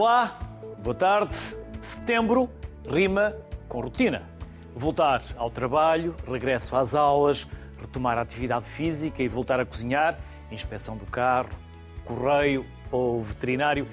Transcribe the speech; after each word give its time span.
Olá, 0.00 0.32
boa 0.78 0.94
tarde. 0.94 1.36
Setembro 1.80 2.48
rima 2.88 3.34
com 3.68 3.80
rotina. 3.80 4.22
Voltar 4.72 5.20
ao 5.36 5.50
trabalho, 5.50 6.14
regresso 6.24 6.76
às 6.76 6.94
aulas, 6.94 7.48
retomar 7.80 8.16
a 8.16 8.20
atividade 8.20 8.64
física 8.64 9.20
e 9.24 9.26
voltar 9.26 9.58
a 9.58 9.66
cozinhar, 9.66 10.16
inspeção 10.52 10.96
do 10.96 11.04
carro, 11.04 11.48
correio 12.04 12.64
ou 12.92 13.24
veterinário. 13.24 13.88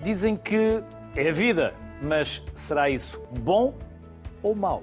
Dizem 0.00 0.34
que 0.34 0.82
é 1.14 1.28
a 1.28 1.32
vida, 1.32 1.74
mas 2.00 2.42
será 2.54 2.88
isso 2.88 3.20
bom 3.30 3.74
ou 4.42 4.56
mau? 4.56 4.82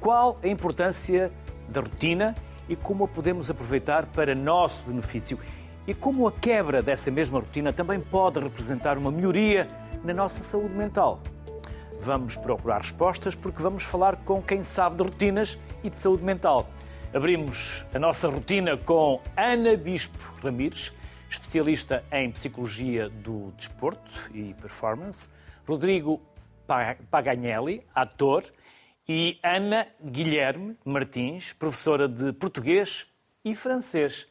Qual 0.00 0.40
a 0.42 0.48
importância 0.48 1.30
da 1.68 1.82
rotina 1.82 2.34
e 2.70 2.74
como 2.74 3.04
a 3.04 3.08
podemos 3.08 3.50
aproveitar 3.50 4.06
para 4.06 4.34
nosso 4.34 4.86
benefício? 4.86 5.38
E 5.86 5.92
como 5.92 6.26
a 6.26 6.32
quebra 6.32 6.80
dessa 6.80 7.10
mesma 7.10 7.38
rotina 7.38 7.70
também 7.70 8.00
pode 8.00 8.40
representar 8.40 8.96
uma 8.96 9.10
melhoria 9.10 9.68
na 10.04 10.14
nossa 10.14 10.42
saúde 10.42 10.74
mental? 10.74 11.20
Vamos 12.00 12.36
procurar 12.36 12.78
respostas 12.78 13.34
porque 13.34 13.62
vamos 13.62 13.84
falar 13.84 14.16
com 14.16 14.42
quem 14.42 14.62
sabe 14.62 14.96
de 14.96 15.02
rotinas 15.02 15.58
e 15.82 15.90
de 15.90 15.98
saúde 15.98 16.22
mental. 16.22 16.68
Abrimos 17.12 17.84
a 17.94 17.98
nossa 17.98 18.28
rotina 18.28 18.76
com 18.76 19.20
Ana 19.36 19.76
Bispo 19.76 20.18
Ramires, 20.42 20.92
especialista 21.30 22.04
em 22.12 22.30
psicologia 22.30 23.08
do 23.08 23.52
desporto 23.56 24.30
e 24.34 24.54
performance, 24.54 25.28
Rodrigo 25.66 26.20
Paganelli, 27.10 27.82
ator, 27.94 28.44
e 29.08 29.38
Ana 29.42 29.86
Guilherme 30.02 30.76
Martins, 30.84 31.52
professora 31.52 32.08
de 32.08 32.32
português 32.32 33.06
e 33.44 33.54
francês. 33.54 34.26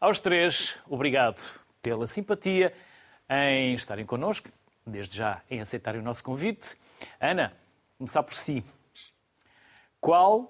Aos 0.00 0.18
três, 0.18 0.76
obrigado 0.88 1.40
pela 1.80 2.06
simpatia 2.06 2.72
em 3.30 3.74
estarem 3.74 4.04
connosco, 4.04 4.48
desde 4.86 5.16
já 5.16 5.42
em 5.50 5.60
aceitarem 5.60 6.00
o 6.00 6.04
nosso 6.04 6.22
convite. 6.22 6.76
Ana, 7.20 7.52
começar 7.98 8.22
por 8.22 8.34
si. 8.34 8.64
Qual 10.00 10.48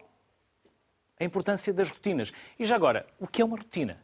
a 1.18 1.24
importância 1.24 1.72
das 1.72 1.90
rotinas? 1.90 2.32
E 2.58 2.66
já 2.66 2.76
agora, 2.76 3.06
o 3.18 3.26
que 3.26 3.40
é 3.40 3.44
uma 3.44 3.56
rotina? 3.56 3.98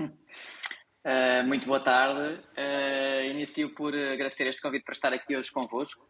Uh, 0.00 1.44
muito 1.44 1.66
boa 1.66 1.80
tarde. 1.80 2.40
Uh, 2.56 3.30
inicio 3.30 3.74
por 3.74 3.94
agradecer 3.94 4.46
este 4.46 4.62
convite 4.62 4.84
para 4.84 4.94
estar 4.94 5.12
aqui 5.12 5.36
hoje 5.36 5.50
convosco. 5.52 6.00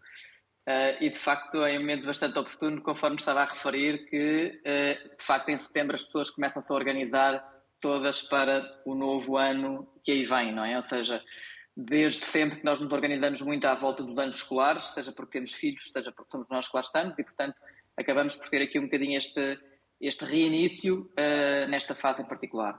Uh, 0.66 0.96
e 1.02 1.10
de 1.10 1.18
facto 1.18 1.62
é 1.62 1.76
um 1.76 1.80
momento 1.80 2.06
bastante 2.06 2.38
oportuno, 2.38 2.80
conforme 2.80 3.16
estava 3.16 3.42
a 3.42 3.44
referir, 3.44 4.08
que 4.08 4.62
de 4.64 5.22
facto 5.22 5.50
em 5.50 5.58
setembro 5.58 5.94
as 5.94 6.04
pessoas 6.04 6.30
começam-se 6.30 6.72
a 6.72 6.74
organizar 6.74 7.44
todas 7.80 8.22
para 8.22 8.80
o 8.86 8.94
novo 8.94 9.36
ano 9.36 9.86
que 10.02 10.12
aí 10.12 10.24
vem, 10.24 10.52
não 10.52 10.64
é? 10.64 10.76
Ou 10.76 10.82
seja, 10.82 11.22
desde 11.76 12.24
sempre 12.24 12.60
que 12.60 12.64
nós 12.64 12.80
nos 12.80 12.92
organizamos 12.92 13.40
muito 13.40 13.66
à 13.66 13.74
volta 13.74 14.02
dos 14.02 14.16
anos 14.18 14.36
escolares, 14.36 14.84
seja 14.84 15.12
porque 15.12 15.32
temos 15.32 15.52
filhos, 15.52 15.90
seja 15.90 16.12
porque 16.12 16.30
somos 16.30 16.48
nós 16.50 16.68
que 16.68 16.76
lá 16.76 16.80
estamos, 16.80 17.18
e 17.18 17.24
portanto 17.24 17.56
acabamos 17.96 18.36
por 18.36 18.48
ter 18.48 18.62
aqui 18.62 18.78
um 18.78 18.84
bocadinho 18.84 19.18
este, 19.18 19.58
este 20.00 20.24
reinício 20.24 21.10
uh, 21.12 21.68
nesta 21.68 21.94
fase 21.94 22.22
em 22.22 22.26
particular. 22.26 22.78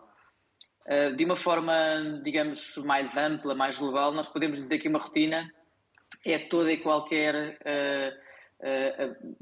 Uh, 0.85 1.15
de 1.15 1.25
uma 1.25 1.35
forma, 1.35 2.21
digamos, 2.23 2.77
mais 2.85 3.17
ampla, 3.17 3.53
mais 3.53 3.77
global, 3.77 4.13
nós 4.13 4.27
podemos 4.27 4.59
dizer 4.59 4.79
que 4.79 4.87
uma 4.87 4.99
rotina 4.99 5.51
é 6.23 6.37
toda 6.37 6.71
e 6.71 6.77
qualquer 6.77 7.59
uh, 7.59 8.25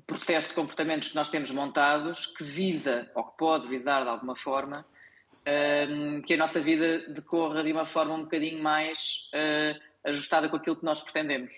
processo 0.07 0.49
de 0.49 0.55
comportamentos 0.55 1.09
que 1.09 1.15
nós 1.15 1.29
temos 1.29 1.51
montados 1.51 2.25
que 2.25 2.43
visa, 2.43 3.09
ou 3.13 3.23
que 3.23 3.37
pode 3.37 3.67
visar 3.67 4.03
de 4.03 4.09
alguma 4.09 4.35
forma, 4.35 4.83
um, 5.47 6.21
que 6.21 6.33
a 6.33 6.37
nossa 6.37 6.59
vida 6.59 6.99
decorra 7.09 7.63
de 7.63 7.71
uma 7.71 7.85
forma 7.85 8.13
um 8.13 8.23
bocadinho 8.23 8.61
mais 8.61 9.29
uh, 9.33 9.79
ajustada 10.05 10.47
com 10.49 10.55
aquilo 10.55 10.75
que 10.75 10.85
nós 10.85 11.01
pretendemos. 11.01 11.53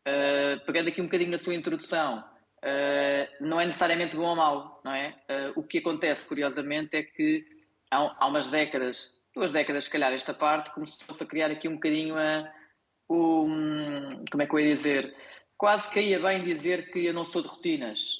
Uh, 0.00 0.64
pegando 0.66 0.88
aqui 0.88 1.00
um 1.00 1.04
bocadinho 1.04 1.30
na 1.30 1.38
tua 1.38 1.54
introdução, 1.54 2.18
uh, 2.18 3.44
não 3.44 3.60
é 3.60 3.66
necessariamente 3.66 4.16
bom 4.16 4.28
ou 4.28 4.36
mau, 4.36 4.80
não 4.84 4.92
é? 4.92 5.14
o 5.54 5.62
que 5.62 5.78
acontece, 5.78 6.26
curiosamente, 6.26 6.96
é 6.96 7.02
que 7.02 7.44
há, 7.90 8.16
há, 8.18 8.26
umas 8.26 8.48
décadas, 8.48 9.22
duas 9.34 9.52
décadas, 9.52 9.84
se 9.84 9.90
calhar, 9.90 10.12
esta 10.12 10.34
parte, 10.34 10.70
começou-se 10.70 11.22
a 11.22 11.26
criar 11.26 11.50
aqui 11.50 11.68
um 11.68 11.74
bocadinho 11.74 12.16
a, 12.16 12.52
um, 13.08 14.24
como 14.30 14.42
é 14.42 14.46
que 14.46 14.54
eu 14.54 14.60
ia 14.60 14.76
dizer? 14.76 15.14
Quase 15.56 15.88
caía 15.90 16.18
bem 16.18 16.40
dizer 16.40 16.90
que 16.90 17.06
eu 17.06 17.14
não 17.14 17.24
sou 17.26 17.40
de 17.40 17.48
rotinas. 17.48 18.18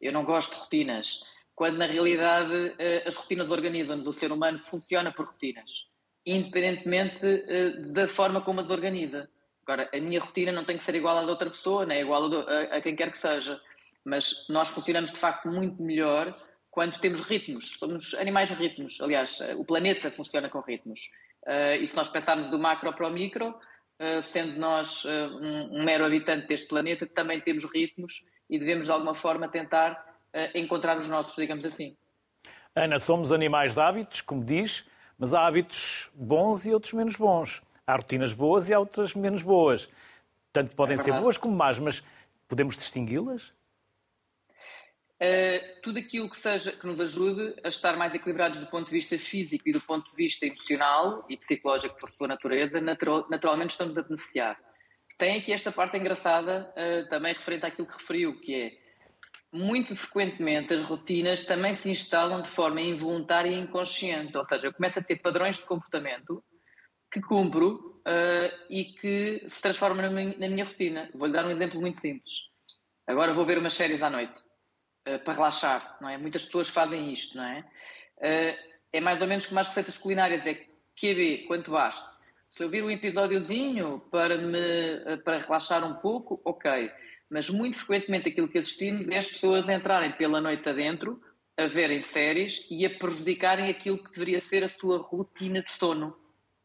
eu 0.00 0.12
não 0.12 0.24
gosto 0.24 0.54
de 0.54 0.60
rotinas 0.60 1.22
quando 1.60 1.76
na 1.76 1.84
realidade 1.84 2.74
eh, 2.78 3.02
as 3.06 3.14
rotinas 3.16 3.50
organizam 3.50 4.00
do 4.00 4.14
ser 4.14 4.32
humano 4.32 4.58
funcionam 4.58 5.12
por 5.12 5.26
rotinas, 5.26 5.90
independentemente 6.24 7.26
eh, 7.26 7.72
da 7.92 8.08
forma 8.08 8.40
como 8.40 8.62
as 8.62 8.70
organiza. 8.70 9.28
Agora, 9.62 9.86
a 9.92 9.98
minha 9.98 10.20
rotina 10.20 10.52
não 10.52 10.64
tem 10.64 10.78
que 10.78 10.84
ser 10.84 10.94
igual 10.94 11.18
à 11.18 11.22
da 11.22 11.30
outra 11.30 11.50
pessoa, 11.50 11.84
nem 11.84 12.00
igual 12.00 12.32
a, 12.48 12.76
a 12.76 12.80
quem 12.80 12.96
quer 12.96 13.12
que 13.12 13.18
seja, 13.18 13.60
mas 14.02 14.46
nós 14.48 14.70
funcionamos 14.70 15.12
de 15.12 15.18
facto 15.18 15.48
muito 15.48 15.82
melhor 15.82 16.34
quando 16.70 16.98
temos 16.98 17.20
ritmos. 17.20 17.76
Somos 17.78 18.14
animais 18.14 18.48
de 18.48 18.56
ritmos. 18.56 18.98
Aliás, 19.02 19.38
eh, 19.42 19.54
o 19.54 19.62
planeta 19.62 20.10
funciona 20.10 20.48
com 20.48 20.60
ritmos. 20.60 21.10
E 21.78 21.86
se 21.86 21.94
nós 21.94 22.08
pensarmos 22.08 22.48
do 22.48 22.58
macro 22.58 22.90
para 22.94 23.06
o 23.06 23.10
micro, 23.10 23.58
sendo 24.22 24.58
nós 24.58 25.04
um 25.06 25.82
mero 25.84 26.04
habitante 26.04 26.46
deste 26.46 26.68
planeta, 26.68 27.06
também 27.06 27.40
temos 27.40 27.64
ritmos 27.64 28.12
e 28.48 28.58
devemos 28.58 28.86
de 28.86 28.92
alguma 28.92 29.14
forma 29.14 29.48
tentar 29.48 30.09
encontrar 30.54 30.98
os 30.98 31.08
nossos, 31.08 31.36
digamos 31.36 31.64
assim. 31.64 31.96
Ana, 32.74 33.00
somos 33.00 33.32
animais 33.32 33.74
de 33.74 33.80
hábitos, 33.80 34.20
como 34.20 34.44
diz, 34.44 34.84
mas 35.18 35.34
há 35.34 35.46
hábitos 35.46 36.08
bons 36.14 36.66
e 36.66 36.72
outros 36.72 36.92
menos 36.92 37.16
bons. 37.16 37.62
Há 37.86 37.96
rotinas 37.96 38.32
boas 38.32 38.68
e 38.68 38.74
há 38.74 38.78
outras 38.78 39.14
menos 39.14 39.42
boas. 39.42 39.88
Tanto 40.52 40.74
podem 40.76 40.96
é 40.96 40.98
ser 40.98 41.12
boas 41.14 41.36
como 41.36 41.56
más, 41.56 41.78
mas 41.78 42.02
podemos 42.48 42.76
distingui-las? 42.76 43.52
Uh, 45.22 45.80
tudo 45.82 45.98
aquilo 45.98 46.30
que, 46.30 46.36
seja, 46.38 46.72
que 46.72 46.86
nos 46.86 46.98
ajude 46.98 47.54
a 47.62 47.68
estar 47.68 47.94
mais 47.96 48.14
equilibrados 48.14 48.58
do 48.58 48.66
ponto 48.66 48.86
de 48.86 48.92
vista 48.92 49.18
físico 49.18 49.68
e 49.68 49.72
do 49.72 49.80
ponto 49.82 50.10
de 50.10 50.16
vista 50.16 50.46
emocional 50.46 51.26
e 51.28 51.36
psicológico 51.36 51.98
por 52.00 52.08
sua 52.08 52.26
natureza, 52.26 52.80
natural, 52.80 53.26
naturalmente 53.28 53.72
estamos 53.72 53.98
a 53.98 54.02
beneficiar. 54.02 54.58
Tem 55.18 55.38
aqui 55.38 55.52
esta 55.52 55.70
parte 55.70 55.98
engraçada, 55.98 56.72
uh, 56.74 57.08
também 57.10 57.34
referente 57.34 57.66
àquilo 57.66 57.86
que 57.86 57.98
referiu, 57.98 58.40
que 58.40 58.54
é 58.54 58.79
muito 59.52 59.96
frequentemente 59.96 60.72
as 60.72 60.82
rotinas 60.82 61.44
também 61.44 61.74
se 61.74 61.90
instalam 61.90 62.42
de 62.42 62.48
forma 62.48 62.80
involuntária 62.80 63.50
e 63.50 63.58
inconsciente, 63.58 64.36
ou 64.36 64.44
seja, 64.44 64.68
eu 64.68 64.72
começo 64.72 64.98
a 64.98 65.02
ter 65.02 65.16
padrões 65.16 65.58
de 65.58 65.66
comportamento 65.66 66.42
que 67.12 67.20
cumpro 67.20 68.00
uh, 68.06 68.66
e 68.68 68.84
que 68.84 69.44
se 69.48 69.60
transformam 69.60 70.02
na 70.02 70.10
minha, 70.10 70.38
na 70.38 70.48
minha 70.48 70.64
rotina. 70.64 71.10
Vou-lhe 71.12 71.32
dar 71.32 71.44
um 71.44 71.50
exemplo 71.50 71.80
muito 71.80 71.98
simples. 71.98 72.50
Agora 73.06 73.34
vou 73.34 73.44
ver 73.44 73.58
umas 73.58 73.72
séries 73.72 74.00
à 74.02 74.08
noite 74.08 74.38
uh, 75.08 75.18
para 75.24 75.34
relaxar, 75.34 75.98
não 76.00 76.08
é? 76.08 76.16
Muitas 76.16 76.44
pessoas 76.44 76.68
fazem 76.68 77.12
isto, 77.12 77.36
não 77.36 77.44
é? 77.44 77.60
Uh, 78.18 78.70
é 78.92 79.00
mais 79.00 79.20
ou 79.20 79.26
menos 79.26 79.46
como 79.46 79.58
as 79.58 79.66
receitas 79.66 79.98
culinárias, 79.98 80.46
é 80.46 80.54
QB, 81.00 81.46
quanto 81.48 81.72
basta. 81.72 82.08
Se 82.50 82.62
eu 82.62 82.70
vir 82.70 82.84
um 82.84 82.90
episódiozinho 82.90 84.00
para, 84.10 84.36
me, 84.38 85.16
para 85.24 85.38
relaxar 85.38 85.84
um 85.84 85.94
pouco, 85.94 86.40
ok 86.44 86.90
mas 87.30 87.48
muito 87.48 87.78
frequentemente 87.78 88.28
aquilo 88.28 88.48
que 88.48 88.58
assistimos 88.58 89.06
é 89.08 89.18
as 89.18 89.28
pessoas 89.28 89.68
entrarem 89.68 90.10
pela 90.10 90.40
noite 90.40 90.68
adentro, 90.68 91.22
a 91.56 91.66
verem 91.66 92.02
séries 92.02 92.66
e 92.70 92.84
a 92.84 92.90
prejudicarem 92.90 93.70
aquilo 93.70 94.02
que 94.02 94.10
deveria 94.10 94.40
ser 94.40 94.64
a 94.64 94.68
sua 94.68 94.98
rotina 94.98 95.62
de 95.62 95.70
sono. 95.70 96.16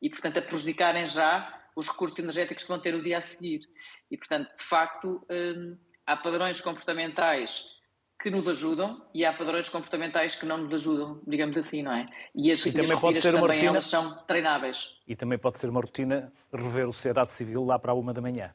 E, 0.01 0.09
portanto, 0.09 0.39
a 0.39 0.41
prejudicarem 0.41 1.05
já 1.05 1.61
os 1.75 1.87
recursos 1.87 2.17
energéticos 2.17 2.63
que 2.63 2.69
vão 2.69 2.79
ter 2.79 2.95
o 2.95 3.03
dia 3.03 3.19
a 3.19 3.21
seguir. 3.21 3.61
E, 4.09 4.17
portanto, 4.17 4.55
de 4.55 4.63
facto, 4.63 5.25
hum, 5.29 5.77
há 6.05 6.17
padrões 6.17 6.59
comportamentais 6.61 7.75
que 8.19 8.31
nos 8.31 8.47
ajudam 8.47 9.05
e 9.13 9.25
há 9.25 9.33
padrões 9.33 9.67
comportamentais 9.69 10.35
que 10.35 10.45
não 10.45 10.57
nos 10.57 10.73
ajudam, 10.73 11.21
digamos 11.27 11.57
assim, 11.57 11.83
não 11.83 11.91
é? 11.91 12.05
E 12.33 12.49
as, 12.51 12.65
e 12.65 12.71
também 12.71 12.93
as 12.93 12.99
pode 12.99 13.21
ser 13.21 13.35
uma 13.35 13.41
também 13.41 13.57
rotina... 13.57 13.71
elas 13.71 13.85
são 13.85 14.17
treináveis. 14.25 15.01
E 15.05 15.15
também 15.15 15.37
pode 15.37 15.59
ser 15.59 15.69
uma 15.69 15.81
rotina 15.81 16.31
rever 16.51 16.87
o 16.87 16.93
sociedade 16.93 17.31
civil 17.31 17.65
lá 17.65 17.77
para 17.77 17.91
a 17.91 17.95
uma 17.95 18.13
da 18.13 18.21
manhã 18.21 18.53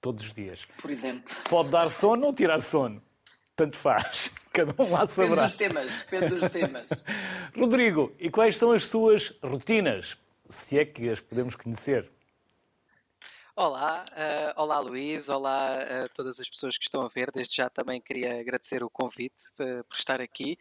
todos 0.00 0.26
os 0.26 0.34
dias. 0.34 0.66
Por 0.80 0.90
exemplo. 0.90 1.34
Pode 1.48 1.70
dar 1.70 1.88
sono 1.88 2.26
ou 2.26 2.34
tirar 2.34 2.60
sono. 2.60 3.02
Tanto 3.54 3.76
faz. 3.76 4.32
Cada 4.52 4.74
um 4.82 4.90
lá 4.90 5.06
saberá. 5.06 5.46
Depende 5.46 5.48
dos 5.48 5.56
temas. 5.56 5.92
Depende 6.10 6.34
dos 6.34 6.50
temas. 6.50 7.04
Rodrigo, 7.56 8.12
e 8.18 8.30
quais 8.30 8.56
são 8.56 8.72
as 8.72 8.84
suas 8.84 9.34
rotinas? 9.42 10.16
Se 10.48 10.78
é 10.78 10.84
que 10.84 11.08
as 11.08 11.20
podemos 11.20 11.54
conhecer. 11.54 12.10
Olá, 13.56 14.04
uh, 14.12 14.62
olá 14.62 14.78
Luís, 14.78 15.28
olá 15.28 16.04
a 16.04 16.08
todas 16.10 16.38
as 16.38 16.48
pessoas 16.48 16.78
que 16.78 16.84
estão 16.84 17.02
a 17.02 17.08
ver. 17.08 17.32
Desde 17.32 17.56
já 17.56 17.68
também 17.68 18.00
queria 18.00 18.40
agradecer 18.40 18.82
o 18.84 18.88
convite 18.88 19.44
uh, 19.54 19.82
por 19.84 19.96
estar 19.96 20.20
aqui. 20.20 20.56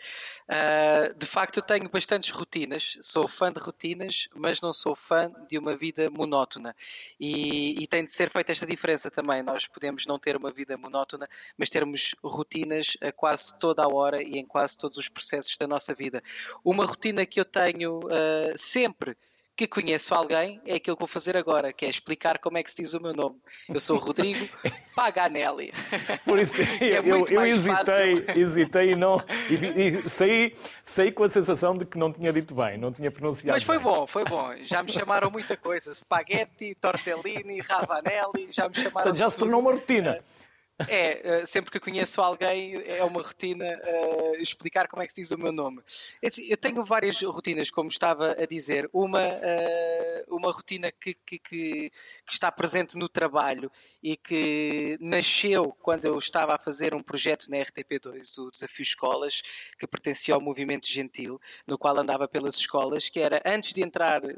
Uh, 0.49 1.13
de 1.13 1.25
facto, 1.27 1.61
tenho 1.61 1.87
bastantes 1.87 2.31
rotinas, 2.31 2.97
sou 3.01 3.27
fã 3.27 3.53
de 3.53 3.59
rotinas, 3.59 4.27
mas 4.35 4.59
não 4.59 4.73
sou 4.73 4.95
fã 4.95 5.31
de 5.47 5.59
uma 5.59 5.75
vida 5.75 6.09
monótona. 6.09 6.75
E, 7.19 7.81
e 7.81 7.87
tem 7.87 8.03
de 8.03 8.11
ser 8.11 8.27
feita 8.27 8.51
esta 8.51 8.65
diferença 8.65 9.11
também. 9.11 9.43
Nós 9.43 9.67
podemos 9.67 10.07
não 10.07 10.17
ter 10.17 10.35
uma 10.35 10.51
vida 10.51 10.75
monótona, 10.75 11.27
mas 11.57 11.69
termos 11.69 12.15
rotinas 12.23 12.97
a 13.01 13.11
quase 13.11 13.57
toda 13.59 13.83
a 13.83 13.87
hora 13.87 14.21
e 14.23 14.39
em 14.39 14.45
quase 14.45 14.75
todos 14.75 14.97
os 14.97 15.07
processos 15.07 15.55
da 15.57 15.67
nossa 15.67 15.93
vida. 15.93 16.23
Uma 16.65 16.85
rotina 16.85 17.23
que 17.23 17.39
eu 17.39 17.45
tenho 17.45 18.01
sempre 18.55 19.15
que 19.59 19.67
conheço 19.67 20.15
alguém, 20.15 20.61
é 20.65 20.75
aquilo 20.75 20.95
que 20.95 21.01
vou 21.01 21.07
fazer 21.07 21.35
agora, 21.35 21.73
que 21.73 21.85
é 21.85 21.89
explicar 21.89 22.39
como 22.39 22.57
é 22.57 22.63
que 22.63 22.71
se 22.71 22.81
diz 22.81 22.93
o 22.93 23.01
meu 23.01 23.13
nome. 23.13 23.35
Eu 23.67 23.77
sou 23.77 23.97
o 23.97 23.99
Rodrigo 23.99 24.47
Paganelli. 24.95 25.73
Por 26.23 26.39
isso, 26.39 26.61
é 26.79 26.99
eu, 26.99 27.25
eu 27.27 27.45
hesitei, 27.45 28.15
fácil. 28.15 28.41
hesitei 28.41 28.91
e 28.91 28.95
não. 28.95 29.21
E, 29.49 29.97
e 29.97 30.09
saí, 30.09 30.55
saí 30.85 31.11
com 31.11 31.25
a 31.25 31.29
sensação 31.29 31.77
de 31.77 31.83
que 31.83 31.97
não 31.97 32.13
tinha 32.13 32.31
dito 32.31 32.55
bem, 32.55 32.77
não 32.77 32.93
tinha 32.93 33.11
pronunciado. 33.11 33.51
Mas 33.51 33.63
foi 33.63 33.79
bem. 33.79 33.83
bom, 33.83 34.07
foi 34.07 34.23
bom. 34.23 34.49
Já 34.61 34.81
me 34.81 34.93
chamaram 34.93 35.29
muita 35.29 35.57
coisa: 35.57 35.93
spaghetti, 35.93 36.73
tortellini, 36.75 37.59
ravanelli, 37.59 38.47
já 38.51 38.69
me 38.69 38.75
chamaram. 38.75 39.13
Já 39.13 39.29
se 39.29 39.37
tornou 39.37 39.59
uma 39.59 39.73
rotina. 39.73 40.11
É, 40.11 40.23
eh, 40.87 41.45
sempre 41.45 41.71
que 41.71 41.79
conheço 41.79 42.21
alguém, 42.21 42.81
é 42.85 43.03
uma 43.03 43.21
rotina 43.21 43.65
uh, 43.65 44.35
explicar 44.41 44.87
como 44.87 45.01
é 45.01 45.05
que 45.05 45.11
se 45.11 45.21
diz 45.21 45.31
o 45.31 45.37
meu 45.37 45.51
nome. 45.51 45.81
É 46.21 46.27
assim, 46.27 46.45
eu 46.47 46.55
tenho 46.55 46.83
várias 46.85 47.21
rotinas, 47.21 47.69
como 47.69 47.89
estava 47.89 48.31
a 48.31 48.45
dizer. 48.45 48.89
Uma, 48.93 49.27
uh, 49.27 50.35
uma 50.35 50.51
rotina 50.51 50.91
que, 50.91 51.13
que, 51.25 51.39
que, 51.39 51.91
está 52.29 52.51
presente 52.51 52.97
no 52.97 53.09
trabalho 53.09 53.69
e 54.01 54.15
que 54.15 54.97
nasceu 55.01 55.75
quando 55.81 56.05
eu 56.05 56.17
estava 56.17 56.55
a 56.55 56.59
fazer 56.59 56.95
um 56.95 57.03
projeto 57.03 57.49
na 57.49 57.57
RTP2, 57.57 58.37
o 58.37 58.49
Desafio 58.49 58.83
Escolas, 58.83 59.41
que 59.77 59.85
pertencia 59.85 60.33
ao 60.33 60.41
Movimento 60.41 60.87
Gentil, 60.87 61.41
no 61.67 61.77
qual 61.77 61.97
andava 61.97 62.27
pelas 62.27 62.55
escolas, 62.55 63.09
que 63.09 63.19
era 63.19 63.41
antes 63.45 63.73
de 63.73 63.83
entrar 63.83 64.23
uh, 64.23 64.29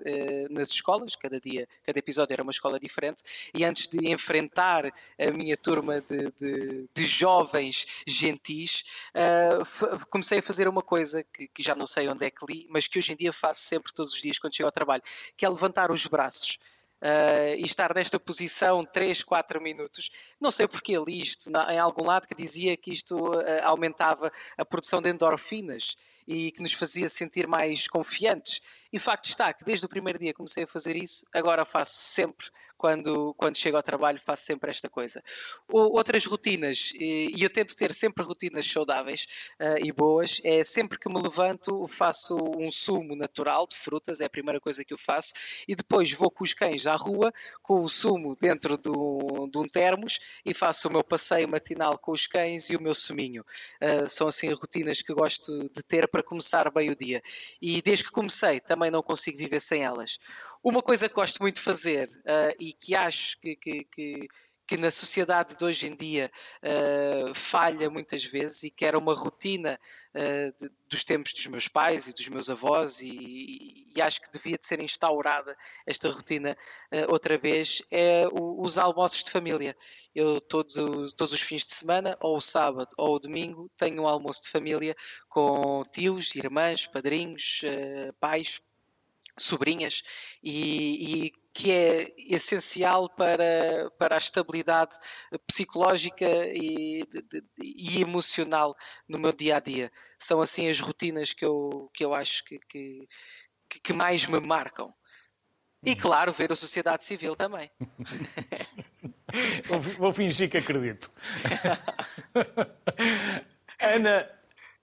nas 0.50 0.72
escolas, 0.72 1.16
cada 1.16 1.40
dia, 1.40 1.68
cada 1.84 2.00
episódio 2.00 2.34
era 2.34 2.44
uma 2.44 2.52
escola 2.52 2.80
diferente, 2.80 3.22
e 3.54 3.64
antes 3.64 3.88
de 3.88 4.10
enfrentar 4.10 4.92
a 5.20 5.32
minha 5.32 5.56
turma 5.56 6.02
de 6.02 6.31
de, 6.40 6.88
de 6.94 7.08
jovens 7.08 7.86
gentis, 8.08 8.84
uh, 9.16 10.06
comecei 10.10 10.40
a 10.40 10.44
fazer 10.44 10.68
uma 10.68 10.82
coisa 10.82 11.24
que, 11.24 11.48
que, 11.48 11.64
já 11.64 11.76
não 11.76 11.88
sei 11.88 12.08
onde 12.08 12.26
é 12.26 12.30
que 12.30 12.46
li, 12.48 12.68
mas 12.70 12.88
que 12.88 13.00
hoje 13.00 13.14
em 13.14 13.16
dia 13.16 13.34
faço 13.34 13.62
sempre, 13.62 13.94
todos 13.94 14.14
os 14.14 14.22
dias, 14.22 14.40
quando 14.40 14.56
chego 14.56 14.68
ao 14.68 14.72
trabalho, 14.72 15.04
que 15.36 15.46
é 15.46 15.50
levantar 15.50 15.92
os 15.92 16.06
braços. 16.06 16.58
Uh, 17.04 17.58
e 17.58 17.64
estar 17.64 17.96
nesta 17.96 18.20
posição 18.20 18.86
3, 18.86 19.24
4 19.24 19.60
minutos. 19.60 20.12
Não 20.40 20.52
sei 20.52 20.68
porque 20.68 20.96
li 21.00 21.20
isto 21.20 21.50
na, 21.50 21.74
em 21.74 21.80
algum 21.80 22.06
lado 22.06 22.28
que 22.28 22.36
dizia 22.36 22.78
que 22.78 22.92
isto 22.92 23.18
uh, 23.18 23.44
aumentava 23.64 24.32
a 24.56 24.64
produção 24.64 25.02
de 25.02 25.10
endorfinas 25.10 25.96
e 26.28 26.52
que 26.52 26.62
nos 26.62 26.74
fazia 26.74 27.10
sentir 27.10 27.48
mais 27.48 27.88
confiantes. 27.88 28.62
E 28.92 29.00
facto 29.00 29.26
está 29.26 29.54
que 29.54 29.64
desde 29.64 29.86
o 29.86 29.90
primeiro 29.90 30.20
dia 30.20 30.34
comecei 30.34 30.64
a 30.64 30.68
fazer 30.68 30.96
isso, 30.96 31.26
agora 31.34 31.66
faço 31.66 31.96
sempre 31.96 32.48
quando, 32.82 33.36
quando 33.36 33.56
chego 33.58 33.78
ao 33.78 33.84
trabalho, 33.84 34.20
faço 34.20 34.44
sempre 34.44 34.72
esta 34.72 34.90
coisa. 34.90 35.24
Outras 35.70 36.26
rotinas, 36.26 36.92
e, 36.96 37.32
eu 37.40 37.48
tento 37.48 37.76
ter 37.76 37.94
sempre 37.94 38.24
rotinas 38.26 38.66
saudáveis 38.66 39.28
uh, 39.62 39.86
e 39.86 39.92
boas, 39.92 40.42
é 40.44 40.64
sempre 40.64 40.98
que 40.98 41.08
me 41.08 41.22
levanto, 41.22 41.88
faço 41.88 42.36
um 42.58 42.72
sumo 42.72 43.16
natural 43.16 43.68
de 43.68 43.78
frutas, 43.78 44.20
é 44.20 44.26
a 44.26 44.30
primeira 44.30 44.60
coisa 44.60 44.84
que 44.84 44.96
eu 44.96 44.98
faço, 44.98 45.34
e 45.68 45.76
depois 45.76 46.12
vou 46.12 46.32
com 46.32 46.44
os 46.44 46.56
cães 46.56 46.88
à 46.88 46.96
rua, 46.96 47.32
com 47.62 47.84
o 47.84 47.88
sumo 47.88 48.36
dentro 48.36 48.76
do, 48.78 49.48
de 49.48 49.60
um 49.60 49.68
termos, 49.68 50.18
e 50.44 50.52
faço 50.52 50.88
o 50.88 50.92
meu 50.92 51.04
passeio 51.04 51.48
matinal 51.48 52.00
com 52.00 52.12
os 52.12 52.26
cães 52.26 52.72
e 52.72 52.76
o 52.76 52.82
meu 52.82 52.96
suminho. 52.96 53.46
Uh, 53.80 54.08
são 54.08 54.28
assim 54.28 54.52
rotinas 54.54 55.04
que 55.04 55.14
gosto 55.14 55.70
de 55.70 55.84
ter 55.84 56.08
para 56.08 56.24
começar 56.24 56.72
bem 56.72 56.90
o 56.90 56.96
dia. 56.96 57.22
E 57.62 57.80
desde 57.84 58.06
que 58.06 58.12
comecei, 58.12 58.60
também 58.60 58.81
não 58.90 59.04
consigo 59.04 59.38
viver 59.38 59.60
sem 59.60 59.84
elas. 59.84 60.18
Uma 60.64 60.82
coisa 60.82 61.08
que 61.08 61.16
gosto 61.16 61.42
muito 61.42 61.56
de 61.56 61.62
fazer, 61.62 62.08
uh, 62.10 62.56
e 62.60 62.74
que 62.74 62.96
acho 62.96 63.40
que, 63.40 63.56
que, 63.56 63.84
que 63.84 64.28
que 64.72 64.78
na 64.78 64.90
sociedade 64.90 65.58
de 65.58 65.66
hoje 65.66 65.86
em 65.86 65.94
dia 65.94 66.32
uh, 66.64 67.36
falha 67.36 67.90
muitas 67.90 68.24
vezes 68.24 68.64
e 68.64 68.70
que 68.70 68.86
era 68.86 68.98
uma 68.98 69.14
rotina 69.14 69.78
uh, 70.16 70.58
de, 70.58 70.72
dos 70.88 71.04
tempos 71.04 71.34
dos 71.34 71.46
meus 71.48 71.68
pais 71.68 72.08
e 72.08 72.14
dos 72.14 72.30
meus 72.30 72.50
avós 72.50 73.02
e, 73.02 73.92
e, 73.94 74.02
acho 74.02 74.22
que 74.22 74.32
devia 74.32 74.58
de 74.58 74.66
ser 74.66 74.80
instaurada 74.80 75.58
esta 75.86 76.10
rotina 76.10 76.56
uh, 76.90 77.12
outra 77.12 77.38
vez 77.38 77.82
é 77.92 78.26
o, 78.32 78.62
os 78.62 78.78
almoços 78.78 79.26
de 79.26 79.30
família. 79.30 79.76
Eu 80.16 80.40
todos, 80.40 80.76
todos 81.16 81.34
os 81.34 81.42
fins 81.42 81.66
de 81.66 81.74
semana, 81.74 82.18
ou 82.22 82.38
o 82.38 82.42
sábado 82.42 82.96
ou 82.98 83.16
o 83.16 83.20
domingo, 83.20 83.70
tenho 83.76 84.04
um 84.04 84.08
almoço 84.08 84.44
de 84.44 84.50
família 84.52 84.96
com 85.28 85.84
tios, 85.92 86.34
irmãs, 86.34 86.88
padrinhos, 86.88 87.60
pais, 88.22 88.62
sobrinhas 89.38 90.04
e, 90.44 91.26
e, 91.26 91.34
que 91.54 91.72
é 91.72 92.14
essencial 92.18 93.10
para, 93.10 93.92
para 93.98 94.16
a 94.16 94.18
estabilidade 94.18 94.98
psicológica 95.46 96.26
e, 96.26 97.06
de, 97.06 97.44
e, 97.62 98.02
emocional 98.02 98.76
no 99.08 99.20
meu 99.20 99.34
dia 99.34 99.58
a 99.58 99.60
dia. 99.60 99.92
São 100.18 100.42
assim 100.42 100.70
as 100.70 100.80
rotinas 100.80 101.34
que 101.34 101.46
eu, 101.46 101.90
que 101.94 102.06
eu 102.06 102.14
acho 102.14 102.44
que, 102.46 102.60
que, 102.70 103.08
que 103.84 103.94
mais 103.94 104.26
me 104.26 104.40
marcam. 104.40 104.94
E 105.84 105.96
claro, 105.96 106.32
ver 106.32 106.52
a 106.52 106.56
sociedade 106.56 107.04
civil 107.04 107.36
também. 107.36 107.70
vou, 109.66 109.80
vou 109.80 110.14
fingir 110.14 110.50
que 110.50 110.58
acredito. 110.58 111.12
Ana, 113.80 114.30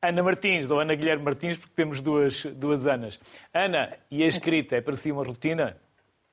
Ana 0.01 0.23
Martins, 0.23 0.71
ou 0.71 0.79
Ana 0.81 0.95
Guilherme 0.95 1.25
Martins, 1.25 1.57
porque 1.57 1.75
temos 1.75 2.01
duas, 2.01 2.45
duas 2.45 2.87
Anas. 2.87 3.19
Ana, 3.53 3.97
e 4.11 4.23
a 4.23 4.27
escrita 4.27 4.77
é 4.77 4.81
para 4.81 4.95
si 4.95 5.11
uma 5.11 5.25
rotina? 5.25 5.77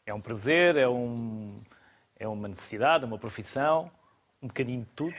É 0.06 0.14
um 0.14 0.22
prazer, 0.22 0.76
é, 0.76 0.88
um, 0.88 1.62
é 2.18 2.28
uma 2.28 2.48
necessidade, 2.48 3.04
é 3.04 3.08
uma 3.08 3.18
profissão, 3.18 3.92
um 4.42 4.48
bocadinho 4.48 4.82
de 4.82 4.92
tudo? 4.96 5.16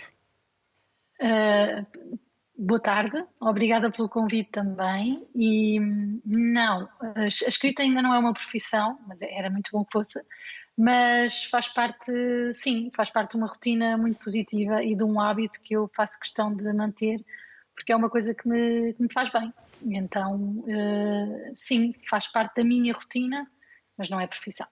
Uh, 1.21 2.19
boa 2.57 2.81
tarde, 2.81 3.25
obrigada 3.41 3.91
pelo 3.91 4.09
convite 4.09 4.51
também. 4.53 5.27
E 5.35 5.81
não, 6.25 6.89
a 7.17 7.27
escrita 7.27 7.83
ainda 7.83 8.01
não 8.01 8.15
é 8.15 8.19
uma 8.19 8.33
profissão, 8.33 8.97
mas 9.09 9.23
era 9.23 9.51
muito 9.51 9.71
bom 9.73 9.85
que 9.85 9.93
fosse. 9.93 10.25
Mas 10.79 11.45
faz 11.45 11.67
parte, 11.69 12.13
sim, 12.53 12.91
faz 12.95 13.11
parte 13.11 13.33
de 13.33 13.39
uma 13.39 13.47
rotina 13.49 13.97
muito 13.97 14.23
positiva 14.23 14.85
e 14.85 14.95
de 14.95 15.03
um 15.03 15.19
hábito 15.19 15.61
que 15.63 15.75
eu 15.75 15.89
faço 15.89 16.21
questão 16.21 16.55
de 16.55 16.71
manter, 16.73 17.25
porque 17.77 17.93
é 17.93 17.97
uma 17.97 18.11
coisa 18.11 18.35
que 18.35 18.49
me, 18.49 18.95
que 18.95 19.03
me 19.03 19.13
faz 19.13 19.31
bem. 19.31 19.53
Então, 19.83 20.35
uh, 20.37 21.51
sim, 21.55 21.95
faz 22.09 22.27
parte 22.27 22.57
da 22.57 22.65
minha 22.65 22.93
rotina, 22.93 23.47
mas 23.97 24.09
não 24.09 24.19
é 24.19 24.27
profissão. 24.27 24.67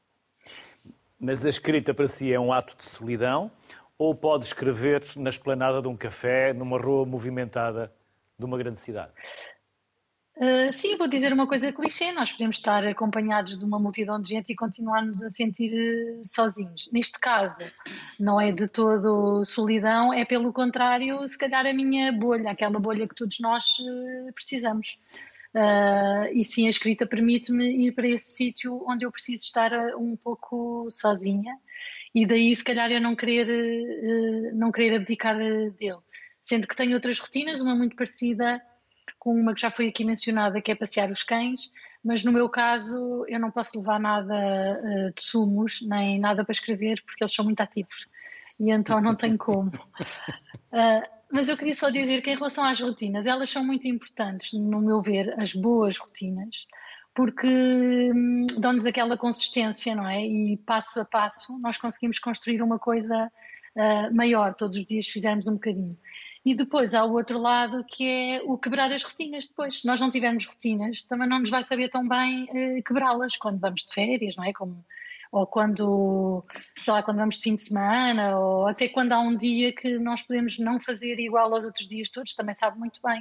Mas 1.21 1.47
a 1.47 1.49
escrita 1.49 1.95
para 1.95 2.09
si 2.09 2.33
é 2.33 2.41
um 2.41 2.53
ato 2.53 2.77
de 2.77 2.85
solidão 2.85 3.51
ou 3.97 4.15
pode 4.15 4.47
escrever 4.47 5.05
na 5.17 5.31
esplanada 5.31 5.81
de 5.81 5.87
um 5.87 5.97
café, 5.97 6.53
numa 6.53 6.81
rua 6.81 7.07
movimentada 7.07 7.93
de 8.39 8.45
uma 8.45 8.59
grande 8.59 8.81
cidade? 8.81 9.13
Uh, 10.37 10.73
sim, 10.73 10.97
vou 10.97 11.07
dizer 11.07 11.33
uma 11.33 11.47
coisa 11.47 11.73
clichê: 11.73 12.11
nós 12.11 12.33
podemos 12.33 12.57
estar 12.57 12.85
acompanhados 12.85 13.57
de 13.57 13.65
uma 13.65 13.79
multidão 13.79 14.21
de 14.21 14.31
gente 14.31 14.51
e 14.53 14.57
continuarmos 14.57 15.23
a 15.23 15.31
sentir 15.31 15.73
uh, 15.73 16.23
sozinhos. 16.25 16.91
Neste 16.93 17.21
caso, 17.21 17.65
não 18.19 18.41
é 18.41 18.51
de 18.51 18.67
todo 18.67 19.45
solidão, 19.45 20.13
é 20.13 20.25
pelo 20.25 20.53
contrário, 20.53 21.27
se 21.29 21.39
calhar 21.39 21.65
a 21.65 21.73
minha 21.73 22.11
bolha, 22.11 22.51
aquela 22.51 22.81
bolha 22.81 23.07
que 23.07 23.15
todos 23.15 23.39
nós 23.39 23.79
uh, 23.79 24.33
precisamos. 24.33 24.99
E 26.33 26.45
sim, 26.45 26.67
a 26.67 26.71
escrita 26.71 27.07
permite-me 27.07 27.87
ir 27.87 27.93
para 27.93 28.09
esse 28.09 28.33
sítio 28.33 28.85
onde 28.89 29.07
eu 29.07 29.13
preciso 29.13 29.45
estar 29.45 29.73
ah, 29.73 29.97
um 29.97 30.17
pouco 30.17 30.89
sozinha 30.91 31.57
e 32.13 32.27
daí 32.27 32.57
se 32.57 32.65
calhar 32.65 32.91
eu 32.91 33.01
não 33.01 33.15
querer, 33.15 34.53
não 34.53 34.73
querer 34.73 34.97
abdicar 34.97 35.39
dele. 35.39 35.99
Sendo 36.43 36.67
que 36.67 36.75
tenho 36.75 36.95
outras 36.95 37.21
rotinas, 37.21 37.61
uma 37.61 37.77
muito 37.77 37.95
parecida 37.95 38.61
com 39.19 39.33
uma 39.33 39.55
que 39.55 39.61
já 39.61 39.71
foi 39.71 39.89
aqui 39.89 40.05
mencionada, 40.05 40.61
que 40.61 40.71
é 40.71 40.75
passear 40.75 41.11
os 41.11 41.23
cães, 41.23 41.71
mas 42.03 42.23
no 42.23 42.33
meu 42.33 42.49
caso 42.49 43.25
eu 43.29 43.41
não 43.41 43.51
posso 43.51 43.79
levar 43.79 43.99
nada 43.99 44.35
uh, 44.35 45.15
de 45.15 45.23
sumos, 45.23 45.81
nem 45.83 46.19
nada 46.19 46.45
para 46.45 46.53
escrever, 46.53 47.03
porque 47.05 47.25
eles 47.25 47.35
são 47.35 47.45
muito 47.45 47.61
ativos 47.61 48.07
e 48.59 48.71
então 48.71 49.01
não 49.01 49.15
tenho 49.15 49.37
como. 49.37 49.69
Uh, 49.71 51.03
mas 51.31 51.49
eu 51.49 51.57
queria 51.57 51.75
só 51.75 51.91
dizer 51.91 52.23
que 52.23 52.31
em 52.31 52.37
relação 52.37 52.65
às 52.65 52.81
rotinas, 52.81 53.27
elas 53.27 53.51
são 53.51 53.65
muito 53.65 53.89
importantes, 53.89 54.53
no 54.53 54.81
meu 54.81 55.03
ver, 55.03 55.35
as 55.41 55.53
boas 55.53 55.99
rotinas, 55.99 56.67
porque 57.15 57.49
hum, 58.15 58.47
dão-nos 58.59 58.87
aquela 58.87 59.17
consistência, 59.17 59.95
não 59.95 60.09
é? 60.09 60.25
E 60.25 60.57
passo 60.59 61.01
a 61.01 61.05
passo 61.05 61.59
nós 61.61 61.77
conseguimos 61.77 62.19
construir 62.19 62.63
uma 62.63 62.79
coisa 62.79 63.31
uh, 63.77 64.15
maior, 64.15 64.55
todos 64.55 64.79
os 64.79 64.85
dias 64.85 65.07
fizermos 65.07 65.49
um 65.49 65.55
bocadinho. 65.55 65.97
E 66.45 66.55
depois 66.55 66.93
há 66.93 67.05
o 67.05 67.13
outro 67.13 67.39
lado 67.39 67.85
que 67.85 68.07
é 68.07 68.43
o 68.45 68.59
quebrar 68.59 68.93
as 68.93 69.03
rotinas 69.03 69.47
depois. 69.47 69.81
Se 69.81 69.87
nós 69.87 70.01
não 70.01 70.11
tivermos 70.11 70.45
rotinas, 70.45 71.05
também 71.05 71.29
não 71.29 71.41
nos 71.41 71.51
vai 71.51 71.63
saber 71.63 71.89
tão 71.89 72.07
bem 72.07 72.45
uh, 72.45 72.83
quebrá-las 72.83 73.37
quando 73.37 73.59
vamos 73.59 73.85
de 73.85 73.95
férias, 73.95 74.37
não 74.37 74.45
é? 74.45 74.53
Como 74.53 74.85
ou 75.35 75.49
quando, 75.49 76.45
sei 76.79 76.93
lá, 76.93 77.03
quando 77.03 77.17
vamos 77.17 77.39
de 77.39 77.43
fim 77.43 77.57
de 77.57 77.63
semana, 77.63 78.39
ou 78.39 78.69
até 78.69 78.89
quando 78.89 79.11
há 79.11 79.19
um 79.19 79.37
dia 79.37 79.75
que 79.75 79.99
nós 79.99 80.23
podemos 80.23 80.61
não 80.61 80.81
fazer 80.81 81.19
igual 81.19 81.53
aos 81.53 81.65
outros 81.65 81.89
dias 81.89 82.09
todos, 82.09 82.37
também 82.37 82.55
sabe 82.55 82.79
muito 82.79 83.01
bem. 83.03 83.21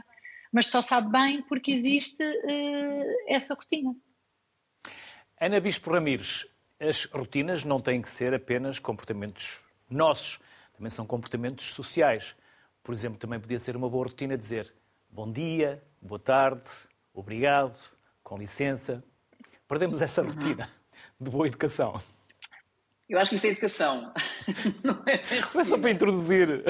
Mas 0.52 0.68
só 0.68 0.80
sabe 0.80 1.10
bem 1.10 1.42
porque 1.42 1.72
existe 1.72 2.24
uh, 2.24 3.16
essa 3.28 3.56
rotina. 3.56 3.96
Ana 5.42 5.60
Bispo 5.60 5.92
Ramires, 5.92 6.46
as 6.80 7.06
rotinas 7.06 7.64
não 7.64 7.82
têm 7.82 8.00
que 8.00 8.10
ser 8.10 8.32
apenas 8.32 8.78
comportamentos 8.78 9.60
nossos, 9.90 10.40
também 10.78 10.92
são 10.92 11.08
comportamentos 11.08 11.74
sociais. 11.74 12.36
Por 12.84 12.94
exemplo, 12.94 13.18
também 13.18 13.40
podia 13.40 13.58
ser 13.60 13.78
uma 13.78 13.90
boa 13.90 14.06
rotina 14.06 14.38
dizer 14.38 14.74
bom 15.10 15.32
dia, 15.32 15.82
boa 16.02 16.20
tarde, 16.20 16.68
obrigado, 17.14 17.78
com 18.22 18.38
licença. 18.38 19.02
Perdemos 19.68 20.02
essa 20.02 20.22
rotina. 20.22 20.66
Uhum. 20.66 21.26
de 21.26 21.32
boa 21.32 21.48
educação? 21.48 22.02
Eu 23.08 23.20
acho 23.20 23.30
que 23.30 23.36
isso 23.38 23.48
é 23.48 23.50
educação. 23.52 24.14
Não 24.84 25.02
é 25.06 25.44
Foi 25.44 25.64
só 25.64 25.78
para 25.78 25.92
introduzir. 25.92 26.64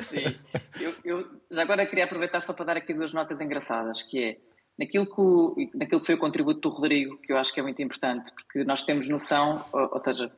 Sim. 0.00 0.38
Eu, 0.80 0.94
eu, 1.04 1.40
já 1.50 1.62
agora 1.62 1.84
queria 1.84 2.04
aproveitar 2.04 2.40
só 2.40 2.52
para 2.52 2.64
dar 2.64 2.76
aqui 2.76 2.94
duas 2.94 3.12
notas 3.12 3.40
engraçadas, 3.40 4.02
que 4.02 4.22
é 4.22 4.36
naquilo 4.78 5.06
que, 5.06 5.20
o, 5.20 5.54
naquilo 5.74 6.00
que 6.00 6.06
foi 6.06 6.14
o 6.14 6.18
contributo 6.18 6.60
do 6.60 6.74
Rodrigo, 6.74 7.18
que 7.18 7.32
eu 7.32 7.36
acho 7.36 7.52
que 7.52 7.60
é 7.60 7.62
muito 7.62 7.82
importante, 7.82 8.32
porque 8.32 8.64
nós 8.64 8.84
temos 8.84 9.08
noção, 9.08 9.64
ou, 9.72 9.94
ou 9.94 10.00
seja, 10.00 10.32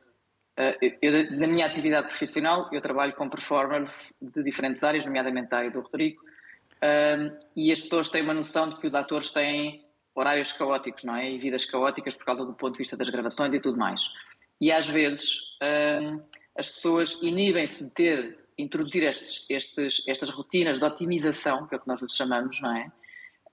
eu, 1.01 1.31
na 1.37 1.47
minha 1.47 1.65
atividade 1.65 2.07
profissional, 2.07 2.69
eu 2.71 2.81
trabalho 2.81 3.13
com 3.13 3.29
performers 3.29 4.13
de 4.21 4.43
diferentes 4.43 4.83
áreas, 4.83 5.05
nomeadamente 5.05 5.53
a 5.53 5.57
área 5.57 5.71
do 5.71 5.81
Rodrigo, 5.81 6.21
um, 6.83 7.37
e 7.55 7.71
as 7.71 7.79
pessoas 7.79 8.09
têm 8.09 8.23
uma 8.23 8.33
noção 8.33 8.69
de 8.69 8.79
que 8.79 8.87
os 8.87 8.93
atores 8.93 9.31
têm 9.31 9.85
horários 10.15 10.51
caóticos, 10.51 11.03
não 11.03 11.15
é? 11.15 11.31
E 11.31 11.37
vidas 11.37 11.65
caóticas 11.65 12.15
por 12.15 12.25
causa 12.25 12.45
do 12.45 12.53
ponto 12.53 12.73
de 12.73 12.79
vista 12.79 12.97
das 12.97 13.09
gravações 13.09 13.53
e 13.53 13.59
tudo 13.59 13.77
mais. 13.77 14.09
E 14.59 14.71
às 14.71 14.87
vezes 14.87 15.37
um, 15.61 16.21
as 16.55 16.69
pessoas 16.69 17.21
inibem-se 17.21 17.83
de 17.83 17.89
ter, 17.91 18.39
introduzir 18.57 19.03
estes, 19.03 19.49
estes, 19.49 20.07
estas 20.07 20.29
rotinas 20.29 20.79
de 20.79 20.85
otimização, 20.85 21.67
que 21.67 21.75
é 21.75 21.77
o 21.77 21.81
que 21.81 21.87
nós 21.87 22.01
lhes 22.01 22.15
chamamos, 22.15 22.59
não 22.61 22.75
é? 22.75 22.91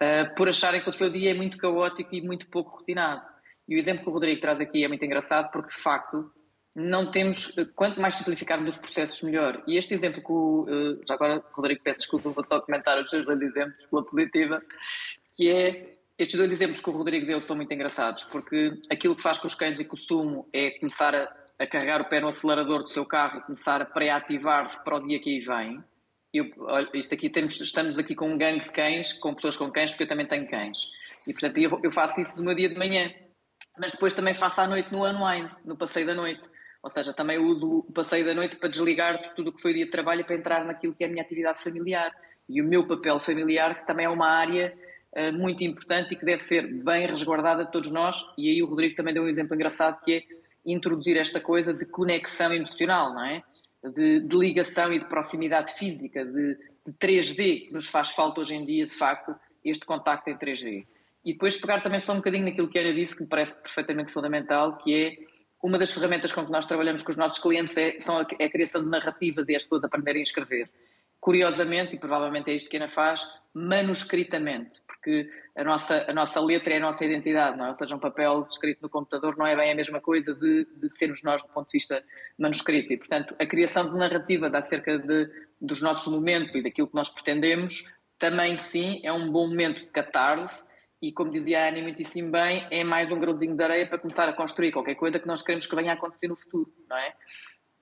Uh, 0.00 0.34
por 0.34 0.48
acharem 0.48 0.80
que 0.80 0.90
o 0.90 0.92
seu 0.92 1.10
dia 1.10 1.30
é 1.30 1.34
muito 1.34 1.58
caótico 1.58 2.14
e 2.14 2.20
muito 2.20 2.46
pouco 2.48 2.78
rotinado. 2.78 3.22
E 3.68 3.76
o 3.76 3.78
exemplo 3.78 4.04
que 4.04 4.10
o 4.10 4.12
Rodrigo 4.12 4.40
traz 4.40 4.60
aqui 4.60 4.84
é 4.84 4.88
muito 4.88 5.04
engraçado 5.04 5.50
porque, 5.50 5.68
de 5.68 5.82
facto, 5.82 6.32
não 6.74 7.10
temos, 7.10 7.54
quanto 7.74 8.00
mais 8.00 8.14
simplificarmos 8.14 8.76
os 8.76 8.80
processos, 8.80 9.22
melhor. 9.22 9.62
E 9.66 9.76
este 9.76 9.94
exemplo 9.94 10.22
que 10.22 10.30
o, 10.30 10.66
eh, 10.68 11.04
já 11.06 11.14
agora, 11.14 11.42
Rodrigo, 11.52 11.82
peço 11.82 11.98
desculpa, 11.98 12.30
vou 12.30 12.44
só 12.44 12.60
comentar 12.60 13.00
os 13.02 13.10
seus 13.10 13.26
dois 13.26 13.40
exemplos 13.40 13.86
pela 13.86 14.04
positiva, 14.04 14.62
que 15.36 15.50
é, 15.50 15.96
estes 16.18 16.38
dois 16.38 16.52
exemplos 16.52 16.80
que 16.80 16.88
o 16.88 16.92
Rodrigo 16.92 17.26
deu 17.26 17.42
são 17.42 17.56
muito 17.56 17.72
engraçados, 17.72 18.24
porque 18.24 18.72
aquilo 18.90 19.16
que 19.16 19.22
faz 19.22 19.38
com 19.38 19.46
os 19.46 19.54
cães 19.54 19.76
de 19.76 19.84
costume 19.84 20.44
é 20.52 20.70
começar 20.78 21.14
a, 21.14 21.32
a 21.58 21.66
carregar 21.66 22.00
o 22.00 22.08
pé 22.08 22.20
no 22.20 22.28
acelerador 22.28 22.84
do 22.84 22.90
seu 22.90 23.04
carro 23.04 23.38
e 23.38 23.42
começar 23.42 23.82
a 23.82 23.86
pré-ativar-se 23.86 24.82
para 24.84 24.96
o 24.96 25.06
dia 25.06 25.18
que 25.20 25.30
aí 25.30 25.40
vem. 25.40 25.84
Eu, 26.32 26.46
olha, 26.58 26.88
isto 26.94 27.14
aqui 27.14 27.30
temos, 27.30 27.58
estamos 27.60 27.98
aqui 27.98 28.14
com 28.14 28.28
um 28.28 28.38
gangue 28.38 28.62
de 28.62 28.70
cães, 28.70 29.14
com 29.14 29.34
pessoas 29.34 29.56
com 29.56 29.70
cães, 29.72 29.90
porque 29.90 30.04
eu 30.04 30.08
também 30.08 30.26
tenho 30.26 30.48
cães. 30.48 30.78
E, 31.26 31.32
portanto, 31.32 31.58
eu, 31.58 31.80
eu 31.82 31.90
faço 31.90 32.20
isso 32.20 32.36
no 32.36 32.44
meu 32.44 32.54
dia 32.54 32.68
de 32.68 32.76
manhã. 32.76 33.12
Mas 33.78 33.92
depois 33.92 34.12
também 34.12 34.34
faço 34.34 34.60
à 34.60 34.66
noite 34.66 34.92
no 34.92 35.04
unwind, 35.04 35.50
no 35.64 35.76
passeio 35.76 36.06
da 36.06 36.14
noite 36.14 36.42
ou 36.82 36.90
seja, 36.90 37.12
também 37.12 37.38
o 37.38 37.82
passeio 37.92 38.24
da 38.24 38.34
noite 38.34 38.56
para 38.56 38.68
desligar 38.68 39.20
de 39.20 39.34
tudo 39.34 39.50
o 39.50 39.52
que 39.52 39.60
foi 39.60 39.72
o 39.72 39.74
dia 39.74 39.84
de 39.84 39.90
trabalho 39.90 40.24
para 40.24 40.36
entrar 40.36 40.64
naquilo 40.64 40.94
que 40.94 41.02
é 41.02 41.06
a 41.06 41.10
minha 41.10 41.22
atividade 41.22 41.60
familiar. 41.60 42.12
E 42.48 42.62
o 42.62 42.64
meu 42.64 42.86
papel 42.86 43.18
familiar, 43.18 43.80
que 43.80 43.86
também 43.86 44.06
é 44.06 44.08
uma 44.08 44.28
área 44.28 44.74
uh, 45.12 45.32
muito 45.32 45.62
importante 45.64 46.14
e 46.14 46.16
que 46.16 46.24
deve 46.24 46.42
ser 46.42 46.66
bem 46.82 47.06
resguardada 47.06 47.64
de 47.64 47.72
todos 47.72 47.90
nós. 47.90 48.16
E 48.38 48.48
aí 48.48 48.62
o 48.62 48.66
Rodrigo 48.66 48.94
também 48.94 49.12
deu 49.12 49.24
um 49.24 49.28
exemplo 49.28 49.54
engraçado 49.54 50.00
que 50.02 50.14
é 50.14 50.22
introduzir 50.64 51.16
esta 51.16 51.40
coisa 51.40 51.74
de 51.74 51.84
conexão 51.84 52.52
emocional, 52.52 53.12
não 53.12 53.24
é? 53.24 53.42
De, 53.82 54.20
de 54.20 54.36
ligação 54.36 54.92
e 54.92 54.98
de 54.98 55.04
proximidade 55.06 55.72
física, 55.74 56.24
de, 56.24 56.54
de 56.86 56.92
3D, 56.94 57.66
que 57.66 57.72
nos 57.72 57.88
faz 57.88 58.10
falta 58.10 58.40
hoje 58.40 58.54
em 58.54 58.64
dia, 58.64 58.84
de 58.84 58.94
facto, 58.94 59.34
este 59.64 59.84
contacto 59.84 60.30
em 60.30 60.36
3D. 60.36 60.86
E 61.24 61.32
depois 61.32 61.56
pegar 61.56 61.82
também 61.82 62.00
só 62.00 62.12
um 62.12 62.16
bocadinho 62.16 62.44
naquilo 62.44 62.68
que 62.68 62.78
Ana 62.78 62.92
disse, 62.92 63.16
que 63.16 63.22
me 63.22 63.28
parece 63.28 63.56
perfeitamente 63.56 64.12
fundamental, 64.12 64.78
que 64.78 64.94
é 64.94 65.27
uma 65.62 65.78
das 65.78 65.92
ferramentas 65.92 66.32
com 66.32 66.44
que 66.44 66.52
nós 66.52 66.66
trabalhamos 66.66 67.02
com 67.02 67.10
os 67.10 67.16
nossos 67.16 67.38
clientes 67.38 67.76
é, 67.76 67.98
são 68.00 68.18
a, 68.18 68.26
é 68.38 68.44
a 68.44 68.50
criação 68.50 68.82
de 68.82 68.88
narrativas 68.88 69.48
e 69.48 69.56
as 69.56 69.62
pessoas 69.62 69.84
aprenderem 69.84 70.20
a 70.20 70.22
escrever. 70.22 70.70
Curiosamente, 71.20 71.96
e 71.96 71.98
provavelmente 71.98 72.48
é 72.48 72.54
isto 72.54 72.70
que 72.70 72.76
a 72.76 72.80
Ana 72.80 72.88
faz, 72.88 73.26
manuscritamente, 73.52 74.80
porque 74.86 75.28
a 75.56 75.64
nossa, 75.64 76.04
a 76.08 76.12
nossa 76.12 76.40
letra 76.40 76.74
é 76.74 76.76
a 76.76 76.80
nossa 76.80 77.04
identidade, 77.04 77.58
não 77.58 77.66
é? 77.66 77.68
ou 77.70 77.74
seja, 77.74 77.96
um 77.96 77.98
papel 77.98 78.46
escrito 78.48 78.82
no 78.82 78.88
computador 78.88 79.36
não 79.36 79.44
é 79.44 79.56
bem 79.56 79.72
a 79.72 79.74
mesma 79.74 80.00
coisa 80.00 80.32
de, 80.32 80.64
de 80.76 80.96
sermos 80.96 81.24
nós 81.24 81.42
do 81.42 81.52
ponto 81.52 81.66
de 81.66 81.72
vista 81.72 82.04
manuscrito. 82.38 82.92
E, 82.92 82.96
portanto, 82.96 83.34
a 83.36 83.44
criação 83.44 83.90
de 83.90 83.98
narrativas 83.98 84.54
acerca 84.54 84.96
de, 84.96 85.28
dos 85.60 85.82
nossos 85.82 86.12
momentos 86.12 86.54
e 86.54 86.62
daquilo 86.62 86.86
que 86.86 86.94
nós 86.94 87.08
pretendemos, 87.08 87.98
também 88.16 88.56
sim 88.56 89.00
é 89.02 89.12
um 89.12 89.28
bom 89.32 89.48
momento 89.48 89.80
de 89.80 89.86
catarse 89.86 90.62
e 91.00 91.12
como 91.12 91.30
dizia 91.30 91.64
a 91.64 91.68
Ana 91.68 91.82
muitíssimo 91.82 92.30
bem, 92.30 92.66
é 92.70 92.82
mais 92.82 93.10
um 93.10 93.18
grãozinho 93.18 93.56
de 93.56 93.62
areia 93.62 93.86
para 93.86 93.98
começar 93.98 94.28
a 94.28 94.32
construir 94.32 94.72
qualquer 94.72 94.96
coisa 94.96 95.18
que 95.18 95.26
nós 95.26 95.42
queremos 95.42 95.66
que 95.66 95.76
venha 95.76 95.92
a 95.92 95.94
acontecer 95.94 96.28
no 96.28 96.36
futuro, 96.36 96.72
não 96.88 96.96
é? 96.96 97.14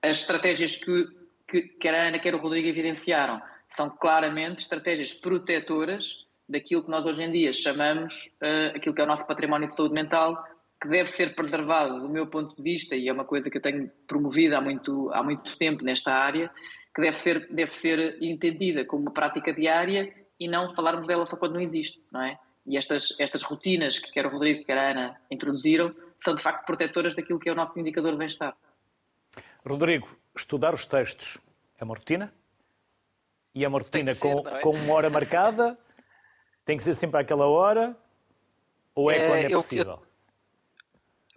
As 0.03 0.19
estratégias 0.19 0.75
que, 0.75 1.07
que 1.47 1.61
quer 1.79 1.95
a 1.95 2.07
Ana, 2.07 2.19
quer 2.19 2.35
o 2.35 2.37
Rodrigo 2.37 2.67
evidenciaram 2.67 3.41
são 3.75 3.89
claramente 3.89 4.59
estratégias 4.59 5.13
protetoras 5.13 6.25
daquilo 6.47 6.83
que 6.83 6.89
nós 6.89 7.05
hoje 7.05 7.23
em 7.23 7.31
dia 7.31 7.51
chamamos 7.51 8.37
uh, 8.41 8.75
aquilo 8.75 8.95
que 8.95 9.01
é 9.01 9.03
o 9.03 9.07
nosso 9.07 9.25
património 9.27 9.67
de 9.67 9.75
saúde 9.75 9.93
mental, 9.93 10.41
que 10.81 10.87
deve 10.87 11.09
ser 11.09 11.35
preservado 11.35 12.01
do 12.01 12.09
meu 12.09 12.27
ponto 12.27 12.55
de 12.55 12.61
vista, 12.61 12.95
e 12.95 13.09
é 13.09 13.13
uma 13.13 13.25
coisa 13.25 13.49
que 13.49 13.57
eu 13.57 13.61
tenho 13.61 13.91
promovido 14.07 14.55
há 14.55 14.61
muito, 14.61 15.11
há 15.11 15.23
muito 15.23 15.57
tempo 15.57 15.83
nesta 15.83 16.13
área, 16.13 16.49
que 16.95 17.01
deve 17.01 17.17
ser, 17.17 17.47
deve 17.51 17.71
ser 17.71 18.17
entendida 18.21 18.85
como 18.85 19.03
uma 19.03 19.11
prática 19.11 19.51
diária 19.51 20.13
e 20.39 20.47
não 20.47 20.73
falarmos 20.73 21.07
dela 21.07 21.25
só 21.25 21.35
quando 21.35 21.53
não 21.53 21.61
existe, 21.61 22.01
não 22.11 22.21
é? 22.21 22.39
E 22.67 22.77
estas, 22.77 23.17
estas 23.19 23.43
rotinas 23.43 23.97
que 23.97 24.11
quer 24.11 24.25
o 24.25 24.29
Rodrigo, 24.29 24.65
quer 24.65 24.77
a 24.77 24.91
Ana 24.91 25.21
introduziram, 25.31 25.95
são 26.19 26.35
de 26.35 26.43
facto 26.43 26.65
protetoras 26.65 27.15
daquilo 27.15 27.39
que 27.39 27.47
é 27.47 27.51
o 27.51 27.55
nosso 27.55 27.79
indicador 27.79 28.11
de 28.11 28.17
bem-estar. 28.17 28.55
Rodrigo, 29.65 30.13
estudar 30.35 30.73
os 30.73 30.85
textos 30.85 31.37
é 31.79 31.83
uma 31.85 31.95
rotina? 31.95 32.33
E 33.55 33.63
é 33.63 33.67
uma 33.67 33.79
rotina 33.79 34.11
ser, 34.11 34.19
com, 34.19 34.47
é? 34.47 34.59
com 34.59 34.71
uma 34.71 34.93
hora 34.93 35.09
marcada? 35.09 35.77
Tem 36.65 36.77
que 36.77 36.83
ser 36.83 36.93
sempre 36.93 37.21
àquela 37.21 37.47
hora? 37.47 37.95
Ou 38.93 39.09
é, 39.09 39.17
é 39.17 39.27
quando 39.27 39.45
é 39.45 39.49
possível? 39.49 39.93
Eu, 39.93 40.06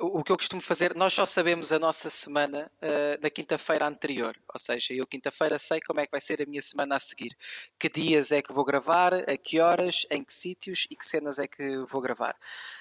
o 0.00 0.24
que 0.24 0.32
eu 0.32 0.36
costumo 0.36 0.62
fazer, 0.62 0.94
nós 0.94 1.12
só 1.12 1.26
sabemos 1.26 1.72
a 1.72 1.78
nossa 1.78 2.08
semana 2.08 2.70
uh, 2.82 3.30
quinta-feira 3.30 3.86
anterior, 3.86 4.36
ou 4.52 4.58
seja, 4.58 4.94
eu 4.94 5.06
quinta-feira 5.06 5.58
sei 5.58 5.80
como 5.80 6.00
é 6.00 6.06
que 6.06 6.10
vai 6.10 6.20
ser 6.20 6.42
a 6.42 6.46
minha 6.46 6.62
semana 6.62 6.96
a 6.96 6.98
seguir, 6.98 7.36
que 7.78 7.88
dias 7.88 8.32
é 8.32 8.40
que 8.40 8.52
vou 8.52 8.64
gravar, 8.64 9.12
a 9.14 9.36
que 9.36 9.60
horas, 9.60 10.06
em 10.10 10.24
que 10.24 10.32
sítios 10.32 10.86
e 10.90 10.96
que 10.96 11.04
cenas 11.04 11.38
é 11.38 11.46
que 11.46 11.78
vou 11.86 12.00
gravar. 12.00 12.34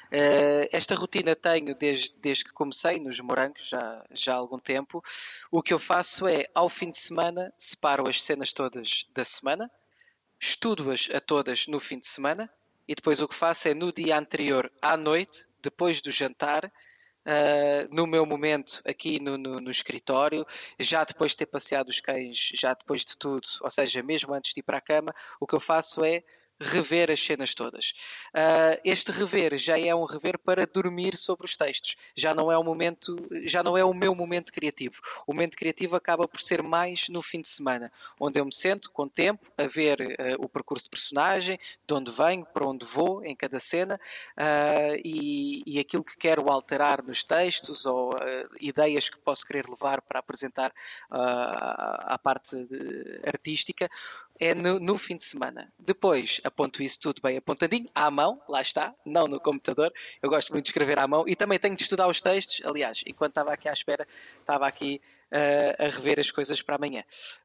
Uh, 0.05 0.69
esta 0.71 0.95
rotina 0.95 1.35
tenho 1.35 1.75
desde, 1.75 2.15
desde 2.17 2.45
que 2.45 2.53
comecei 2.53 2.99
nos 2.99 3.19
morangos, 3.19 3.67
já, 3.67 4.05
já 4.11 4.33
há 4.33 4.37
algum 4.37 4.57
tempo. 4.57 5.03
O 5.51 5.61
que 5.61 5.73
eu 5.73 5.79
faço 5.79 6.25
é, 6.27 6.47
ao 6.55 6.69
fim 6.69 6.89
de 6.89 6.99
semana, 6.99 7.53
separo 7.57 8.07
as 8.07 8.23
cenas 8.23 8.53
todas 8.53 9.05
da 9.13 9.25
semana, 9.25 9.69
estudo-as 10.39 11.09
a 11.13 11.19
todas 11.19 11.67
no 11.67 11.79
fim 11.79 11.99
de 11.99 12.07
semana 12.07 12.49
e 12.87 12.95
depois 12.95 13.19
o 13.19 13.27
que 13.27 13.35
faço 13.35 13.67
é 13.67 13.73
no 13.73 13.91
dia 13.91 14.17
anterior 14.17 14.71
à 14.81 14.97
noite, 14.97 15.47
depois 15.61 16.01
do 16.01 16.11
jantar, 16.11 16.71
Uh, 17.25 17.93
no 17.93 18.07
meu 18.07 18.25
momento 18.25 18.81
aqui 18.85 19.19
no, 19.19 19.37
no, 19.37 19.59
no, 19.59 19.69
escritório, 19.69 20.45
já 20.79 21.03
depois 21.03 21.31
de 21.31 21.37
ter 21.37 21.45
passeado 21.45 21.89
os 21.89 21.99
cães, 21.99 22.51
já 22.55 22.73
depois 22.73 23.03
de 23.05 23.17
tudo, 23.17 23.45
ou 23.61 23.69
seja, 23.69 24.01
mesmo 24.01 24.33
antes 24.33 24.53
de 24.53 24.61
ir 24.61 24.63
para 24.63 24.77
a 24.77 24.81
cama, 24.81 25.13
o 25.39 25.45
que 25.45 25.53
eu 25.53 25.59
faço 25.59 26.03
é 26.03 26.23
rever 26.59 27.09
as 27.09 27.23
cenas 27.23 27.53
todas. 27.53 27.93
Uh, 28.29 28.79
este 28.83 29.11
rever 29.11 29.57
já 29.57 29.79
é 29.79 29.93
um 29.95 30.05
rever 30.05 30.37
para 30.37 30.65
dormir 30.65 31.15
sobre 31.15 31.45
os 31.45 31.55
textos. 31.55 31.95
Já 32.15 32.33
não 32.33 32.51
é 32.51 32.57
um 32.57 32.63
momento, 32.63 33.15
já 33.43 33.63
não 33.63 33.77
é 33.77 33.83
o 33.83 33.93
meu 33.93 34.13
momento 34.13 34.51
criativo. 34.51 35.01
O 35.25 35.33
momento 35.33 35.57
criativo 35.57 35.95
acaba 35.95 36.27
por 36.27 36.41
ser 36.41 36.61
mais 36.61 37.07
no 37.09 37.21
fim 37.21 37.41
de 37.41 37.47
semana, 37.47 37.91
onde 38.19 38.39
eu 38.39 38.45
me 38.45 38.53
sento 38.53 38.91
com 38.91 39.07
tempo 39.07 39.51
a 39.57 39.63
ver 39.63 40.01
uh, 40.01 40.43
o 40.43 40.49
percurso 40.49 40.85
de 40.85 40.91
personagem, 40.91 41.57
de 41.87 41.93
onde 41.93 42.11
venho, 42.11 42.45
para 42.45 42.65
onde 42.65 42.85
vou 42.85 43.23
em 43.23 43.35
cada 43.35 43.59
cena 43.59 43.99
uh, 44.37 45.01
e, 45.03 45.63
e, 45.65 45.79
aquilo 45.79 46.03
que 46.03 46.17
quero 46.17 46.49
alterar 46.49 47.01
nos 47.03 47.23
textos 47.23 47.85
ou 47.85 48.15
ideias 48.59 49.09
que 49.09 49.17
posso 49.17 49.45
querer 49.45 49.67
levar 49.67 50.01
para 50.01 50.19
apresentar 50.19 50.73
à 51.09 52.19
parte 52.21 52.55
de, 52.65 53.21
artística 53.25 53.89
é 54.39 54.55
no, 54.55 54.79
no, 54.79 54.97
fim 54.97 55.17
de 55.17 55.25
semana. 55.25 55.71
Depois 55.77 56.39
aponto 56.43 56.81
isso 56.81 56.99
tudo 56.99 57.21
bem 57.21 57.37
apontadinho, 57.37 57.89
à 57.93 58.09
mão, 58.09 58.41
lá 58.47 58.61
está, 58.61 58.95
não 59.05 59.27
no 59.27 59.39
computador. 59.39 59.91
Eu 60.21 60.29
gosto 60.29 60.51
muito 60.51 60.65
de 60.65 60.69
escrever 60.69 60.97
à 60.97 61.07
mão 61.07 61.25
e 61.27 61.35
também 61.35 61.59
tenho 61.59 61.75
de 61.75 61.83
estudar 61.83 62.07
os 62.07 62.21
textos. 62.21 62.65
Aliás, 62.65 63.03
enquanto 63.05 63.31
estava 63.31 63.53
aqui 63.53 63.67
à 63.67 63.73
espera, 63.73 64.07
estava 64.39 64.67
aqui 64.67 65.01
uh, 65.31 65.85
a 65.85 65.87
rever 65.89 66.19
as 66.19 66.31
coisas 66.31 66.61
para 66.61 66.75
amanhã. 66.75 67.03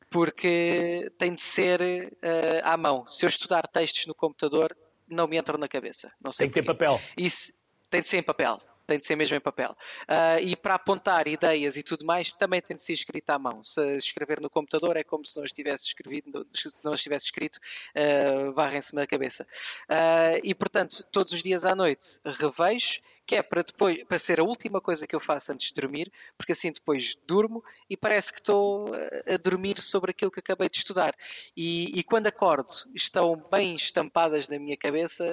Porque 0.09 1.11
tem 1.19 1.35
de 1.35 1.43
ser 1.43 1.81
uh, 1.83 2.61
à 2.63 2.77
mão. 2.77 3.07
Se 3.07 3.25
eu 3.25 3.29
estudar 3.29 3.67
textos 3.67 4.07
no 4.07 4.15
computador, 4.15 4.77
não 5.09 5.27
me 5.27 5.37
entram 5.37 5.59
na 5.59 5.69
cabeça. 5.69 6.13
Não 6.23 6.31
sei 6.31 6.47
tem 6.47 6.53
que 6.53 6.61
ter 6.61 6.67
papel. 6.67 7.01
Isso 7.17 7.53
tem 7.91 8.01
de 8.01 8.09
ser 8.09 8.19
em 8.19 8.23
papel 8.23 8.59
tem 8.87 8.99
de 8.99 9.07
ser 9.07 9.17
mesmo 9.17 9.37
em 9.37 9.41
papel. 9.41 9.77
Uh, 10.03 10.41
e 10.43 10.57
para 10.57 10.75
apontar 10.75 11.27
ideias 11.27 11.77
e 11.77 11.83
tudo 11.83 12.05
mais, 12.05 12.33
também 12.33 12.61
tem 12.61 12.77
de 12.77 12.83
ser 12.83 12.93
escrito 12.93 13.31
à 13.31 13.39
mão. 13.39 13.63
Se 13.63 13.97
escrever 13.97 14.41
no 14.41 14.51
computador 14.51 14.97
é 14.97 15.05
como 15.05 15.25
se 15.25 15.37
não 15.37 15.45
estivesse 15.45 15.89
escrevido, 15.89 16.47
se 16.55 16.71
não 16.83 16.95
estivesse 16.95 17.27
escrito, 17.27 17.57
uh, 17.57 18.53
varrem-se 18.53 18.95
na 18.95 19.07
cabeça. 19.07 19.47
Uh, 19.85 20.41
e 20.43 20.55
portanto, 20.55 21.05
todos 21.11 21.33
os 21.33 21.43
dias 21.43 21.65
à 21.65 21.75
noite 21.75 22.19
revejo, 22.25 23.01
que 23.27 23.37
é 23.37 23.43
para 23.43 23.63
depois, 23.63 24.05
para 24.05 24.19
ser 24.19 24.39
a 24.39 24.45
última 24.45 24.81
coisa 24.81 25.07
que 25.07 25.17
eu 25.17 25.21
faço 25.21 25.51
antes 25.53 25.69
de 25.69 25.81
dormir, 25.81 26.13
porque 26.37 26.53
assim 26.53 26.71
depois 26.71 27.17
durmo 27.27 27.65
e 27.89 27.97
parece 27.97 28.33
que 28.33 28.39
estou 28.39 28.93
a 28.95 29.37
dormir 29.39 29.81
sobre 29.81 30.11
aquilo 30.11 30.31
que 30.31 30.41
acabei 30.41 30.69
de 30.69 30.77
estudar. 30.77 31.15
E, 31.57 31.99
e 31.99 32.03
quando 32.03 32.27
acordo, 32.27 32.73
estão 32.95 33.43
bem 33.51 33.75
estampadas 33.75 34.49
na 34.49 34.59
minha 34.59 34.77
cabeça 34.77 35.25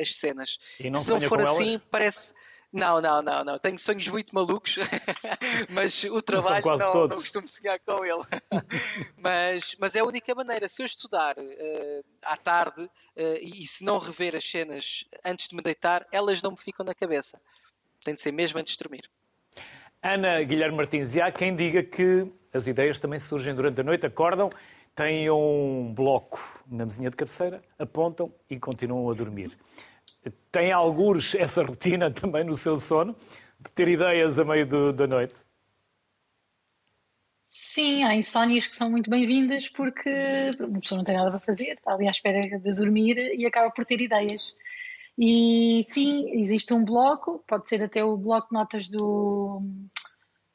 as 0.00 0.14
cenas. 0.14 0.58
se 0.60 0.90
não 0.90 1.20
for 1.20 1.40
assim, 1.40 1.80
parece 1.90 2.34
Não, 2.74 3.00
não, 3.00 3.22
não, 3.22 3.44
não. 3.44 3.56
Tenho 3.56 3.78
sonhos 3.78 4.08
muito 4.08 4.34
malucos, 4.34 4.78
mas 5.70 6.02
o 6.02 6.20
trabalho 6.20 6.66
não, 6.66 6.76
não, 6.76 7.08
não, 7.08 7.16
costumo 7.18 7.46
sonhar 7.46 7.78
com 7.78 8.04
ele. 8.04 8.20
mas, 9.16 9.76
mas 9.78 9.94
é 9.94 10.00
a 10.00 10.04
única 10.04 10.34
maneira. 10.34 10.68
Se 10.68 10.82
eu 10.82 10.86
estudar 10.86 11.38
uh, 11.38 12.04
à 12.20 12.36
tarde 12.36 12.82
uh, 12.82 12.90
e, 13.40 13.62
e 13.62 13.66
se 13.68 13.84
não 13.84 13.98
rever 13.98 14.34
as 14.34 14.42
cenas 14.42 15.04
antes 15.24 15.46
de 15.46 15.54
me 15.54 15.62
deitar, 15.62 16.04
elas 16.10 16.42
não 16.42 16.50
me 16.50 16.58
ficam 16.58 16.84
na 16.84 16.96
cabeça. 16.96 17.40
Tem 18.04 18.12
de 18.12 18.20
ser 18.20 18.32
mesmo 18.32 18.58
antes 18.58 18.72
de 18.72 18.82
dormir. 18.82 19.08
Ana 20.02 20.42
Guilherme 20.42 20.76
Martins, 20.76 21.14
e 21.14 21.22
há 21.22 21.30
quem 21.30 21.54
diga 21.54 21.80
que 21.80 22.26
as 22.52 22.66
ideias 22.66 22.98
também 22.98 23.20
surgem 23.20 23.54
durante 23.54 23.80
a 23.80 23.84
noite, 23.84 24.04
acordam, 24.04 24.50
têm 24.96 25.30
um 25.30 25.94
bloco 25.94 26.60
na 26.66 26.84
mesinha 26.84 27.08
de 27.08 27.14
cabeceira, 27.14 27.62
apontam 27.78 28.34
e 28.50 28.58
continuam 28.58 29.08
a 29.08 29.14
dormir. 29.14 29.56
Tem 30.50 30.72
alguns 30.72 31.34
essa 31.34 31.62
rotina 31.62 32.10
também 32.10 32.44
no 32.44 32.56
seu 32.56 32.78
sono, 32.78 33.16
de 33.60 33.70
ter 33.72 33.88
ideias 33.88 34.38
a 34.38 34.44
meio 34.44 34.66
do, 34.66 34.92
da 34.92 35.06
noite? 35.06 35.34
Sim, 37.44 38.04
há 38.04 38.14
insónias 38.14 38.66
que 38.66 38.74
são 38.74 38.90
muito 38.90 39.10
bem-vindas 39.10 39.68
porque 39.68 40.10
uma 40.58 40.80
pessoa 40.80 40.98
não 40.98 41.04
tem 41.04 41.16
nada 41.16 41.30
para 41.30 41.40
fazer, 41.40 41.72
está 41.72 41.92
ali 41.92 42.08
à 42.08 42.10
espera 42.10 42.58
de 42.58 42.74
dormir 42.74 43.16
e 43.38 43.46
acaba 43.46 43.70
por 43.70 43.84
ter 43.84 44.00
ideias. 44.00 44.56
E 45.16 45.80
sim, 45.84 46.30
existe 46.40 46.74
um 46.74 46.84
bloco, 46.84 47.44
pode 47.46 47.68
ser 47.68 47.82
até 47.84 48.02
o 48.04 48.16
bloco 48.16 48.48
de 48.48 48.54
notas 48.54 48.88
do, 48.88 49.62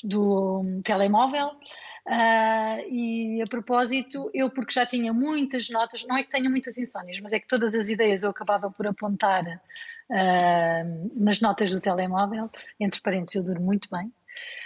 do 0.03 0.81
telemóvel. 0.83 1.51
Uh, 2.09 2.91
e 2.91 3.39
a 3.39 3.45
propósito, 3.45 4.31
eu 4.33 4.49
porque 4.49 4.73
já 4.73 4.83
tinha 4.83 5.13
muitas 5.13 5.69
notas, 5.69 6.03
não 6.07 6.17
é 6.17 6.23
que 6.23 6.29
tenha 6.31 6.49
muitas 6.49 6.75
insónias, 6.75 7.19
mas 7.19 7.33
é 7.33 7.39
que 7.39 7.47
todas 7.47 7.75
as 7.75 7.87
ideias 7.87 8.23
eu 8.23 8.31
acabava 8.31 8.71
por 8.71 8.87
apontar 8.87 9.43
uh, 9.45 11.11
nas 11.15 11.39
notas 11.39 11.69
do 11.69 11.79
telemóvel, 11.79 12.49
entre 12.79 12.99
parênteses 12.99 13.35
eu 13.35 13.43
durmo 13.43 13.67
muito 13.67 13.87
bem. 13.91 14.07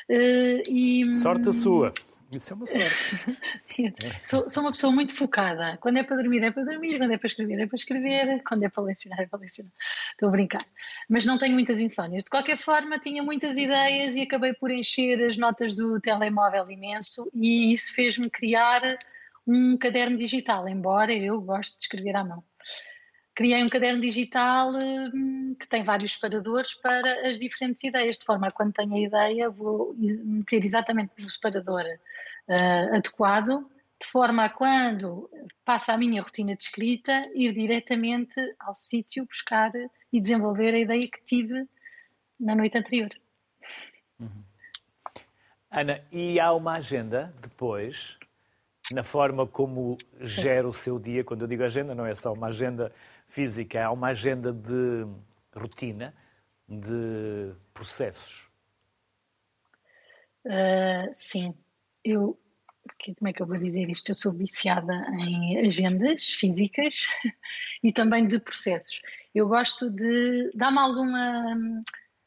Uh, 0.09 0.63
e, 0.69 1.13
Sorte 1.21 1.49
a 1.49 1.53
sua! 1.53 1.91
Isso 2.35 2.53
é 2.53 2.55
uma 2.55 2.65
sorte. 2.65 3.37
sou, 4.23 4.49
sou, 4.49 4.63
uma 4.63 4.71
pessoa 4.71 4.91
muito 4.91 5.15
focada. 5.15 5.77
Quando 5.77 5.97
é 5.97 6.03
para 6.03 6.17
dormir, 6.17 6.43
é 6.43 6.51
para 6.51 6.63
dormir. 6.63 6.97
Quando 6.97 7.13
é 7.13 7.17
para 7.17 7.27
escrever, 7.27 7.59
é 7.59 7.67
para 7.67 7.75
escrever. 7.75 8.43
Quando 8.43 8.63
é 8.63 8.69
para 8.69 8.83
lecionar, 8.83 9.21
é 9.21 9.25
para 9.25 9.39
lecionar. 9.39 9.71
Estou 10.11 10.29
a 10.29 10.31
brincar. 10.31 10.61
Mas 11.09 11.25
não 11.25 11.37
tenho 11.37 11.53
muitas 11.53 11.79
insónias. 11.79 12.23
De 12.23 12.29
qualquer 12.29 12.57
forma, 12.57 12.99
tinha 12.99 13.23
muitas 13.23 13.57
ideias 13.57 14.15
e 14.15 14.21
acabei 14.21 14.53
por 14.53 14.71
encher 14.71 15.23
as 15.25 15.37
notas 15.37 15.75
do 15.75 15.99
telemóvel 15.99 16.69
imenso. 16.69 17.29
E 17.33 17.73
isso 17.73 17.93
fez-me 17.93 18.29
criar 18.29 18.97
um 19.45 19.77
caderno 19.77 20.17
digital, 20.17 20.67
embora 20.69 21.13
eu 21.13 21.41
goste 21.41 21.77
de 21.77 21.83
escrever 21.83 22.15
à 22.15 22.23
mão 22.23 22.43
criei 23.35 23.63
um 23.63 23.67
caderno 23.67 24.01
digital 24.01 24.71
hum, 24.73 25.55
que 25.59 25.67
tem 25.67 25.83
vários 25.83 26.13
separadores 26.13 26.73
para 26.75 27.27
as 27.27 27.37
diferentes 27.39 27.83
ideias, 27.83 28.17
de 28.17 28.25
forma 28.25 28.47
a 28.47 28.51
quando 28.51 28.73
tenho 28.73 28.93
a 28.93 28.99
ideia 28.99 29.49
vou 29.49 29.95
meter 29.97 30.63
exatamente 30.63 31.11
no 31.17 31.29
separador 31.29 31.83
uh, 32.47 32.95
adequado, 32.95 33.65
de 33.99 34.07
forma 34.07 34.45
a 34.45 34.49
quando 34.49 35.29
passa 35.63 35.93
a 35.93 35.97
minha 35.97 36.21
rotina 36.21 36.55
de 36.55 36.63
escrita, 36.63 37.21
ir 37.33 37.53
diretamente 37.53 38.39
ao 38.59 38.75
sítio 38.75 39.25
buscar 39.25 39.71
e 40.11 40.19
desenvolver 40.19 40.73
a 40.73 40.79
ideia 40.79 41.01
que 41.01 41.23
tive 41.23 41.67
na 42.39 42.55
noite 42.55 42.77
anterior. 42.77 43.09
Uhum. 44.19 44.43
Ana, 45.71 46.01
e 46.11 46.39
há 46.39 46.51
uma 46.53 46.73
agenda 46.73 47.33
depois, 47.41 48.17
na 48.91 49.03
forma 49.03 49.47
como 49.47 49.97
gera 50.19 50.67
o 50.67 50.73
seu 50.73 50.99
dia? 50.99 51.23
Quando 51.23 51.41
eu 51.41 51.47
digo 51.47 51.63
agenda, 51.63 51.95
não 51.95 52.05
é 52.05 52.13
só 52.13 52.33
uma 52.33 52.47
agenda 52.47 52.91
física, 53.33 53.85
há 53.85 53.91
uma 53.91 54.09
agenda 54.09 54.53
de 54.53 55.07
rotina, 55.55 56.13
de 56.69 57.51
processos? 57.73 58.47
Uh, 60.45 61.09
sim, 61.11 61.55
eu 62.03 62.39
como 63.17 63.29
é 63.29 63.33
que 63.33 63.41
eu 63.41 63.47
vou 63.47 63.57
dizer 63.57 63.89
isto? 63.89 64.09
Eu 64.09 64.15
sou 64.15 64.33
viciada 64.33 64.93
em 65.13 65.65
agendas 65.65 66.25
físicas 66.25 67.07
e 67.83 67.91
também 67.91 68.27
de 68.27 68.39
processos. 68.39 69.01
Eu 69.33 69.47
gosto 69.47 69.89
de 69.89 70.51
dar-me 70.53 70.79
alguma 70.79 71.55
hum, 71.55 71.83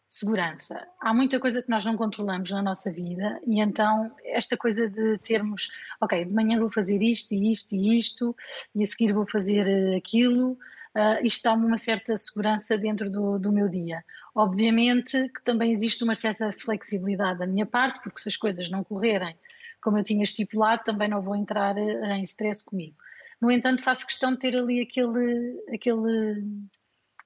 segurança. 0.09 0.87
Há 1.01 1.15
muita 1.15 1.39
coisa 1.39 1.63
que 1.63 1.71
nós 1.71 1.85
não 1.85 1.97
controlamos 1.97 2.51
na 2.51 2.63
nossa 2.63 2.91
vida 2.91 3.41
e 3.47 3.61
então 3.61 4.15
esta 4.25 4.57
coisa 4.57 4.89
de 4.89 5.19
termos, 5.19 5.71
ok, 6.01 6.25
de 6.25 6.33
manhã 6.33 6.59
vou 6.59 6.71
fazer 6.71 7.03
isto 7.03 7.33
e 7.35 7.53
isto 7.53 7.75
e 7.77 7.99
isto 7.99 8.37
e 8.75 8.83
a 8.83 8.87
seguir 8.87 9.13
vou 9.13 9.27
fazer 9.27 9.69
eh, 9.69 9.97
aquilo, 9.97 10.59
uh, 10.97 11.25
isto 11.25 11.43
dá-me 11.45 11.67
uma 11.67 11.79
certa 11.79 12.17
segurança 12.17 12.77
dentro 12.79 13.11
do, 13.11 13.39
do 13.39 13.53
meu 13.53 13.69
dia. 13.69 14.03
Obviamente 14.35 15.29
que 15.31 15.43
também 15.45 15.73
existe 15.73 16.03
uma 16.03 16.17
certa 16.17 16.51
flexibilidade 16.51 17.39
da 17.39 17.47
minha 17.47 17.67
parte, 17.67 18.03
porque 18.03 18.21
se 18.21 18.29
as 18.29 18.37
coisas 18.37 18.71
não 18.71 18.83
correrem 18.83 19.37
como 19.83 19.99
eu 19.99 20.03
tinha 20.03 20.25
estipulado, 20.25 20.83
também 20.83 21.09
não 21.09 21.23
vou 21.23 21.37
entrar 21.37 21.79
eh, 21.79 22.17
em 22.17 22.23
stress 22.25 22.65
comigo. 22.65 22.97
No 23.41 23.53
entanto, 23.53 23.83
faço 23.83 24.05
questão 24.05 24.33
de 24.33 24.39
ter 24.39 24.57
ali 24.57 24.81
aquele, 24.81 25.63
aquele 25.73 26.43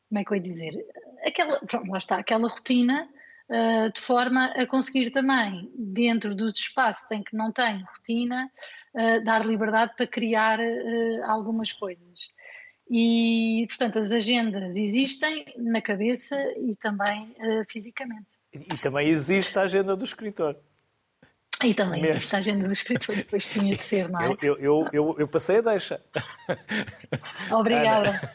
como 0.09 0.19
é 0.19 0.25
que 0.25 0.33
eu 0.33 0.37
ia 0.37 0.43
dizer, 0.43 0.75
aquela, 1.25 1.59
pronto, 1.61 1.91
lá 1.91 1.99
está, 1.99 2.19
aquela 2.19 2.49
rotina 2.49 3.09
uh, 3.49 3.93
de 3.93 4.01
forma 4.01 4.47
a 4.47 4.67
conseguir 4.67 5.11
também, 5.11 5.71
dentro 5.75 6.35
dos 6.35 6.57
espaços 6.59 7.11
em 7.13 7.23
que 7.23 7.35
não 7.35 7.53
tenho 7.53 7.87
rotina, 7.87 8.51
uh, 8.95 9.25
dar 9.25 9.47
liberdade 9.47 9.95
para 9.97 10.07
criar 10.07 10.59
uh, 10.59 11.25
algumas 11.25 11.73
coisas. 11.73 12.31
E, 12.91 13.65
portanto, 13.69 14.01
as 14.01 14.11
agendas 14.11 14.77
existem 14.77 15.47
na 15.57 15.81
cabeça 15.81 16.37
e 16.59 16.75
também 16.75 17.33
fisicamente. 17.69 18.27
E 18.53 18.77
também 18.79 19.09
existe 19.09 19.57
a 19.57 19.63
agenda 19.63 19.95
do 19.95 20.05
escritor. 20.05 20.57
E 21.63 21.75
também 21.75 22.01
Mesmo. 22.01 22.17
existe 22.17 22.35
a 22.35 22.39
agenda 22.39 22.67
do 22.67 22.73
escritor, 22.73 23.17
depois 23.17 23.49
tinha 23.49 23.77
de 23.77 23.85
ser, 23.85 24.09
não 24.09 24.21
é? 24.21 24.37
Eu, 24.43 24.57
eu, 24.57 24.89
eu, 24.93 25.17
eu 25.19 25.29
passei 25.29 25.59
a 25.59 25.61
deixa. 25.61 26.03
Obrigada. 27.53 28.09
Ana, 28.11 28.33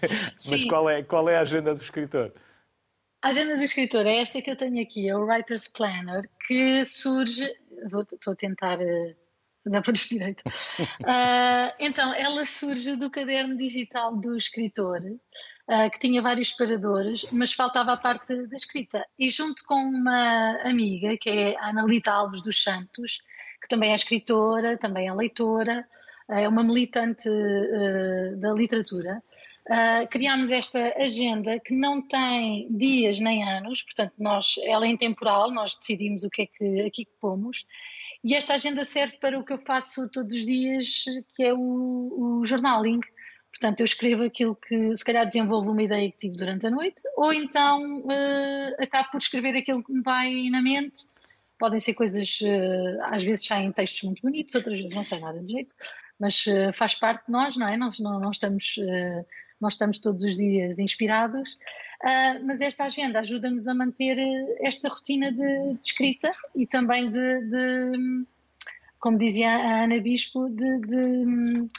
mas 0.49 0.65
qual 0.65 0.89
é, 0.89 1.03
qual 1.03 1.27
é 1.27 1.37
a 1.37 1.41
agenda 1.41 1.73
do 1.73 1.81
escritor? 1.81 2.31
A 3.23 3.29
agenda 3.29 3.57
do 3.57 3.63
escritor 3.63 4.05
é 4.05 4.17
esta 4.19 4.41
que 4.41 4.51
eu 4.51 4.55
tenho 4.55 4.79
aqui, 4.81 5.09
é 5.09 5.17
o 5.17 5.25
Writer's 5.25 5.67
Planner, 5.67 6.29
que 6.47 6.85
surge. 6.85 7.51
Vou, 7.89 8.03
estou 8.03 8.33
a 8.33 8.35
tentar 8.35 8.77
uh, 8.79 9.15
por 9.83 9.93
isto 9.93 10.15
direito. 10.15 10.43
Uh, 10.79 11.73
então, 11.79 12.13
ela 12.13 12.45
surge 12.45 12.95
do 12.95 13.09
caderno 13.09 13.57
digital 13.57 14.15
do 14.15 14.35
escritor 14.35 15.01
uh, 15.01 15.89
que 15.91 15.99
tinha 15.99 16.21
vários 16.21 16.49
separadores, 16.49 17.25
mas 17.31 17.53
faltava 17.53 17.93
a 17.93 17.97
parte 17.97 18.35
da 18.47 18.55
escrita. 18.55 19.05
E 19.17 19.29
junto 19.29 19.63
com 19.65 19.75
uma 19.75 20.59
amiga, 20.63 21.17
que 21.17 21.29
é 21.29 21.57
a 21.57 21.69
Analita 21.69 22.11
Alves 22.11 22.41
dos 22.41 22.61
Santos, 22.61 23.21
que 23.61 23.67
também 23.67 23.91
é 23.91 23.95
escritora, 23.95 24.77
também 24.77 25.07
é 25.07 25.13
leitora, 25.13 25.87
uh, 26.29 26.33
é 26.33 26.47
uma 26.47 26.63
militante 26.63 27.27
uh, 27.27 28.37
da 28.37 28.53
literatura, 28.53 29.21
criámos 30.11 30.51
esta 30.51 30.93
agenda 30.95 31.59
que 31.59 31.73
não 31.73 32.07
tem 32.07 32.67
dias 32.69 33.19
nem 33.19 33.43
anos, 33.49 33.81
portanto, 33.81 34.13
nós, 34.19 34.57
ela 34.63 34.85
é 34.85 34.89
intemporal, 34.89 35.49
nós 35.49 35.73
decidimos 35.73 36.23
o 36.23 36.29
que 36.29 36.43
é 36.43 36.45
que 36.45 36.81
aqui 36.81 37.03
que 37.03 37.11
pomos. 37.19 37.65
E 38.25 38.33
esta 38.33 38.55
agenda 38.55 38.83
serve 38.83 39.17
para 39.17 39.37
o 39.37 39.45
que 39.45 39.53
eu 39.53 39.59
faço 39.59 40.09
todos 40.09 40.35
os 40.35 40.47
dias, 40.47 41.05
que 41.35 41.43
é 41.43 41.53
o, 41.53 42.39
o 42.39 42.43
journaling. 42.43 42.99
Portanto, 43.51 43.81
eu 43.81 43.85
escrevo 43.85 44.23
aquilo 44.23 44.55
que 44.55 44.95
se 44.95 45.05
calhar 45.05 45.27
desenvolvo 45.27 45.71
uma 45.71 45.83
ideia 45.83 46.11
que 46.11 46.17
tive 46.17 46.35
durante 46.35 46.65
a 46.65 46.71
noite, 46.71 47.03
ou 47.15 47.31
então 47.31 47.99
uh, 47.99 48.83
acabo 48.83 49.11
por 49.11 49.19
escrever 49.19 49.55
aquilo 49.55 49.83
que 49.83 49.93
me 49.93 50.01
vai 50.01 50.49
na 50.49 50.59
mente. 50.59 51.03
Podem 51.59 51.79
ser 51.79 51.93
coisas, 51.93 52.39
uh, 52.41 53.03
às 53.03 53.23
vezes 53.23 53.45
saem 53.45 53.71
textos 53.71 54.01
muito 54.01 54.23
bonitos, 54.23 54.55
outras 54.55 54.79
vezes 54.79 54.95
não 54.95 55.03
sai 55.03 55.19
nada 55.19 55.39
de 55.39 55.51
jeito, 55.51 55.75
mas 56.19 56.47
uh, 56.47 56.73
faz 56.73 56.95
parte 56.95 57.27
de 57.27 57.31
nós, 57.31 57.55
não 57.55 57.67
é? 57.67 57.77
Nós 57.77 57.99
não, 57.99 58.19
não 58.19 58.31
estamos, 58.31 58.75
nós 59.59 59.73
estamos 59.73 59.99
todos 59.99 60.23
os 60.23 60.37
dias 60.37 60.79
inspirados, 60.79 61.57
mas 62.43 62.61
esta 62.61 62.85
agenda 62.85 63.19
ajuda-nos 63.19 63.67
a 63.67 63.73
manter 63.73 64.17
esta 64.59 64.89
rotina 64.89 65.31
de, 65.31 65.73
de 65.73 65.79
escrita 65.81 66.33
e 66.55 66.67
também 66.67 67.09
de, 67.09 67.41
de, 67.49 68.25
como 68.99 69.17
dizia 69.17 69.49
a 69.49 69.83
Ana 69.83 69.99
Bispo, 69.99 70.49
de, 70.49 70.79
de 70.79 71.69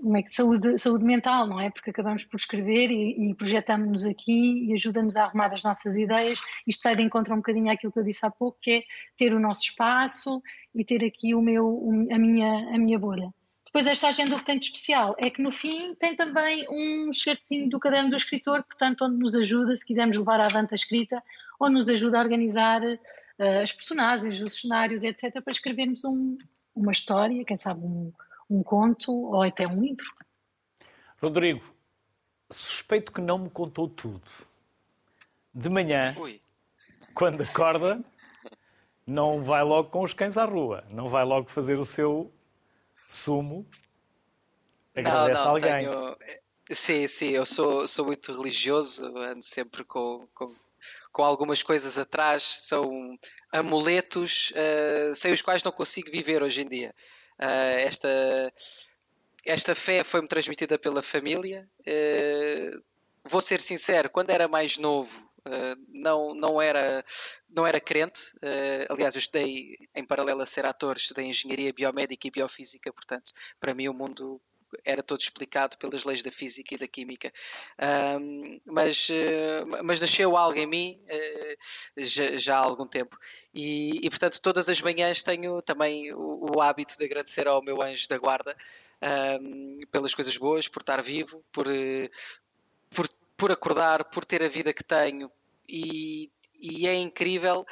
como 0.00 0.16
é 0.16 0.22
que, 0.22 0.32
saúde, 0.32 0.78
saúde 0.78 1.04
mental, 1.04 1.46
não 1.46 1.60
é? 1.60 1.70
Porque 1.70 1.90
acabamos 1.90 2.24
por 2.24 2.36
escrever 2.36 2.90
e, 2.90 3.30
e 3.30 3.34
projetamos-nos 3.34 4.04
aqui 4.04 4.66
e 4.66 4.74
ajuda-nos 4.74 5.16
a 5.16 5.24
arrumar 5.24 5.52
as 5.52 5.62
nossas 5.64 5.96
ideias. 5.96 6.40
Isto 6.66 6.84
vai 6.84 6.94
de 6.94 7.02
encontro 7.02 7.34
um 7.34 7.38
bocadinho 7.38 7.70
àquilo 7.70 7.92
que 7.92 7.98
eu 7.98 8.04
disse 8.04 8.24
há 8.24 8.30
pouco, 8.30 8.58
que 8.62 8.70
é 8.70 8.82
ter 9.16 9.34
o 9.34 9.40
nosso 9.40 9.62
espaço 9.62 10.40
e 10.74 10.84
ter 10.84 11.04
aqui 11.04 11.34
o 11.34 11.42
meu, 11.42 12.08
a, 12.12 12.18
minha, 12.18 12.74
a 12.74 12.78
minha 12.78 12.98
bolha. 12.98 13.34
Depois, 13.68 13.86
esta 13.86 14.08
agenda 14.08 14.34
o 14.34 14.38
que 14.38 14.46
tem 14.46 14.58
de 14.58 14.64
especial 14.64 15.14
é 15.18 15.28
que 15.28 15.42
no 15.42 15.52
fim 15.52 15.94
tem 15.94 16.16
também 16.16 16.66
um 16.70 17.12
certinho 17.12 17.68
do 17.68 17.78
caderno 17.78 18.08
do 18.08 18.16
escritor, 18.16 18.62
portanto, 18.62 19.04
onde 19.04 19.18
nos 19.18 19.36
ajuda, 19.36 19.76
se 19.76 19.86
quisermos 19.86 20.16
levar 20.16 20.40
avante 20.40 20.72
a 20.72 20.74
escrita, 20.74 21.22
ou 21.60 21.68
nos 21.68 21.86
ajuda 21.90 22.16
a 22.18 22.22
organizar 22.22 22.80
uh, 22.82 23.62
as 23.62 23.70
personagens, 23.70 24.40
os 24.40 24.58
cenários, 24.58 25.02
etc., 25.02 25.42
para 25.42 25.52
escrevermos 25.52 26.02
um, 26.06 26.38
uma 26.74 26.92
história, 26.92 27.44
quem 27.44 27.58
sabe 27.58 27.84
um, 27.84 28.10
um 28.48 28.60
conto 28.60 29.12
ou 29.12 29.42
até 29.42 29.68
um 29.68 29.82
livro. 29.82 30.06
Rodrigo, 31.20 31.62
suspeito 32.50 33.12
que 33.12 33.20
não 33.20 33.36
me 33.36 33.50
contou 33.50 33.86
tudo. 33.86 34.22
de 35.52 35.68
manhã, 35.68 36.14
Ui. 36.16 36.40
quando 37.12 37.42
acorda, 37.42 38.02
não 39.06 39.42
vai 39.42 39.62
logo 39.62 39.90
com 39.90 40.02
os 40.04 40.14
cães 40.14 40.38
à 40.38 40.46
rua, 40.46 40.84
não 40.88 41.10
vai 41.10 41.26
logo 41.26 41.50
fazer 41.50 41.78
o 41.78 41.84
seu 41.84 42.32
sumo, 43.08 43.66
agradece 44.94 45.34
não, 45.34 45.44
não, 45.44 45.50
alguém. 45.50 45.86
Tenho... 45.86 46.16
Sim, 46.70 47.08
sim, 47.08 47.30
eu 47.30 47.46
sou, 47.46 47.88
sou 47.88 48.04
muito 48.04 48.30
religioso, 48.30 49.16
ando 49.16 49.42
sempre 49.42 49.82
com, 49.84 50.28
com, 50.34 50.54
com 51.10 51.24
algumas 51.24 51.62
coisas 51.62 51.96
atrás, 51.96 52.42
são 52.42 53.18
amuletos 53.50 54.52
uh, 54.52 55.16
sem 55.16 55.32
os 55.32 55.40
quais 55.40 55.62
não 55.62 55.72
consigo 55.72 56.10
viver 56.10 56.42
hoje 56.42 56.62
em 56.62 56.68
dia. 56.68 56.94
Uh, 57.40 57.78
esta, 57.78 58.52
esta 59.46 59.74
fé 59.74 60.04
foi-me 60.04 60.28
transmitida 60.28 60.78
pela 60.78 61.02
família. 61.02 61.66
Uh, 61.80 62.82
vou 63.24 63.40
ser 63.40 63.62
sincero, 63.62 64.10
quando 64.10 64.30
era 64.30 64.46
mais 64.46 64.76
novo, 64.76 65.27
não, 65.88 66.34
não, 66.34 66.60
era, 66.60 67.04
não 67.48 67.66
era 67.66 67.80
crente. 67.80 68.32
Uh, 68.36 68.92
aliás, 68.92 69.14
eu 69.14 69.20
estudei, 69.20 69.76
em 69.94 70.04
paralelo 70.04 70.42
a 70.42 70.46
ser 70.46 70.64
ator, 70.66 70.96
estudei 70.96 71.26
engenharia 71.26 71.72
biomédica 71.72 72.26
e 72.26 72.30
biofísica, 72.30 72.92
portanto, 72.92 73.32
para 73.60 73.74
mim 73.74 73.88
o 73.88 73.94
mundo 73.94 74.40
era 74.84 75.02
todo 75.02 75.20
explicado 75.20 75.78
pelas 75.78 76.04
leis 76.04 76.22
da 76.22 76.30
física 76.30 76.74
e 76.74 76.78
da 76.78 76.86
química. 76.86 77.32
Mas, 78.64 79.08
uh, 79.08 79.82
mas 79.84 80.00
nasceu 80.00 80.36
algo 80.36 80.58
em 80.58 80.66
mim 80.66 81.00
uh, 81.04 81.56
já, 81.96 82.36
já, 82.36 82.56
há 82.56 82.60
algum 82.60 82.86
tempo. 82.86 83.16
E, 83.54 84.04
e, 84.04 84.10
portanto, 84.10 84.40
todas 84.42 84.68
as 84.68 84.80
manhãs 84.80 85.22
tenho 85.22 85.62
também 85.62 86.12
o, 86.12 86.56
o, 86.56 86.60
hábito 86.60 86.96
de 86.98 87.04
agradecer 87.04 87.46
ao 87.46 87.62
meu 87.62 87.80
anjo 87.82 88.08
da 88.08 88.18
guarda 88.18 88.56
pelas 89.92 90.14
coisas 90.14 90.36
boas, 90.36 90.66
por 90.66 90.82
estar 90.82 91.00
vivo, 91.02 91.44
por, 91.52 91.66
uh, 91.66 92.10
por, 92.90 93.08
por 93.36 93.52
acordar, 93.52 94.04
por 94.04 94.24
ter 94.24 94.42
a 94.42 94.48
vida 94.48 94.72
que 94.72 94.84
tenho. 94.84 95.30
E, 95.68 96.30
e 96.60 96.86
é 96.86 96.94
incrível 96.94 97.64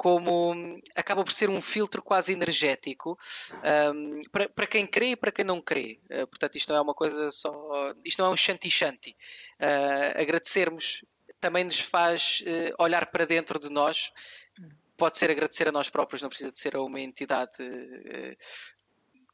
como 0.00 0.80
acaba 0.96 1.22
por 1.22 1.30
ser 1.30 1.50
um 1.50 1.60
filtro 1.60 2.02
quase 2.02 2.32
energético 2.32 3.18
um, 3.94 4.22
para, 4.32 4.48
para, 4.48 4.66
quem 4.66 4.86
crê 4.86 5.10
e 5.10 5.16
para 5.16 5.30
quem 5.30 5.44
não 5.44 5.60
crê. 5.60 6.00
Uh, 6.06 6.26
portanto, 6.26 6.56
isto 6.56 6.70
não 6.70 6.76
é 6.78 6.80
uma 6.80 6.94
coisa 6.94 7.30
só. 7.30 7.52
Isto 8.02 8.22
não 8.22 8.30
é 8.30 8.32
um 8.32 8.36
shanti-shanti. 8.36 9.14
Uh, 9.60 10.18
agradecermos 10.18 11.04
também 11.38 11.64
nos 11.64 11.80
faz 11.80 12.42
uh, 12.46 12.82
olhar 12.82 13.10
para 13.10 13.26
dentro 13.26 13.60
de 13.60 13.68
nós. 13.68 14.10
Pode 14.96 15.18
ser 15.18 15.30
agradecer 15.30 15.68
a 15.68 15.72
nós 15.72 15.90
próprios, 15.90 16.22
não 16.22 16.30
precisa 16.30 16.50
de 16.50 16.58
ser 16.58 16.76
a 16.76 16.82
uma 16.82 17.00
entidade 17.00 17.58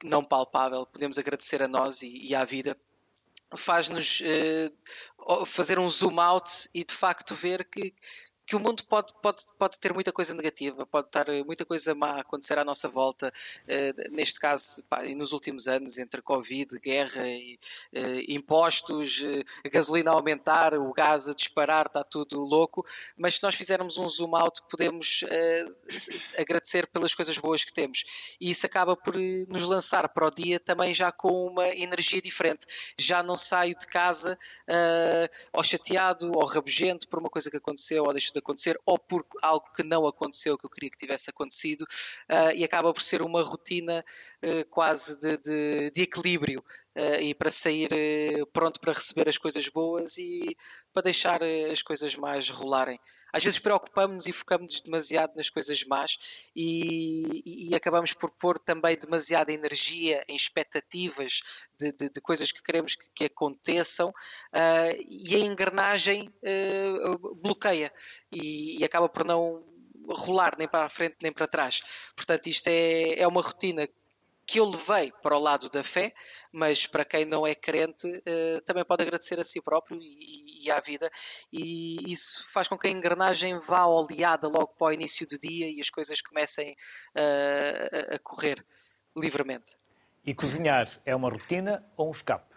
não 0.02 0.24
palpável. 0.24 0.84
Podemos 0.84 1.16
agradecer 1.16 1.62
a 1.62 1.68
nós 1.68 2.02
e, 2.02 2.08
e 2.08 2.34
à 2.34 2.44
vida 2.44 2.76
faz-nos 3.54 4.20
uh, 4.20 5.46
fazer 5.46 5.78
um 5.78 5.88
zoom 5.88 6.18
out 6.20 6.68
e 6.74 6.84
de 6.84 6.94
facto 6.94 7.34
ver 7.34 7.64
que 7.64 7.94
que 8.46 8.54
o 8.54 8.60
mundo 8.60 8.84
pode, 8.84 9.12
pode, 9.20 9.44
pode 9.58 9.80
ter 9.80 9.92
muita 9.92 10.12
coisa 10.12 10.32
negativa, 10.32 10.86
pode 10.86 11.08
estar 11.08 11.28
eh, 11.28 11.42
muita 11.42 11.64
coisa 11.64 11.94
má 11.94 12.12
a 12.12 12.20
acontecer 12.20 12.56
à 12.58 12.64
nossa 12.64 12.88
volta, 12.88 13.32
uh, 13.64 14.12
neste 14.12 14.38
caso, 14.38 14.84
pá, 14.84 15.02
nos 15.02 15.32
últimos 15.32 15.66
anos, 15.66 15.98
entre 15.98 16.22
Covid, 16.22 16.78
guerra, 16.78 17.26
e, 17.26 17.58
uh, 17.92 18.22
impostos, 18.28 19.20
uh, 19.20 19.70
gasolina 19.70 20.12
a 20.12 20.14
aumentar, 20.14 20.74
o 20.74 20.92
gás 20.92 21.28
a 21.28 21.34
disparar, 21.34 21.86
está 21.86 22.04
tudo 22.04 22.38
louco, 22.38 22.86
mas 23.16 23.34
se 23.34 23.42
nós 23.42 23.56
fizermos 23.56 23.98
um 23.98 24.08
zoom 24.08 24.36
out, 24.36 24.62
podemos 24.70 25.24
agradecer 26.38 26.86
pelas 26.86 27.14
coisas 27.14 27.36
boas 27.38 27.64
que 27.64 27.72
temos. 27.72 28.36
E 28.40 28.50
isso 28.50 28.64
acaba 28.64 28.96
por 28.96 29.16
nos 29.48 29.62
lançar 29.62 30.08
para 30.08 30.26
o 30.26 30.30
dia 30.30 30.60
também 30.60 30.94
já 30.94 31.10
com 31.10 31.46
uma 31.46 31.68
energia 31.68 32.20
diferente. 32.20 32.66
Já 32.98 33.22
não 33.22 33.34
saio 33.34 33.76
de 33.76 33.86
casa 33.86 34.38
ou 35.52 35.64
chateado 35.64 36.32
ou 36.32 36.46
rabugento 36.46 37.08
por 37.08 37.18
uma 37.18 37.30
coisa 37.30 37.50
que 37.50 37.56
aconteceu 37.56 38.04
ou 38.04 38.12
deixo 38.12 38.32
de 38.36 38.40
acontecer 38.40 38.78
ou 38.84 38.98
por 38.98 39.26
algo 39.42 39.66
que 39.74 39.82
não 39.82 40.06
aconteceu 40.06 40.58
que 40.58 40.66
eu 40.66 40.70
queria 40.70 40.90
que 40.90 40.96
tivesse 40.96 41.30
acontecido 41.30 41.82
uh, 41.82 42.52
e 42.54 42.62
acaba 42.62 42.92
por 42.92 43.02
ser 43.02 43.22
uma 43.22 43.42
rotina 43.42 44.04
uh, 44.42 44.64
quase 44.70 45.18
de, 45.18 45.36
de, 45.38 45.90
de 45.90 46.02
equilíbrio 46.02 46.62
uh, 46.96 47.20
e 47.20 47.34
para 47.34 47.50
sair 47.50 47.88
pronto 48.52 48.80
para 48.80 48.92
receber 48.92 49.28
as 49.28 49.38
coisas 49.38 49.68
boas 49.68 50.18
e 50.18 50.56
para 50.92 51.02
deixar 51.02 51.40
as 51.42 51.82
coisas 51.82 52.16
mais 52.16 52.48
rolarem. 52.48 52.98
Às 53.32 53.44
vezes 53.44 53.58
preocupamos-nos 53.58 54.26
e 54.26 54.32
focamos-nos 54.32 54.80
demasiado 54.80 55.34
nas 55.36 55.50
coisas 55.50 55.84
más 55.84 56.16
e, 56.56 57.42
e, 57.44 57.70
e, 57.70 57.74
acabamos 57.74 58.14
por 58.14 58.30
pôr 58.30 58.58
também 58.58 58.96
demasiada 58.96 59.52
energia 59.52 60.24
em 60.26 60.34
expectativas 60.34 61.42
de, 61.78 61.92
de, 61.92 62.08
de 62.08 62.20
coisas 62.20 62.50
que 62.50 62.62
queremos 62.62 62.96
que, 62.96 63.06
que 63.14 63.24
aconteçam 63.26 64.08
uh, 64.08 65.04
e 65.06 65.34
a 65.34 65.38
engrenagem 65.38 66.32
uh, 66.42 67.36
bloqueia 67.36 67.92
e, 68.32 68.80
e 68.80 68.84
acaba 68.84 69.08
por 69.08 69.24
não 69.24 69.62
rolar 70.08 70.56
nem 70.58 70.68
para 70.68 70.86
a 70.86 70.88
frente 70.88 71.16
nem 71.22 71.32
para 71.32 71.46
trás. 71.46 71.82
Portanto, 72.14 72.46
isto 72.46 72.68
é, 72.68 73.18
é 73.18 73.26
uma 73.26 73.42
rotina 73.42 73.86
que 74.46 74.60
eu 74.60 74.64
levei 74.64 75.12
para 75.22 75.36
o 75.36 75.40
lado 75.40 75.68
da 75.68 75.82
fé, 75.82 76.14
mas 76.52 76.86
para 76.86 77.04
quem 77.04 77.24
não 77.24 77.44
é 77.44 77.54
crente 77.54 78.06
uh, 78.06 78.60
também 78.64 78.84
pode 78.84 79.02
agradecer 79.02 79.40
a 79.40 79.44
si 79.44 79.60
próprio 79.60 79.98
e, 80.00 80.64
e, 80.64 80.70
à 80.70 80.78
vida, 80.78 81.10
e 81.52 82.12
isso 82.12 82.46
faz 82.52 82.68
com 82.68 82.78
que 82.78 82.86
a 82.86 82.90
engrenagem 82.90 83.58
vá 83.58 83.84
oleada 83.84 84.46
logo 84.46 84.68
para 84.68 84.86
o 84.86 84.92
início 84.92 85.26
do 85.26 85.38
dia 85.38 85.68
e 85.68 85.80
as 85.80 85.90
coisas 85.90 86.20
comecem 86.20 86.72
uh, 87.16 88.14
a 88.14 88.18
correr 88.20 88.64
livremente. 89.16 89.76
E 90.24 90.32
cozinhar 90.32 91.00
é 91.04 91.14
uma 91.14 91.30
rotina 91.30 91.84
ou 91.96 92.08
um 92.08 92.12
escape? 92.12 92.54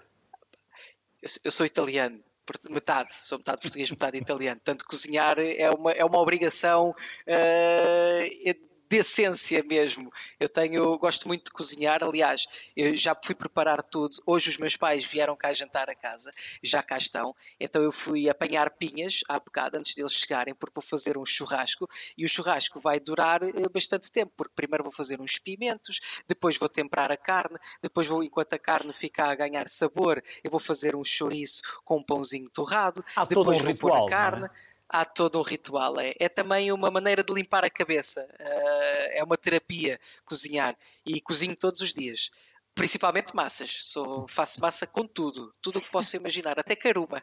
Eu, 1.21 1.30
eu 1.45 1.52
sou 1.52 1.65
italiano, 1.65 2.23
metade, 2.69 3.13
sou 3.13 3.38
metade 3.39 3.62
português, 3.62 3.89
metade 3.89 4.17
italiano. 4.17 4.58
Portanto, 4.58 4.86
cozinhar 4.86 5.39
é 5.39 5.69
uma, 5.71 5.91
é 5.91 6.06
uma 6.06 6.19
obrigação 6.19 6.91
uh, 6.91 8.60
de 8.89 8.97
essência 8.97 9.63
mesmo. 9.63 10.12
Eu 10.39 10.49
tenho, 10.49 10.97
gosto 10.97 11.28
muito 11.28 11.45
de 11.45 11.52
cozinhar, 11.52 12.04
aliás, 12.04 12.71
eu 12.75 12.97
já 12.97 13.15
fui 13.23 13.36
preparar 13.36 13.84
tudo. 13.84 14.15
Hoje 14.25 14.49
os 14.49 14.58
meus 14.58 14.75
pais 14.75 15.06
vieram 15.06 15.36
cá 15.36 15.54
jantar 15.54 15.89
a 15.89 15.95
casa, 15.95 16.34
já 16.63 16.82
cá 16.82 16.97
estão. 16.97 17.36
Então 17.60 17.84
eu 17.84 17.91
fui 17.91 18.28
apanhar 18.28 18.71
pinhas 18.71 19.21
há 19.30 19.39
bocado 19.39 19.78
antes 19.78 19.93
deles 19.93 20.13
chegarem, 20.13 20.56
porque 20.56 20.73
vou 20.75 20.84
fazer 20.84 21.17
um 21.17 21.25
churrasco 21.25 21.88
e 22.17 22.25
o 22.25 22.30
churrasco 22.30 22.80
vai 22.80 22.99
durar 22.99 23.43
eh, 23.43 23.69
bastante 23.71 24.12
tempo, 24.12 24.34
porque 24.36 24.54
primeiro 24.56 24.84
vou 24.84 24.91
fazer 24.91 25.21
uns 25.21 25.38
pimentos, 25.38 25.99
depois 26.28 26.58
vou 26.58 26.67
temperar 26.67 27.12
a 27.12 27.17
carne, 27.17 27.60
depois 27.82 28.08
vou, 28.08 28.23
enquanto 28.23 28.54
a 28.54 28.60
carne 28.60 28.91
fica 28.91 29.25
a 29.25 29.36
ganhar 29.36 29.69
sabor, 29.69 30.23
eu 30.43 30.49
vou 30.49 30.60
fazer 30.60 30.95
um 30.95 31.04
chouriço 31.04 31.62
com 31.84 31.97
um 31.97 32.04
pãozinho 32.04 32.49
torrado, 32.49 33.06
Há 33.15 33.25
depois 33.25 33.60
um 33.60 33.63
vou 33.63 33.71
ritual, 33.71 33.99
pôr 33.99 34.08
a 34.08 34.10
carne. 34.10 34.45
É? 34.47 34.68
Há 34.89 35.06
todo 35.06 35.39
um 35.39 35.43
ritual. 35.43 35.99
É, 35.99 36.13
é 36.19 36.28
também 36.28 36.71
uma 36.71 36.89
maneira 36.91 37.23
de 37.23 37.34
limpar 37.34 37.63
a 37.63 37.69
cabeça. 37.69 38.28
Uh, 38.39 39.10
é 39.12 39.23
uma 39.23 39.38
terapia 39.38 39.99
cozinhar. 40.25 40.75
E 41.06 41.21
cozinho 41.21 41.56
todos 41.56 41.82
os 41.82 41.93
dias. 41.93 42.32
Principalmente 42.79 43.35
massas. 43.35 43.77
Sou, 43.81 44.25
faço 44.29 44.61
massa 44.61 44.87
com 44.87 45.05
tudo. 45.05 45.53
Tudo 45.61 45.79
o 45.79 45.81
que 45.81 45.91
posso 45.91 46.15
imaginar. 46.15 46.57
Até 46.57 46.77
caruma. 46.77 47.21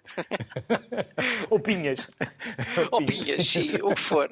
ou 1.48 1.58
pinhas. 1.58 1.98
ou 2.92 3.02
pinhas, 3.06 3.46
sim. 3.46 3.76
O 3.82 3.94
que 3.94 4.00
for. 4.00 4.30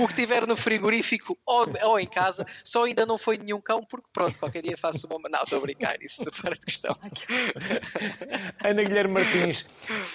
O 0.00 0.08
que 0.08 0.14
tiver 0.14 0.48
no 0.48 0.56
frigorífico 0.56 1.38
ou, 1.46 1.68
ou, 1.84 2.00
em 2.00 2.08
casa. 2.08 2.44
Só 2.64 2.86
ainda 2.86 3.06
não 3.06 3.16
foi 3.16 3.38
nenhum 3.38 3.60
cão, 3.60 3.84
porque 3.84 4.08
pronto, 4.12 4.36
qualquer 4.36 4.62
dia 4.62 4.76
faço 4.76 5.06
uma... 5.06 5.28
Não, 5.28 5.44
estou 5.44 5.60
a 5.60 5.62
brincar. 5.62 5.96
Isso 6.02 6.28
fora 6.32 6.56
de 6.56 6.66
questão. 6.66 6.98
Ana 8.64 8.82
Guilherme 8.82 9.14
Martins. 9.14 9.64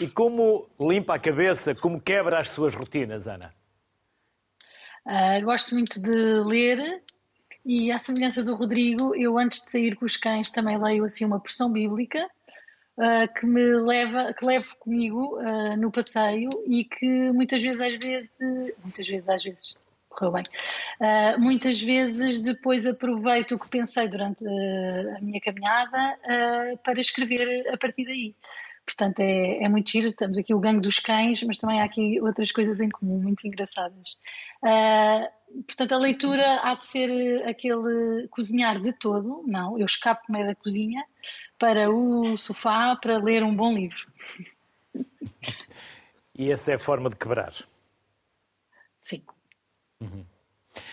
E 0.01 0.07
como 0.07 0.67
limpa 0.77 1.15
a 1.15 1.19
cabeça? 1.19 1.73
Como 1.73 2.01
quebra 2.01 2.41
as 2.41 2.49
suas 2.49 2.75
rotinas, 2.75 3.29
Ana? 3.29 3.55
Uh, 5.05 5.43
gosto 5.45 5.73
muito 5.73 6.01
de 6.01 6.11
ler 6.43 7.02
e 7.65 7.91
à 7.91 7.97
semelhança 7.97 8.43
do 8.43 8.55
Rodrigo, 8.55 9.15
eu 9.15 9.37
antes 9.37 9.63
de 9.63 9.69
sair 9.69 9.95
com 9.95 10.05
os 10.05 10.17
cães 10.17 10.51
também 10.51 10.77
leio 10.77 11.05
assim 11.05 11.23
uma 11.23 11.39
porção 11.39 11.71
bíblica 11.71 12.27
uh, 12.97 13.33
que 13.33 13.45
me 13.45 13.75
leva, 13.81 14.33
que 14.33 14.45
levo 14.45 14.75
comigo 14.77 15.39
uh, 15.39 15.77
no 15.77 15.91
passeio 15.91 16.49
e 16.67 16.83
que 16.83 17.31
muitas 17.31 17.61
vezes, 17.61 17.81
às 17.81 17.95
vezes, 17.95 18.37
muitas 18.83 19.07
vezes, 19.07 19.29
às 19.29 19.43
vezes 19.43 19.77
correu 20.09 20.33
bem. 20.33 20.43
Uh, 20.99 21.39
muitas 21.39 21.81
vezes 21.81 22.41
depois 22.41 22.85
aproveito 22.85 23.53
o 23.53 23.59
que 23.59 23.69
pensei 23.69 24.07
durante 24.07 24.45
a 24.45 25.21
minha 25.21 25.39
caminhada 25.41 26.19
para 26.83 26.99
escrever 26.99 27.67
a 27.69 27.77
partir 27.77 28.05
daí. 28.05 28.35
Portanto, 28.85 29.19
é, 29.21 29.63
é 29.63 29.69
muito 29.69 29.89
giro. 29.89 30.09
Estamos 30.09 30.37
aqui 30.37 30.53
o 30.53 30.59
gangue 30.59 30.81
dos 30.81 30.99
cães, 30.99 31.41
mas 31.43 31.57
também 31.57 31.81
há 31.81 31.85
aqui 31.85 32.19
outras 32.21 32.51
coisas 32.51 32.81
em 32.81 32.89
comum, 32.89 33.19
muito 33.19 33.47
engraçadas. 33.47 34.19
Uh, 34.61 35.63
portanto, 35.63 35.93
a 35.93 35.97
leitura 35.97 36.61
há 36.63 36.75
de 36.75 36.85
ser 36.85 37.47
aquele 37.47 38.27
cozinhar 38.29 38.81
de 38.81 38.91
todo, 38.93 39.43
não, 39.47 39.77
eu 39.77 39.85
escapo 39.85 40.31
meio 40.31 40.47
da 40.47 40.55
cozinha 40.55 41.05
para 41.57 41.89
o 41.89 42.35
sofá 42.37 42.95
para 42.95 43.17
ler 43.17 43.43
um 43.43 43.55
bom 43.55 43.73
livro. 43.73 44.07
E 46.35 46.51
essa 46.51 46.71
é 46.71 46.75
a 46.75 46.79
forma 46.79 47.09
de 47.09 47.15
quebrar? 47.15 47.53
Sim. 48.99 49.23
Uhum. 50.01 50.25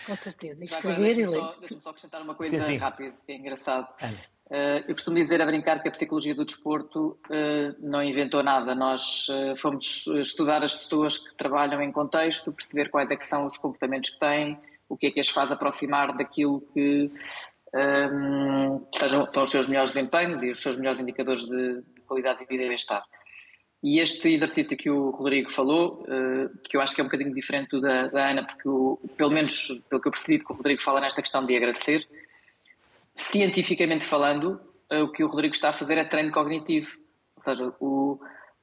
Com 0.05 0.15
certeza. 0.15 0.63
Escrever 0.63 1.17
e 1.17 1.25
ler. 1.25 1.41
Deixa-me 1.57 1.81
só 1.81 1.89
acrescentar 1.89 2.21
uma 2.21 2.35
coisa 2.35 2.59
sim, 2.59 2.73
sim. 2.73 2.77
rápida, 2.77 3.15
que 3.25 3.31
é 3.31 3.35
engraçado. 3.35 3.87
Uh, 4.01 4.17
eu 4.85 4.93
costumo 4.93 5.15
dizer 5.15 5.41
a 5.41 5.45
brincar 5.45 5.81
que 5.81 5.87
a 5.87 5.91
psicologia 5.91 6.35
do 6.35 6.43
desporto 6.43 7.17
uh, 7.29 7.75
não 7.79 8.03
inventou 8.03 8.43
nada. 8.43 8.75
Nós 8.75 9.27
uh, 9.29 9.55
fomos 9.57 10.05
estudar 10.07 10.61
as 10.61 10.75
pessoas 10.75 11.17
que 11.17 11.37
trabalham 11.37 11.81
em 11.81 11.91
contexto, 11.91 12.53
perceber 12.53 12.89
quais 12.89 13.09
é 13.09 13.19
são 13.21 13.45
os 13.45 13.57
comportamentos 13.57 14.09
que 14.09 14.19
têm, 14.19 14.59
o 14.89 14.97
que 14.97 15.07
é 15.07 15.11
que 15.11 15.21
as 15.21 15.29
faz 15.29 15.53
aproximar 15.53 16.17
daquilo 16.17 16.61
que 16.73 17.09
um, 17.73 18.85
sejam, 18.93 19.23
estão 19.23 19.43
os 19.43 19.49
seus 19.49 19.67
melhores 19.67 19.91
desempenhos 19.91 20.43
e 20.43 20.51
os 20.51 20.61
seus 20.61 20.77
melhores 20.77 20.99
indicadores 20.99 21.43
de 21.43 21.81
qualidade 22.05 22.39
de 22.39 22.45
vida 22.45 22.63
e 22.63 22.67
bem-estar. 22.67 23.05
E 23.81 24.01
este 24.01 24.33
exercício 24.33 24.75
que 24.75 24.89
o 24.89 25.11
Rodrigo 25.11 25.49
falou, 25.49 26.05
que 26.65 26.77
eu 26.77 26.81
acho 26.81 26.93
que 26.93 27.01
é 27.01 27.03
um 27.03 27.07
bocadinho 27.07 27.33
diferente 27.33 27.69
do 27.69 27.81
da, 27.81 28.07
da 28.07 28.29
Ana, 28.29 28.45
porque 28.45 28.67
o, 28.67 28.99
pelo 29.17 29.31
menos 29.31 29.69
pelo 29.89 30.01
que 30.01 30.07
eu 30.09 30.11
percebi 30.11 30.43
que 30.43 30.51
o 30.51 30.55
Rodrigo 30.55 30.83
fala 30.83 30.99
nesta 30.99 31.21
questão 31.21 31.43
de 31.43 31.55
agradecer, 31.55 32.05
cientificamente 33.15 34.05
falando, 34.05 34.59
eh, 34.89 35.01
o 35.01 35.11
que 35.11 35.23
o 35.23 35.27
Rodrigo 35.27 35.53
está 35.53 35.69
a 35.69 35.73
fazer 35.73 35.97
é 35.97 36.03
treino 36.03 36.31
cognitivo. 36.31 36.87
Ou 37.35 37.43
seja, 37.43 37.73
o, 37.79 38.19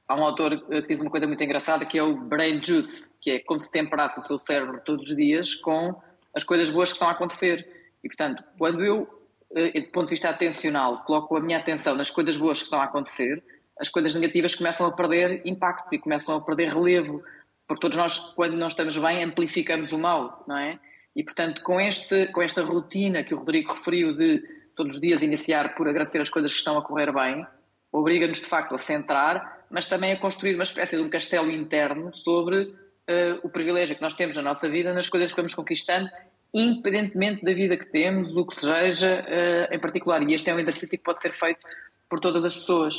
há 0.07 0.15
um 0.15 0.23
autor 0.23 0.53
eh, 0.69 0.81
que 0.81 0.87
diz 0.89 1.01
uma 1.01 1.11
coisa 1.11 1.27
muito 1.27 1.43
engraçada 1.43 1.85
que 1.85 1.97
é 1.97 2.03
o 2.03 2.15
brain 2.15 2.61
juice, 2.63 3.09
que 3.21 3.31
é 3.31 3.39
como 3.39 3.59
se 3.59 3.71
temperasse 3.71 4.19
o 4.19 4.23
seu 4.23 4.39
cérebro 4.39 4.81
todos 4.85 5.09
os 5.09 5.15
dias 5.15 5.55
com 5.55 5.95
as 6.33 6.43
coisas 6.43 6.69
boas 6.69 6.89
que 6.89 6.93
estão 6.93 7.09
a 7.09 7.11
acontecer. 7.11 7.67
E, 8.03 8.07
portanto, 8.07 8.43
quando 8.57 8.83
eu, 8.83 9.07
eh, 9.55 9.81
do 9.81 9.91
ponto 9.91 10.05
de 10.05 10.11
vista 10.11 10.29
atencional, 10.29 11.03
coloco 11.03 11.35
a 11.35 11.39
minha 11.39 11.57
atenção 11.57 11.95
nas 11.95 12.09
coisas 12.09 12.37
boas 12.37 12.59
que 12.59 12.65
estão 12.65 12.79
a 12.79 12.85
acontecer, 12.85 13.43
as 13.79 13.89
coisas 13.89 14.13
negativas 14.13 14.55
começam 14.55 14.85
a 14.85 14.91
perder 14.91 15.41
impacto 15.45 15.93
e 15.93 15.99
começam 15.99 16.35
a 16.35 16.41
perder 16.41 16.73
relevo. 16.73 17.23
Porque 17.67 17.81
todos 17.81 17.97
nós, 17.97 18.33
quando 18.35 18.57
não 18.57 18.67
estamos 18.67 18.97
bem, 18.97 19.23
amplificamos 19.23 19.91
o 19.91 19.97
mal, 19.97 20.43
não 20.47 20.57
é? 20.57 20.79
E, 21.15 21.23
portanto, 21.23 21.61
com, 21.63 21.79
este, 21.79 22.27
com 22.27 22.41
esta 22.41 22.61
rotina 22.61 23.23
que 23.23 23.33
o 23.33 23.39
Rodrigo 23.39 23.73
referiu 23.73 24.15
de 24.15 24.41
todos 24.75 24.95
os 24.95 25.01
dias 25.01 25.21
iniciar 25.21 25.75
por 25.75 25.87
agradecer 25.87 26.21
as 26.21 26.29
coisas 26.29 26.51
que 26.51 26.57
estão 26.57 26.77
a 26.77 26.81
correr 26.81 27.11
bem, 27.11 27.45
obriga-nos 27.91 28.39
de 28.39 28.45
facto 28.45 28.75
a 28.75 28.77
centrar, 28.77 29.65
mas 29.69 29.87
também 29.87 30.11
a 30.11 30.19
construir 30.19 30.55
uma 30.55 30.63
espécie 30.63 30.95
de 30.95 31.01
um 31.01 31.09
castelo 31.09 31.51
interno 31.51 32.15
sobre 32.17 32.61
uh, 32.61 33.39
o 33.43 33.49
privilégio 33.49 33.95
que 33.95 34.01
nós 34.01 34.13
temos 34.13 34.35
na 34.35 34.41
nossa 34.41 34.69
vida, 34.69 34.93
nas 34.93 35.09
coisas 35.09 35.31
que 35.31 35.35
vamos 35.35 35.53
conquistando, 35.53 36.09
independentemente 36.53 37.43
da 37.43 37.53
vida 37.53 37.75
que 37.75 37.85
temos, 37.87 38.35
o 38.35 38.45
que 38.45 38.55
seja 38.55 39.25
uh, 39.27 39.73
em 39.73 39.79
particular. 39.79 40.21
E 40.23 40.33
este 40.33 40.49
é 40.49 40.55
um 40.55 40.59
exercício 40.59 40.97
que 40.97 41.03
pode 41.03 41.19
ser 41.19 41.31
feito 41.31 41.59
por 42.07 42.19
todas 42.19 42.43
as 42.43 42.55
pessoas. 42.55 42.95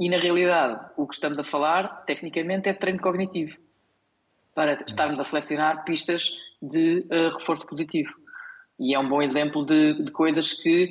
E 0.00 0.08
na 0.08 0.16
realidade, 0.16 0.80
o 0.96 1.06
que 1.06 1.14
estamos 1.14 1.38
a 1.38 1.44
falar, 1.44 2.04
tecnicamente, 2.06 2.68
é 2.68 2.72
treino 2.72 3.00
cognitivo 3.00 3.56
para 4.58 4.72
estarmos 4.84 5.20
a 5.20 5.22
selecionar 5.22 5.84
pistas 5.84 6.36
de 6.60 7.06
uh, 7.12 7.38
reforço 7.38 7.64
positivo. 7.64 8.12
E 8.76 8.92
é 8.92 8.98
um 8.98 9.08
bom 9.08 9.22
exemplo 9.22 9.64
de, 9.64 10.02
de 10.02 10.10
coisas 10.10 10.52
que, 10.52 10.88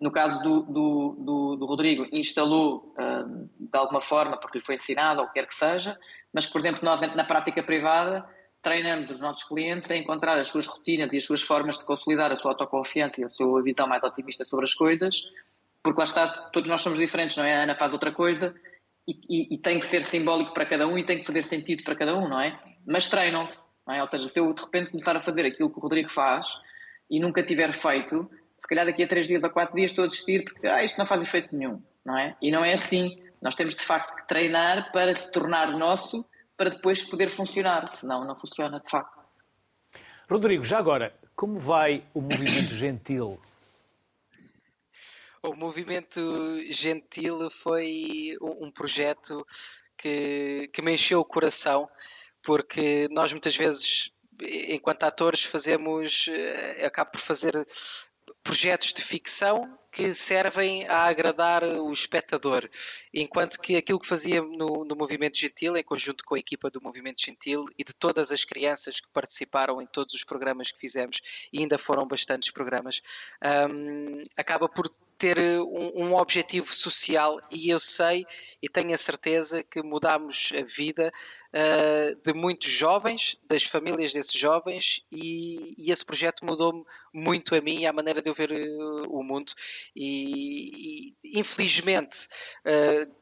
no 0.00 0.10
caso 0.10 0.42
do, 0.42 0.62
do, 0.62 1.16
do, 1.18 1.56
do 1.56 1.66
Rodrigo, 1.66 2.06
instalou 2.12 2.94
uh, 2.98 3.50
de 3.58 3.76
alguma 3.76 4.00
forma, 4.00 4.38
porque 4.38 4.56
lhe 4.56 4.64
foi 4.64 4.76
ensinado, 4.76 5.20
ou 5.20 5.28
quer 5.28 5.46
que 5.46 5.54
seja, 5.54 5.98
mas 6.32 6.46
por 6.46 6.60
exemplo, 6.60 6.80
nós 6.82 6.98
na 7.14 7.22
prática 7.24 7.62
privada 7.62 8.26
treinamos 8.62 9.10
os 9.10 9.20
nossos 9.20 9.44
clientes 9.44 9.90
a 9.90 9.98
encontrar 9.98 10.38
as 10.38 10.48
suas 10.48 10.66
rotinas 10.66 11.12
e 11.12 11.18
as 11.18 11.24
suas 11.24 11.42
formas 11.42 11.76
de 11.78 11.84
consolidar 11.84 12.32
a 12.32 12.36
sua 12.36 12.52
autoconfiança 12.52 13.20
e 13.20 13.24
a 13.24 13.28
sua 13.28 13.62
visão 13.62 13.86
mais 13.86 14.02
otimista 14.02 14.46
sobre 14.46 14.64
as 14.64 14.72
coisas, 14.72 15.14
porque 15.82 15.98
lá 15.98 16.04
está, 16.04 16.26
todos 16.54 16.70
nós 16.70 16.80
somos 16.80 16.98
diferentes, 16.98 17.36
não 17.36 17.44
é? 17.44 17.54
A 17.54 17.64
Ana 17.64 17.74
faz 17.74 17.92
outra 17.92 18.12
coisa 18.12 18.54
e, 19.06 19.12
e, 19.28 19.54
e 19.56 19.58
tem 19.58 19.78
que 19.78 19.84
ser 19.84 20.04
simbólico 20.04 20.54
para 20.54 20.64
cada 20.64 20.88
um 20.88 20.96
e 20.96 21.04
tem 21.04 21.18
que 21.18 21.26
fazer 21.26 21.44
sentido 21.44 21.84
para 21.84 21.94
cada 21.94 22.16
um, 22.16 22.26
não 22.26 22.40
é? 22.40 22.58
Mas 22.86 23.08
treinam-se. 23.08 23.70
É? 23.88 24.00
Ou 24.00 24.08
seja, 24.08 24.28
se 24.28 24.38
eu 24.38 24.52
de 24.52 24.62
repente 24.62 24.90
começar 24.90 25.16
a 25.16 25.22
fazer 25.22 25.44
aquilo 25.44 25.70
que 25.70 25.78
o 25.78 25.82
Rodrigo 25.82 26.10
faz 26.10 26.48
e 27.10 27.18
nunca 27.18 27.42
tiver 27.42 27.72
feito, 27.72 28.30
se 28.58 28.68
calhar 28.68 28.86
daqui 28.86 29.02
a 29.02 29.08
três 29.08 29.26
dias 29.26 29.42
ou 29.42 29.50
quatro 29.50 29.74
dias 29.74 29.90
estou 29.90 30.04
a 30.04 30.08
desistir 30.08 30.44
porque 30.44 30.66
ah, 30.66 30.84
isto 30.84 30.98
não 30.98 31.06
faz 31.06 31.20
efeito 31.20 31.54
nenhum, 31.56 31.82
não 32.04 32.16
é? 32.16 32.36
E 32.40 32.50
não 32.50 32.64
é 32.64 32.74
assim. 32.74 33.20
Nós 33.42 33.54
temos 33.54 33.74
de 33.74 33.82
facto 33.82 34.14
que 34.14 34.28
treinar 34.28 34.92
para 34.92 35.14
se 35.14 35.30
tornar 35.32 35.72
nosso, 35.72 36.24
para 36.56 36.70
depois 36.70 37.02
poder 37.02 37.30
funcionar, 37.30 37.88
senão 37.88 38.24
não 38.24 38.36
funciona 38.36 38.78
de 38.78 38.88
facto. 38.88 39.18
Rodrigo, 40.28 40.64
já 40.64 40.78
agora, 40.78 41.12
como 41.34 41.58
vai 41.58 42.04
o 42.14 42.20
movimento 42.20 42.74
gentil? 42.74 43.40
O 45.42 45.56
movimento 45.56 46.20
gentil 46.70 47.50
foi 47.50 48.36
um 48.42 48.70
projeto 48.70 49.44
que, 49.96 50.68
que 50.72 50.82
me 50.82 50.92
encheu 50.92 51.18
o 51.18 51.24
coração 51.24 51.88
porque 52.42 53.08
nós 53.10 53.32
muitas 53.32 53.56
vezes, 53.56 54.12
enquanto 54.68 55.04
atores, 55.04 55.44
fazemos, 55.44 56.26
eh, 56.28 56.86
acabo 56.86 57.12
por 57.12 57.20
fazer 57.20 57.54
projetos 58.42 58.92
de 58.92 59.02
ficção 59.02 59.78
que 59.92 60.14
servem 60.14 60.86
a 60.86 61.04
agradar 61.04 61.64
o 61.64 61.92
espectador, 61.92 62.68
enquanto 63.12 63.60
que 63.60 63.76
aquilo 63.76 63.98
que 63.98 64.06
fazia 64.06 64.40
no, 64.40 64.84
no, 64.84 64.94
Movimento 64.94 65.36
Gentil, 65.36 65.76
em 65.76 65.82
conjunto 65.82 66.24
com 66.24 66.36
a 66.36 66.38
equipa 66.38 66.70
do 66.70 66.80
Movimento 66.80 67.20
Gentil 67.20 67.64
e 67.76 67.82
de 67.82 67.92
todas 67.92 68.30
as 68.30 68.44
crianças 68.44 69.00
que 69.00 69.08
participaram 69.12 69.82
em 69.82 69.86
todos 69.86 70.14
os 70.14 70.22
programas 70.22 70.70
que 70.70 70.78
fizemos, 70.78 71.48
e 71.52 71.58
ainda 71.58 71.76
foram 71.76 72.06
bastantes 72.06 72.50
programas, 72.52 73.02
um, 73.68 74.22
acaba 74.36 74.68
por 74.68 74.88
ter 75.18 75.38
um, 75.38 76.06
um, 76.06 76.14
objetivo 76.14 76.74
social. 76.74 77.40
E 77.50 77.68
eu 77.68 77.78
sei 77.78 78.24
e 78.62 78.68
tenho 78.68 78.94
a 78.94 78.98
certeza 78.98 79.62
que 79.62 79.82
mudamos 79.82 80.50
a 80.58 80.64
vida 80.64 81.12
uh, 81.54 82.14
de 82.22 82.32
muitos 82.32 82.68
jovens, 82.68 83.38
das 83.44 83.62
famílias 83.62 84.12
desses 84.12 84.32
jovens 84.32 85.04
e, 85.10 85.74
e 85.78 85.90
esse 85.90 86.04
projeto 86.04 86.44
mudou-me 86.44 86.84
muito 87.12 87.54
a 87.54 87.60
mim 87.60 87.80
e 87.80 87.86
à 87.86 87.92
maneira 87.92 88.22
de 88.22 88.30
eu 88.30 88.34
ver 88.34 88.50
uh, 88.52 89.08
o 89.08 89.22
mundo 89.22 89.52
e, 89.94 91.14
e 91.24 91.38
infelizmente 91.38 92.28
uh, 92.66 93.20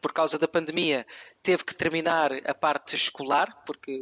por 0.00 0.12
causa 0.12 0.36
da 0.36 0.48
pandemia, 0.48 1.06
teve 1.44 1.62
que 1.62 1.76
terminar 1.76 2.32
a 2.44 2.52
parte 2.52 2.96
escolar, 2.96 3.62
porque 3.64 3.96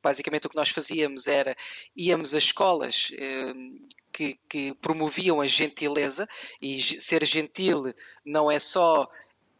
basicamente 0.00 0.46
o 0.46 0.48
que 0.48 0.54
nós 0.54 0.68
fazíamos 0.68 1.26
era 1.26 1.56
íamos 1.96 2.32
a 2.32 2.38
escolas 2.38 3.10
que, 4.12 4.38
que, 4.48 4.74
promoviam 4.74 5.40
a 5.40 5.46
gentileza, 5.46 6.28
e 6.60 6.80
ser 6.80 7.26
gentil 7.26 7.92
não 8.24 8.48
é 8.48 8.58
só. 8.58 9.10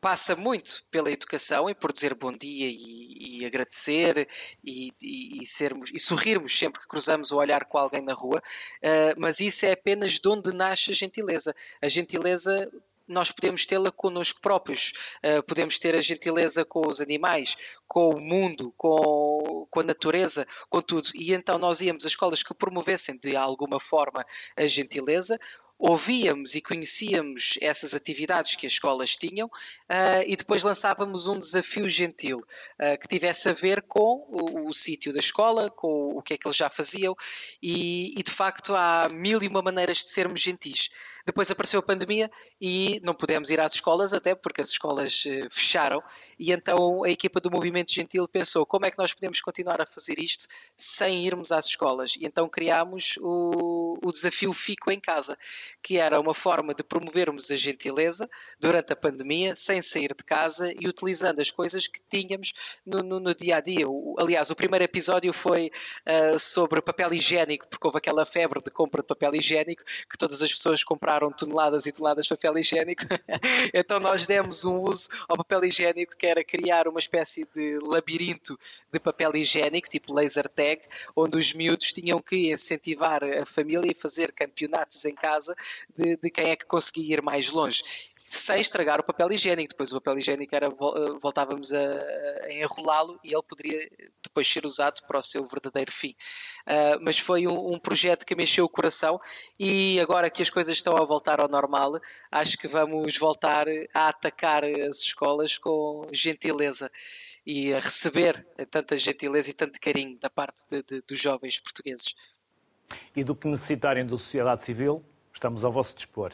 Passa 0.02 0.34
muito 0.34 0.84
pela 0.90 1.12
educação 1.12 1.70
e 1.70 1.76
por 1.76 1.92
dizer 1.92 2.12
bom 2.12 2.32
dia 2.32 2.66
e, 2.68 3.38
e 3.38 3.46
agradecer 3.46 4.28
e, 4.64 4.92
e, 5.00 5.40
e, 5.40 5.46
sermos 5.46 5.92
e 5.94 5.98
sorrirmos 6.00 6.58
sempre 6.58 6.80
que 6.80 6.88
cruzamos 6.88 7.30
o 7.30 7.36
olhar 7.36 7.66
com 7.66 7.78
alguém 7.78 8.02
na 8.02 8.12
rua, 8.12 8.42
uh, 8.82 9.14
mas 9.16 9.38
isso 9.38 9.64
é 9.64 9.70
apenas 9.70 10.18
de 10.18 10.28
onde 10.28 10.52
nasce 10.52 10.90
a 10.90 10.94
gentileza. 10.94 11.54
A 11.80 11.88
gentileza 11.88 12.68
nós 13.06 13.30
podemos 13.30 13.64
tê-la 13.64 13.92
connosco 13.92 14.40
próprios, 14.40 14.92
uh, 15.24 15.40
podemos 15.44 15.78
ter 15.78 15.94
a 15.94 16.00
gentileza 16.00 16.64
com 16.64 16.84
os 16.84 17.00
animais, 17.00 17.56
com 17.86 18.10
o 18.10 18.20
mundo, 18.20 18.74
com, 18.76 19.68
com 19.70 19.80
a 19.80 19.84
natureza, 19.84 20.44
com 20.68 20.82
tudo. 20.82 21.10
E 21.14 21.32
então 21.32 21.58
nós 21.58 21.80
íamos 21.80 22.04
a 22.04 22.08
escolas 22.08 22.42
que 22.42 22.52
promovessem 22.52 23.16
de 23.16 23.36
alguma 23.36 23.78
forma 23.78 24.26
a 24.56 24.66
gentileza, 24.66 25.38
ouvíamos 25.82 26.54
e 26.54 26.60
conhecíamos 26.60 27.58
essas 27.60 27.92
atividades 27.92 28.54
que 28.54 28.68
as 28.68 28.74
escolas 28.74 29.16
tinham 29.16 29.48
uh, 29.48 30.22
e 30.24 30.36
depois 30.36 30.62
lançávamos 30.62 31.26
um 31.26 31.36
desafio 31.36 31.88
gentil 31.88 32.38
uh, 32.38 32.96
que 33.00 33.08
tivesse 33.08 33.48
a 33.48 33.52
ver 33.52 33.82
com 33.82 34.24
o, 34.30 34.68
o 34.68 34.72
sítio 34.72 35.12
da 35.12 35.18
escola, 35.18 35.68
com 35.68 36.16
o 36.16 36.22
que 36.22 36.34
é 36.34 36.36
que 36.38 36.46
eles 36.46 36.56
já 36.56 36.70
faziam 36.70 37.16
e, 37.60 38.16
e, 38.16 38.22
de 38.22 38.30
facto 38.30 38.76
há 38.76 39.08
mil 39.08 39.42
e 39.42 39.48
uma 39.48 39.60
maneiras 39.60 39.98
de 39.98 40.08
sermos 40.08 40.40
gentis. 40.40 40.88
Depois 41.26 41.50
apareceu 41.50 41.80
a 41.80 41.82
pandemia 41.82 42.30
e 42.60 43.00
não 43.02 43.12
pudemos 43.12 43.50
ir 43.50 43.58
às 43.58 43.74
escolas 43.74 44.12
até 44.12 44.36
porque 44.36 44.60
as 44.60 44.68
escolas 44.68 45.24
uh, 45.24 45.50
fecharam 45.50 46.00
e 46.38 46.52
então 46.52 47.02
a 47.02 47.10
equipa 47.10 47.40
do 47.40 47.50
Movimento 47.50 47.92
Gentil 47.92 48.28
pensou 48.28 48.64
como 48.64 48.86
é 48.86 48.90
que 48.92 48.98
nós 48.98 49.12
podemos 49.12 49.40
continuar 49.40 49.80
a 49.80 49.86
fazer 49.86 50.20
isto 50.20 50.46
sem 50.76 51.26
irmos 51.26 51.50
às 51.50 51.66
escolas 51.66 52.14
e 52.16 52.24
então 52.24 52.48
criámos 52.48 53.18
o, 53.20 53.98
o 54.00 54.12
desafio 54.12 54.52
Fico 54.52 54.88
em 54.88 55.00
Casa 55.00 55.36
que 55.82 55.98
era 55.98 56.20
uma 56.20 56.34
forma 56.34 56.74
de 56.74 56.82
promovermos 56.82 57.50
a 57.50 57.56
gentileza 57.56 58.28
durante 58.58 58.92
a 58.92 58.96
pandemia, 58.96 59.54
sem 59.54 59.80
sair 59.80 60.08
de 60.08 60.24
casa 60.24 60.72
e 60.72 60.88
utilizando 60.88 61.40
as 61.40 61.50
coisas 61.50 61.86
que 61.86 62.00
tínhamos 62.10 62.52
no, 62.84 63.02
no, 63.02 63.20
no 63.20 63.34
dia 63.34 63.56
a 63.56 63.60
dia. 63.60 63.88
O, 63.88 64.16
aliás, 64.18 64.50
o 64.50 64.56
primeiro 64.56 64.84
episódio 64.84 65.32
foi 65.32 65.70
uh, 66.06 66.38
sobre 66.38 66.82
papel 66.82 67.12
higiênico, 67.14 67.68
porque 67.68 67.86
houve 67.86 67.98
aquela 67.98 68.26
febre 68.26 68.60
de 68.62 68.70
compra 68.70 69.02
de 69.02 69.06
papel 69.06 69.34
higiênico, 69.34 69.82
que 69.84 70.18
todas 70.18 70.42
as 70.42 70.52
pessoas 70.52 70.84
compraram 70.84 71.30
toneladas 71.30 71.86
e 71.86 71.92
toneladas 71.92 72.26
de 72.26 72.30
papel 72.30 72.58
higiênico. 72.58 73.02
então 73.72 74.00
nós 74.00 74.26
demos 74.26 74.64
um 74.64 74.78
uso 74.78 75.08
ao 75.28 75.36
papel 75.36 75.64
higiênico 75.64 76.16
que 76.16 76.26
era 76.26 76.44
criar 76.44 76.88
uma 76.88 76.98
espécie 76.98 77.46
de 77.54 77.78
labirinto 77.80 78.58
de 78.90 78.98
papel 78.98 79.36
higiênico, 79.36 79.88
tipo 79.88 80.12
laser 80.12 80.48
tag, 80.48 80.82
onde 81.16 81.38
os 81.38 81.52
miúdos 81.52 81.92
tinham 81.92 82.20
que 82.20 82.52
incentivar 82.52 83.22
a 83.24 83.46
família 83.46 83.90
e 83.90 83.94
fazer 83.94 84.32
campeonatos 84.32 85.04
em 85.04 85.14
casa 85.14 85.51
de, 85.96 86.16
de 86.16 86.30
quem 86.30 86.50
é 86.50 86.56
que 86.56 86.66
conseguia 86.66 87.14
ir 87.14 87.22
mais 87.22 87.50
longe. 87.50 87.82
sem 88.28 88.60
estragar 88.60 88.98
o 88.98 89.04
papel 89.04 89.30
higiênico. 89.30 89.70
Depois 89.70 89.92
o 89.92 90.00
papel 90.00 90.18
higiênico 90.18 90.54
era 90.54 90.70
voltávamos 91.20 91.72
a, 91.72 91.78
a 92.44 92.52
enrolá-lo 92.52 93.20
e 93.22 93.34
ele 93.34 93.42
poderia 93.42 93.88
depois 94.22 94.50
ser 94.50 94.64
usado 94.64 95.02
para 95.06 95.18
o 95.18 95.22
seu 95.22 95.44
verdadeiro 95.44 95.92
fim. 95.92 96.14
Uh, 96.66 96.98
mas 97.02 97.18
foi 97.18 97.46
um, 97.46 97.74
um, 97.74 97.78
projeto 97.78 98.24
que 98.24 98.34
me 98.34 98.44
encheu 98.44 98.64
o 98.64 98.68
coração 98.68 99.20
e 99.58 100.00
agora 100.00 100.30
que 100.30 100.40
as 100.40 100.48
coisas 100.48 100.76
estão 100.76 100.96
a 100.96 101.04
voltar 101.04 101.40
ao 101.40 101.48
normal, 101.48 102.00
acho 102.30 102.56
que 102.56 102.66
vamos 102.66 103.18
voltar 103.18 103.66
a 103.92 104.08
atacar 104.08 104.64
as 104.64 105.00
escolas 105.00 105.58
com 105.58 106.08
gentileza 106.10 106.90
e 107.44 107.74
a 107.74 107.80
receber 107.80 108.46
tanta 108.70 108.96
gentileza 108.96 109.50
e 109.50 109.54
tanto 109.54 109.80
carinho 109.80 110.18
da 110.18 110.30
parte 110.30 110.62
de, 110.70 110.82
de, 110.82 111.02
dos 111.02 111.20
jovens 111.20 111.58
portugueses. 111.60 112.14
E 113.14 113.24
do 113.24 113.34
que 113.34 113.48
necessitarem 113.48 114.06
da 114.06 114.16
sociedade 114.16 114.64
civil, 114.64 115.04
estamos 115.42 115.64
ao 115.64 115.72
vosso 115.72 115.96
dispor. 115.96 116.32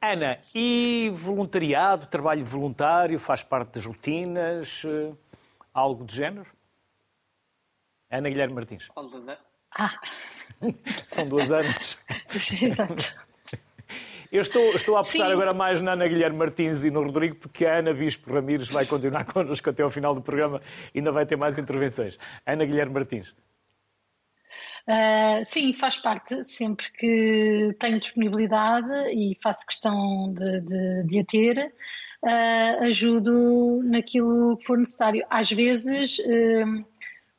Ana, 0.00 0.38
e 0.54 1.10
voluntariado, 1.12 2.06
trabalho 2.06 2.44
voluntário, 2.44 3.18
faz 3.18 3.42
parte 3.42 3.74
das 3.74 3.84
rotinas, 3.84 4.82
eh, 4.86 5.12
algo 5.74 6.04
do 6.04 6.12
género? 6.12 6.46
Ana 8.08 8.30
Guilherme 8.30 8.54
Martins. 8.54 8.88
Ah. 9.76 9.92
São 11.10 11.28
duas 11.28 11.50
anos. 11.50 11.98
Exato. 12.62 13.30
Eu 14.32 14.42
estou, 14.42 14.62
estou 14.76 14.96
a 14.96 15.00
apostar 15.00 15.26
Sim. 15.26 15.32
agora 15.32 15.52
mais 15.52 15.82
na 15.82 15.92
Ana 15.92 16.06
Guilherme 16.06 16.38
Martins 16.38 16.84
e 16.84 16.90
no 16.90 17.02
Rodrigo, 17.02 17.34
porque 17.34 17.66
a 17.66 17.78
Ana 17.78 17.92
Bispo 17.92 18.32
Ramires 18.32 18.68
vai 18.68 18.86
continuar 18.86 19.24
connosco 19.30 19.68
até 19.68 19.82
ao 19.82 19.90
final 19.90 20.14
do 20.14 20.22
programa 20.22 20.62
e 20.94 20.98
ainda 20.98 21.10
vai 21.10 21.26
ter 21.26 21.36
mais 21.36 21.58
intervenções. 21.58 22.16
Ana 22.46 22.64
Guilherme 22.64 22.94
Martins. 22.94 23.34
Uh, 24.88 25.44
sim, 25.44 25.72
faz 25.72 25.96
parte. 25.96 26.42
Sempre 26.44 26.90
que 26.92 27.76
tenho 27.78 28.00
disponibilidade 28.00 28.92
e 29.14 29.36
faço 29.42 29.66
questão 29.66 30.32
de, 30.32 30.60
de, 30.60 31.02
de 31.04 31.18
a 31.20 31.24
ter, 31.24 31.72
uh, 32.24 32.84
ajudo 32.84 33.82
naquilo 33.84 34.56
que 34.56 34.64
for 34.64 34.78
necessário. 34.78 35.24
Às 35.30 35.50
vezes, 35.50 36.18
uh, 36.18 36.84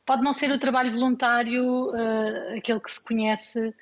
pode 0.06 0.22
não 0.22 0.32
ser 0.32 0.50
o 0.50 0.58
trabalho 0.58 0.92
voluntário 0.92 1.92
aquele 2.56 2.80
que 2.80 2.90
se 2.90 3.04
conhece 3.06 3.74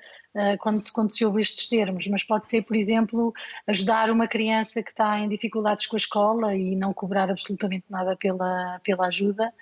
quando, 0.59 0.83
quando 0.93 1.09
se 1.09 1.25
ouve 1.25 1.41
estes 1.41 1.67
termos, 1.67 2.07
mas 2.07 2.23
pode 2.23 2.49
ser, 2.49 2.61
por 2.61 2.75
exemplo, 2.75 3.33
ajudar 3.67 4.09
uma 4.09 4.27
criança 4.27 4.81
que 4.81 4.89
está 4.89 5.19
em 5.19 5.27
dificuldades 5.27 5.87
com 5.87 5.95
a 5.95 5.97
escola 5.97 6.55
e 6.55 6.75
não 6.75 6.93
cobrar 6.93 7.29
absolutamente 7.29 7.85
nada 7.89 8.15
pela, 8.15 8.79
pela 8.83 9.07
ajuda. 9.07 9.53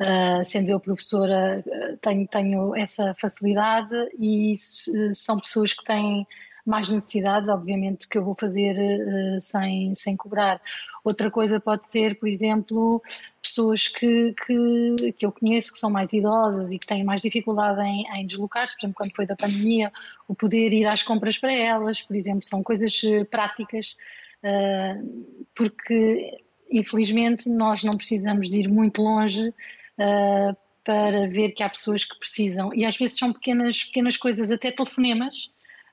Uh, 0.00 0.42
sendo 0.44 0.70
eu 0.70 0.80
professora, 0.80 1.62
eh, 1.66 1.96
tenho, 2.00 2.26
tenho 2.26 2.74
essa 2.74 3.14
facilidade 3.14 3.94
e 4.18 4.54
se, 4.56 5.12
são 5.12 5.38
pessoas 5.38 5.74
que 5.74 5.84
têm 5.84 6.26
mais 6.66 6.88
necessidades, 6.88 7.48
obviamente 7.48 8.08
que 8.08 8.18
eu 8.18 8.24
vou 8.24 8.34
fazer 8.34 8.74
uh, 8.76 9.40
sem, 9.40 9.94
sem 9.94 10.16
cobrar. 10.16 10.60
Outra 11.02 11.30
coisa 11.30 11.58
pode 11.58 11.88
ser, 11.88 12.18
por 12.18 12.28
exemplo, 12.28 13.02
pessoas 13.40 13.88
que, 13.88 14.34
que, 14.46 15.12
que 15.12 15.24
eu 15.24 15.32
conheço 15.32 15.72
que 15.72 15.78
são 15.78 15.90
mais 15.90 16.12
idosas 16.12 16.70
e 16.70 16.78
que 16.78 16.86
têm 16.86 17.02
mais 17.02 17.22
dificuldade 17.22 17.80
em, 17.80 18.06
em 18.14 18.26
deslocar-se, 18.26 18.74
por 18.74 18.80
exemplo, 18.80 18.96
quando 18.96 19.16
foi 19.16 19.26
da 19.26 19.34
pandemia, 19.34 19.90
o 20.28 20.34
poder 20.34 20.72
ir 20.72 20.86
às 20.86 21.02
compras 21.02 21.38
para 21.38 21.54
elas, 21.54 22.02
por 22.02 22.14
exemplo, 22.14 22.42
são 22.42 22.62
coisas 22.62 23.00
eh, 23.02 23.24
práticas, 23.24 23.96
uh, 24.44 25.46
porque 25.54 26.42
infelizmente 26.70 27.48
nós 27.48 27.82
não 27.82 27.94
precisamos 27.94 28.50
de 28.50 28.60
ir 28.60 28.68
muito 28.68 29.02
longe 29.02 29.48
uh, 29.48 30.56
para 30.84 31.28
ver 31.28 31.52
que 31.52 31.62
há 31.62 31.68
pessoas 31.68 32.04
que 32.04 32.18
precisam. 32.18 32.74
E 32.74 32.84
às 32.84 32.96
vezes 32.96 33.18
são 33.18 33.32
pequenas, 33.32 33.84
pequenas 33.84 34.16
coisas, 34.16 34.50
até 34.50 34.70
telefonemas, 34.70 35.50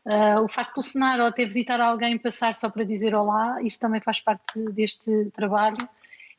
Uh, 0.08 0.42
o 0.42 0.48
facto 0.48 0.76
de 0.76 0.84
telefonar 0.84 1.20
ou 1.20 1.26
até 1.26 1.44
visitar 1.44 1.82
alguém, 1.82 2.18
passar 2.18 2.56
só 2.56 2.70
para 2.70 2.86
dizer 2.86 3.14
olá, 3.14 3.62
isso 3.62 3.78
também 3.78 4.00
faz 4.00 4.22
parte 4.22 4.64
deste 4.72 5.26
trabalho 5.32 5.78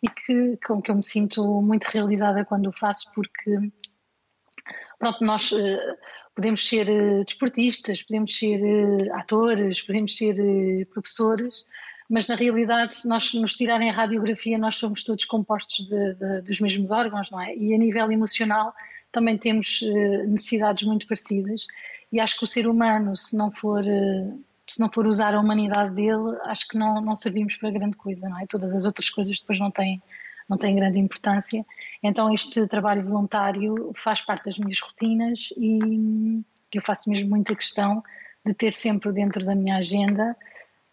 e 0.02 0.08
que, 0.08 0.58
com 0.66 0.80
que 0.80 0.90
eu 0.90 0.94
me 0.94 1.04
sinto 1.04 1.44
muito 1.60 1.84
realizada 1.84 2.46
quando 2.46 2.68
o 2.68 2.72
faço, 2.72 3.12
porque 3.14 3.58
pronto, 4.98 5.22
nós 5.22 5.52
uh, 5.52 5.58
podemos 6.34 6.66
ser 6.66 6.88
uh, 6.88 7.22
desportistas, 7.26 8.02
podemos 8.02 8.38
ser 8.38 8.58
atores, 9.12 9.82
podemos 9.82 10.16
ser 10.16 10.86
professores, 10.86 11.66
mas 12.08 12.26
na 12.26 12.36
realidade, 12.36 12.94
se 12.94 13.06
nós 13.06 13.34
nos 13.34 13.52
tirarem 13.52 13.90
a 13.90 13.92
radiografia, 13.92 14.56
nós 14.56 14.76
somos 14.76 15.04
todos 15.04 15.26
compostos 15.26 15.84
de, 15.84 16.14
de, 16.14 16.40
dos 16.40 16.58
mesmos 16.58 16.90
órgãos, 16.90 17.30
não 17.30 17.38
é? 17.38 17.54
E 17.54 17.74
a 17.74 17.76
nível 17.76 18.10
emocional 18.10 18.74
também 19.12 19.36
temos 19.36 19.82
necessidades 20.26 20.88
muito 20.88 21.06
parecidas 21.06 21.66
e 22.12 22.20
acho 22.20 22.38
que 22.38 22.44
o 22.44 22.46
ser 22.46 22.66
humano, 22.66 23.14
se 23.14 23.36
não 23.36 23.50
for, 23.50 23.86
eh, 23.86 24.32
se 24.66 24.80
não 24.80 24.90
for 24.90 25.06
usar 25.06 25.34
a 25.34 25.40
humanidade 25.40 25.94
dele, 25.94 26.36
acho 26.44 26.66
que 26.68 26.78
não, 26.78 27.00
não 27.00 27.14
servimos 27.14 27.56
para 27.56 27.70
grande 27.70 27.96
coisa, 27.96 28.28
não 28.28 28.40
é? 28.40 28.46
Todas 28.46 28.74
as 28.74 28.84
outras 28.84 29.10
coisas 29.10 29.38
depois 29.38 29.58
não 29.60 29.70
têm, 29.70 30.02
não 30.48 30.56
têm 30.56 30.74
grande 30.74 31.00
importância. 31.00 31.64
Então 32.02 32.32
este 32.32 32.66
trabalho 32.66 33.04
voluntário 33.04 33.92
faz 33.94 34.22
parte 34.22 34.46
das 34.46 34.58
minhas 34.58 34.80
rotinas 34.80 35.52
e 35.56 36.42
eu 36.72 36.82
faço 36.82 37.10
mesmo 37.10 37.30
muita 37.30 37.54
questão 37.54 38.02
de 38.44 38.54
ter 38.54 38.72
sempre 38.72 39.12
dentro 39.12 39.44
da 39.44 39.54
minha 39.54 39.76
agenda, 39.76 40.36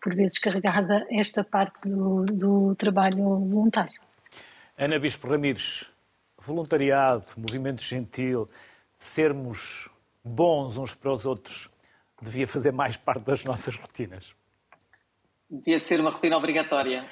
por 0.01 0.13
vezes 0.13 0.37
carregada, 0.37 1.05
esta 1.09 1.43
parte 1.43 1.89
do, 1.89 2.25
do 2.25 2.75
trabalho 2.75 3.39
voluntário. 3.39 3.99
Ana 4.77 4.99
Bispo 4.99 5.27
Ramires, 5.27 5.85
voluntariado, 6.37 7.23
movimento 7.37 7.81
gentil, 7.81 8.49
sermos 8.99 9.89
bons 10.25 10.77
uns 10.77 10.95
para 10.95 11.11
os 11.13 11.25
outros 11.25 11.69
devia 12.21 12.47
fazer 12.47 12.71
mais 12.71 12.97
parte 12.97 13.23
das 13.23 13.43
nossas 13.45 13.75
rotinas? 13.75 14.33
Devia 15.49 15.77
ser 15.77 15.99
uma 15.99 16.09
rotina 16.09 16.37
obrigatória. 16.37 17.05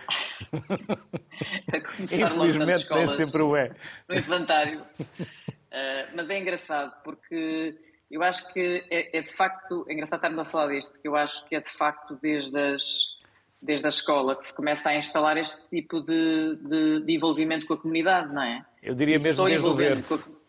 Infelizmente 2.01 2.89
nem 2.89 3.07
sempre 3.15 3.41
o 3.43 3.55
é. 3.55 3.71
No 4.09 4.15
infantário. 4.15 4.81
Uh, 4.81 6.09
mas 6.15 6.29
é 6.29 6.39
engraçado 6.39 6.93
porque 7.03 7.77
eu 8.09 8.23
acho 8.23 8.51
que 8.51 8.83
é, 8.89 9.17
é, 9.17 9.21
de 9.21 9.31
facto, 9.31 9.85
é 9.87 9.93
engraçado 9.93 10.19
estarmos 10.19 10.39
a 10.39 10.45
falar 10.45 10.73
disto, 10.73 10.93
porque 10.93 11.07
eu 11.07 11.15
acho 11.15 11.47
que 11.47 11.55
é 11.55 11.61
de 11.61 11.69
facto 11.69 12.17
desde, 12.21 12.57
as, 12.57 13.19
desde 13.61 13.85
a 13.85 13.89
escola 13.89 14.35
que 14.35 14.47
se 14.47 14.53
começa 14.53 14.89
a 14.89 14.95
instalar 14.95 15.37
este 15.37 15.69
tipo 15.69 16.01
de, 16.01 16.55
de, 16.55 17.05
de 17.05 17.13
envolvimento 17.13 17.67
com 17.67 17.75
a 17.75 17.77
comunidade, 17.77 18.33
não 18.33 18.41
é? 18.43 18.65
Eu 18.81 18.95
diria 18.95 19.19
mesmo 19.19 19.45
desde 19.45 19.67
o 19.67 19.75
berço. 19.75 20.42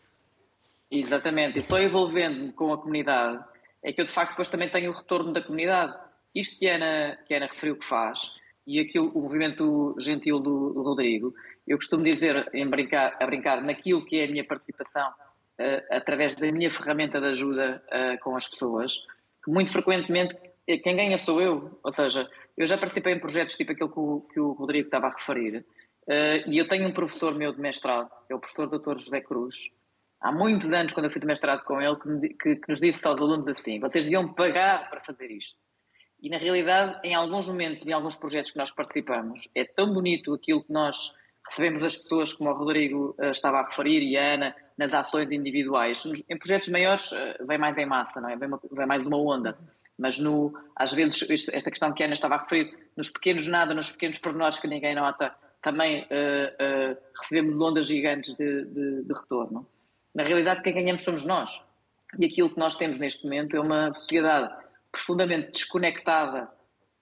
Exatamente, 0.91 1.57
e 1.57 1.61
estou 1.61 1.79
envolvendo-me 1.79 2.51
com 2.53 2.71
a 2.71 2.77
comunidade, 2.77 3.43
é 3.83 3.91
que 3.91 4.01
eu 4.01 4.05
de 4.05 4.11
facto 4.11 4.31
depois 4.31 4.49
também 4.49 4.69
tenho 4.69 4.91
o 4.91 4.93
retorno 4.93 5.33
da 5.33 5.41
comunidade. 5.41 5.93
Isto 6.33 6.59
que 6.59 6.69
a 6.69 6.75
Ana, 6.75 7.17
que 7.25 7.33
a 7.33 7.37
Ana 7.37 7.47
referiu 7.47 7.77
que 7.77 7.85
faz, 7.85 8.29
e 8.67 8.79
aqui 8.79 8.99
o, 8.99 9.09
o 9.09 9.21
movimento 9.21 9.95
gentil 9.99 10.39
do, 10.39 10.73
do, 10.73 10.81
Rodrigo, 10.81 11.33
eu 11.67 11.77
costumo 11.77 12.03
dizer, 12.03 12.49
em 12.53 12.67
brincar, 12.67 13.15
a 13.19 13.25
brincar, 13.25 13.61
naquilo 13.61 14.05
que 14.05 14.17
é 14.17 14.25
a 14.25 14.27
minha 14.27 14.43
participação, 14.43 15.07
uh, 15.09 15.95
através 15.95 16.33
da 16.35 16.51
minha 16.51 16.69
ferramenta 16.69 17.19
de 17.19 17.27
ajuda 17.27 17.83
uh, 17.87 18.23
com 18.23 18.35
as 18.35 18.47
pessoas, 18.47 18.93
que 19.43 19.51
muito 19.51 19.71
frequentemente 19.71 20.35
eh, 20.67 20.77
quem 20.77 20.95
ganha 20.95 21.19
sou 21.19 21.39
eu. 21.41 21.79
Ou 21.83 21.93
seja, 21.93 22.27
eu 22.57 22.65
já 22.65 22.77
participei 22.77 23.13
em 23.13 23.19
projetos 23.19 23.55
tipo 23.55 23.71
aquele 23.71 23.89
que 23.89 23.99
o, 23.99 24.21
que 24.33 24.39
o 24.39 24.51
Rodrigo 24.53 24.87
estava 24.87 25.07
a 25.07 25.13
referir, 25.13 25.57
uh, 26.07 26.49
e 26.49 26.57
eu 26.57 26.67
tenho 26.67 26.87
um 26.87 26.93
professor 26.93 27.35
meu 27.35 27.53
de 27.53 27.61
mestrado, 27.61 28.09
é 28.29 28.35
o 28.35 28.39
professor 28.39 28.67
Dr. 28.67 28.97
José 28.97 29.21
Cruz, 29.21 29.55
há 30.21 30.31
muitos 30.31 30.71
anos, 30.71 30.93
quando 30.93 31.05
eu 31.05 31.11
fui 31.11 31.21
de 31.21 31.27
mestrado 31.27 31.63
com 31.63 31.81
ele, 31.81 31.95
que, 31.95 32.29
que, 32.35 32.55
que 32.55 32.69
nos 32.69 32.79
disse 32.79 33.05
aos 33.07 33.19
alunos 33.19 33.47
assim: 33.47 33.79
vocês 33.79 34.03
deviam 34.03 34.33
pagar 34.33 34.89
para 34.89 35.01
fazer 35.01 35.31
isto. 35.31 35.59
E 36.21 36.29
na 36.29 36.37
realidade, 36.37 36.99
em 37.03 37.13
alguns 37.13 37.47
momentos, 37.47 37.85
em 37.85 37.91
alguns 37.91 38.15
projetos 38.15 38.51
que 38.51 38.57
nós 38.57 38.71
participamos, 38.71 39.49
é 39.55 39.63
tão 39.63 39.93
bonito 39.93 40.33
aquilo 40.33 40.63
que 40.63 40.71
nós 40.71 41.11
recebemos 41.47 41.83
das 41.83 41.95
pessoas, 41.95 42.33
como 42.33 42.49
o 42.49 42.53
Rodrigo 42.53 43.15
uh, 43.19 43.25
estava 43.25 43.59
a 43.59 43.65
referir 43.65 44.01
e 44.01 44.17
a 44.17 44.33
Ana, 44.33 44.55
nas 44.77 44.93
ações 44.93 45.31
individuais. 45.31 46.03
Em 46.27 46.37
projetos 46.37 46.69
maiores, 46.69 47.11
uh, 47.11 47.45
vem 47.47 47.57
mais 47.57 47.77
em 47.77 47.85
massa, 47.85 48.19
não 48.19 48.29
é? 48.29 48.35
Vem, 48.35 48.47
uma, 48.47 48.59
vem 48.71 48.87
mais 48.87 49.05
uma 49.05 49.17
onda. 49.17 49.57
Mas 49.97 50.17
no, 50.17 50.53
às 50.75 50.91
vezes, 50.93 51.47
esta 51.49 51.69
questão 51.69 51.93
que 51.93 52.01
a 52.01 52.07
Ana 52.07 52.13
estava 52.13 52.35
a 52.35 52.41
referir, 52.41 52.75
nos 52.97 53.09
pequenos 53.09 53.47
nada, 53.47 53.73
nos 53.73 53.91
pequenos 53.91 54.17
pormenores 54.17 54.57
que 54.57 54.67
ninguém 54.67 54.95
nota, 54.95 55.33
também 55.61 56.03
uh, 56.03 56.97
recebemos 57.21 57.55
ondas 57.61 57.87
gigantes 57.87 58.33
de, 58.35 58.65
de, 58.65 59.03
de 59.03 59.13
retorno. 59.13 59.67
Na 60.15 60.23
realidade, 60.23 60.61
quem 60.61 60.73
ganhamos 60.73 61.03
somos 61.03 61.25
nós. 61.25 61.51
E 62.17 62.25
aquilo 62.25 62.49
que 62.49 62.59
nós 62.59 62.77
temos 62.77 62.97
neste 62.97 63.25
momento 63.25 63.55
é 63.55 63.59
uma 63.59 63.93
sociedade 63.93 64.53
profundamente 64.89 65.51
desconectada, 65.51 66.49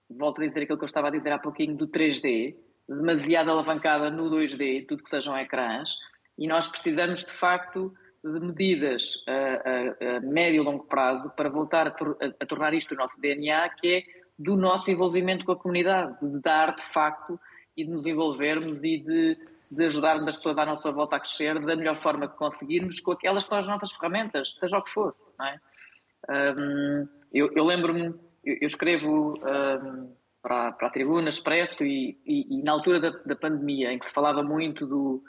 volto 0.09 0.41
a 0.41 0.47
dizer 0.47 0.63
aquilo 0.63 0.79
que 0.79 0.83
eu 0.83 0.87
estava 0.87 1.09
a 1.09 1.11
dizer 1.11 1.31
há 1.31 1.37
pouquinho, 1.37 1.77
do 1.77 1.87
3D, 1.87 2.55
demasiado 2.89 3.51
alavancada 3.51 4.09
no 4.09 4.31
2D, 4.31 4.87
tudo 4.87 5.03
que 5.03 5.09
sejam 5.11 5.37
ecrãs, 5.37 5.95
e 6.37 6.47
nós 6.47 6.67
precisamos 6.67 7.23
de 7.23 7.31
facto 7.31 7.93
de 8.23 8.39
medidas 8.39 9.23
a, 9.27 9.33
a, 9.33 10.17
a 10.17 10.19
médio 10.21 10.61
e 10.61 10.65
longo 10.65 10.85
prazo 10.85 11.29
para 11.35 11.49
voltar 11.49 11.89
a, 11.89 11.95
a, 12.39 12.45
tornar 12.47 12.73
isto 12.73 12.93
o 12.93 12.97
nosso 12.97 13.19
DNA, 13.19 13.69
que 13.69 13.87
é 13.95 14.03
do 14.39 14.55
nosso 14.55 14.89
envolvimento 14.89 15.45
com 15.45 15.51
a 15.51 15.55
comunidade, 15.55 16.17
de 16.21 16.39
dar 16.39 16.75
de 16.75 16.83
facto 16.91 17.39
e 17.77 17.83
de 17.83 17.91
nos 17.91 18.05
envolvermos 18.05 18.79
e 18.83 18.97
de 18.97 19.37
de 19.75 19.85
ajudarmos 19.85 20.27
as 20.27 20.37
pessoas 20.37 20.57
à 20.57 20.65
nossa 20.65 20.91
volta 20.91 21.15
a 21.15 21.19
crescer 21.19 21.59
da 21.59 21.75
melhor 21.75 21.97
forma 21.97 22.27
que 22.27 22.37
conseguirmos, 22.37 22.99
com 22.99 23.11
aquelas 23.11 23.43
que 23.43 23.49
são 23.49 23.57
as 23.57 23.67
nossas 23.67 23.91
ferramentas, 23.91 24.53
seja 24.53 24.77
o 24.77 24.83
que 24.83 24.91
for. 24.91 25.15
É? 25.41 26.53
Um, 26.57 27.07
eu, 27.33 27.51
eu 27.55 27.65
lembro-me, 27.65 28.07
eu, 28.43 28.57
eu, 28.61 28.67
escrevo 28.67 29.33
um, 29.33 30.15
para, 30.41 30.71
para 30.71 30.87
a 30.87 30.91
tribuna 30.91 31.29
expresso 31.29 31.83
e, 31.83 32.17
e, 32.25 32.59
e, 32.59 32.63
na 32.63 32.71
altura 32.71 32.99
da, 32.99 33.09
da 33.09 33.35
pandemia, 33.35 33.91
em 33.91 33.99
que 33.99 34.05
se 34.05 34.13
falava 34.13 34.43
muito 34.43 34.85
do 34.85 35.23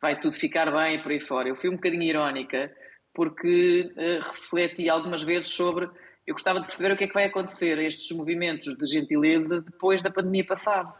vai 0.00 0.18
tudo 0.18 0.34
ficar 0.34 0.72
bem 0.72 0.96
e 0.96 1.02
por 1.02 1.12
aí 1.12 1.20
fora, 1.20 1.48
eu 1.48 1.54
fui 1.54 1.68
um 1.68 1.74
bocadinho 1.74 2.02
irónica 2.02 2.74
porque 3.12 3.92
uh, 3.96 4.30
refleti 4.30 4.88
algumas 4.88 5.22
vezes 5.22 5.50
sobre 5.50 5.90
eu 6.26 6.34
gostava 6.34 6.60
de 6.60 6.66
perceber 6.66 6.92
o 6.92 6.96
que 6.96 7.04
é 7.04 7.06
que 7.08 7.14
vai 7.14 7.24
acontecer 7.24 7.76
a 7.76 7.82
estes 7.82 8.16
movimentos 8.16 8.76
de 8.76 8.86
gentileza 8.86 9.60
depois 9.60 10.00
da 10.00 10.10
pandemia 10.12 10.46
passada. 10.46 10.94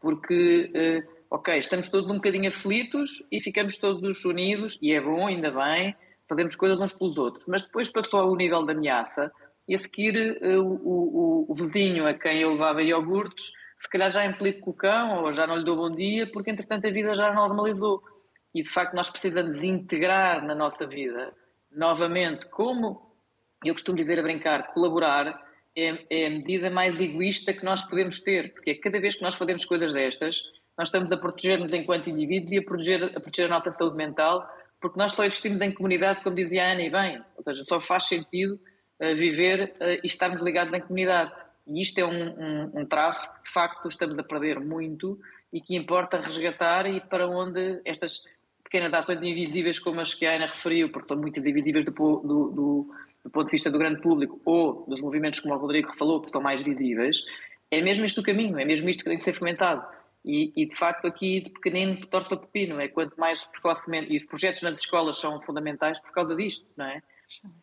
Porque, 0.00 0.70
uh, 0.70 1.19
ok, 1.30 1.56
estamos 1.58 1.88
todos 1.88 2.10
um 2.10 2.16
bocadinho 2.16 2.48
aflitos 2.48 3.26
e 3.30 3.40
ficamos 3.40 3.78
todos 3.78 4.24
unidos, 4.24 4.78
e 4.82 4.92
é 4.92 5.00
bom, 5.00 5.28
ainda 5.28 5.50
bem, 5.50 5.94
fazemos 6.28 6.56
coisas 6.56 6.78
uns 6.80 6.92
pelos 6.92 7.16
outros. 7.16 7.46
Mas 7.46 7.62
depois 7.62 7.88
passou 7.88 8.20
ao 8.20 8.36
nível 8.36 8.64
da 8.64 8.72
ameaça 8.72 9.32
e 9.68 9.74
a 9.74 9.78
seguir 9.78 10.38
uh, 10.42 10.60
o, 10.60 11.46
o, 11.46 11.46
o, 11.48 11.54
vizinho 11.54 12.06
a 12.06 12.14
quem 12.14 12.40
eu 12.40 12.52
levava 12.52 12.82
iogurtes, 12.82 13.52
se 13.78 13.88
calhar 13.88 14.10
já 14.10 14.26
implica 14.26 14.60
com 14.60 14.70
o 14.72 14.74
cão 14.74 15.22
ou 15.22 15.32
já 15.32 15.46
não 15.46 15.56
lhe 15.56 15.64
dou 15.64 15.76
bom 15.76 15.90
dia, 15.90 16.26
porque 16.30 16.50
entretanto 16.50 16.86
a 16.86 16.90
vida 16.90 17.14
já 17.14 17.32
normalizou. 17.32 18.02
E 18.52 18.62
de 18.62 18.68
facto 18.68 18.94
nós 18.94 19.08
precisamos 19.08 19.62
integrar 19.62 20.44
na 20.44 20.54
nossa 20.54 20.84
vida 20.86 21.32
novamente 21.70 22.46
como 22.46 23.14
eu 23.64 23.72
costumo 23.72 23.96
dizer 23.96 24.18
a 24.18 24.22
brincar, 24.22 24.72
colaborar 24.72 25.40
é, 25.76 26.04
é, 26.10 26.26
a 26.26 26.30
medida 26.30 26.68
mais 26.68 26.98
egoísta 26.98 27.52
que 27.52 27.64
nós 27.64 27.82
podemos 27.82 28.20
ter, 28.20 28.52
porque 28.52 28.70
é 28.70 28.74
cada 28.74 29.00
vez 29.00 29.14
que 29.16 29.22
nós 29.22 29.36
fazemos 29.36 29.64
coisas 29.64 29.92
destas, 29.92 30.42
nós 30.80 30.88
estamos 30.88 31.12
a 31.12 31.16
proteger-nos 31.18 31.70
enquanto 31.74 32.08
indivíduos 32.08 32.52
e 32.52 32.56
a 32.56 32.62
proteger, 32.62 33.04
a 33.04 33.20
proteger 33.20 33.44
a 33.44 33.48
nossa 33.50 33.70
saúde 33.70 33.96
mental, 33.96 34.50
porque 34.80 34.98
nós 34.98 35.12
só 35.12 35.26
existimos 35.26 35.60
em 35.60 35.70
comunidade, 35.74 36.22
como 36.22 36.34
dizia 36.34 36.64
a 36.64 36.72
Ana 36.72 36.80
e 36.80 36.88
bem, 36.88 37.22
ou 37.36 37.44
seja, 37.44 37.62
só 37.68 37.78
faz 37.82 38.04
sentido 38.04 38.58
uh, 38.98 39.14
viver 39.14 39.74
uh, 39.78 40.00
e 40.02 40.06
estarmos 40.06 40.40
ligados 40.40 40.72
na 40.72 40.80
comunidade. 40.80 41.32
E 41.66 41.82
isto 41.82 41.98
é 41.98 42.04
um, 42.06 42.10
um, 42.10 42.70
um 42.76 42.86
traço 42.86 43.20
que, 43.20 43.42
de 43.42 43.50
facto, 43.50 43.88
estamos 43.88 44.18
a 44.18 44.22
perder 44.22 44.58
muito 44.58 45.20
e 45.52 45.60
que 45.60 45.76
importa 45.76 46.18
resgatar 46.18 46.86
e 46.86 46.98
para 46.98 47.28
onde 47.28 47.82
estas 47.84 48.24
pequenas 48.64 48.94
ações 48.94 49.18
invisíveis, 49.18 49.78
como 49.78 50.00
as 50.00 50.14
que 50.14 50.24
a 50.24 50.36
Ana 50.36 50.46
referiu, 50.46 50.90
porque 50.90 51.04
estão 51.04 51.18
muito 51.18 51.42
divisíveis 51.42 51.84
do, 51.84 51.92
do, 51.92 52.50
do 52.52 52.90
do 53.22 53.30
ponto 53.30 53.48
de 53.48 53.52
vista 53.52 53.70
do 53.70 53.78
grande 53.78 54.00
público 54.00 54.40
ou 54.46 54.86
dos 54.88 55.02
movimentos 55.02 55.40
como 55.40 55.54
o 55.54 55.58
Rodrigo 55.58 55.94
falou, 55.94 56.20
que 56.20 56.28
estão 56.28 56.40
mais 56.40 56.62
visíveis, 56.62 57.18
é 57.70 57.80
mesmo 57.80 58.06
isto 58.06 58.22
o 58.22 58.24
caminho, 58.24 58.58
é 58.58 58.64
mesmo 58.64 58.88
isto 58.88 59.04
que 59.04 59.10
tem 59.10 59.18
que 59.18 59.24
ser 59.24 59.34
fomentado. 59.34 59.86
E, 60.24 60.52
e 60.54 60.66
de 60.66 60.76
facto 60.76 61.06
aqui 61.06 61.40
de 61.40 61.50
pequenino 61.50 62.06
torta 62.06 62.34
o 62.34 62.38
pepino, 62.38 62.80
é 62.80 62.88
quanto 62.88 63.18
mais 63.18 63.44
precocemente, 63.44 64.12
e 64.12 64.16
os 64.16 64.24
projetos 64.24 64.62
nas 64.62 64.76
escolas 64.76 65.18
são 65.18 65.40
fundamentais 65.42 65.98
por 65.98 66.12
causa 66.12 66.36
disto, 66.36 66.74
não 66.76 66.86
é? 66.86 67.02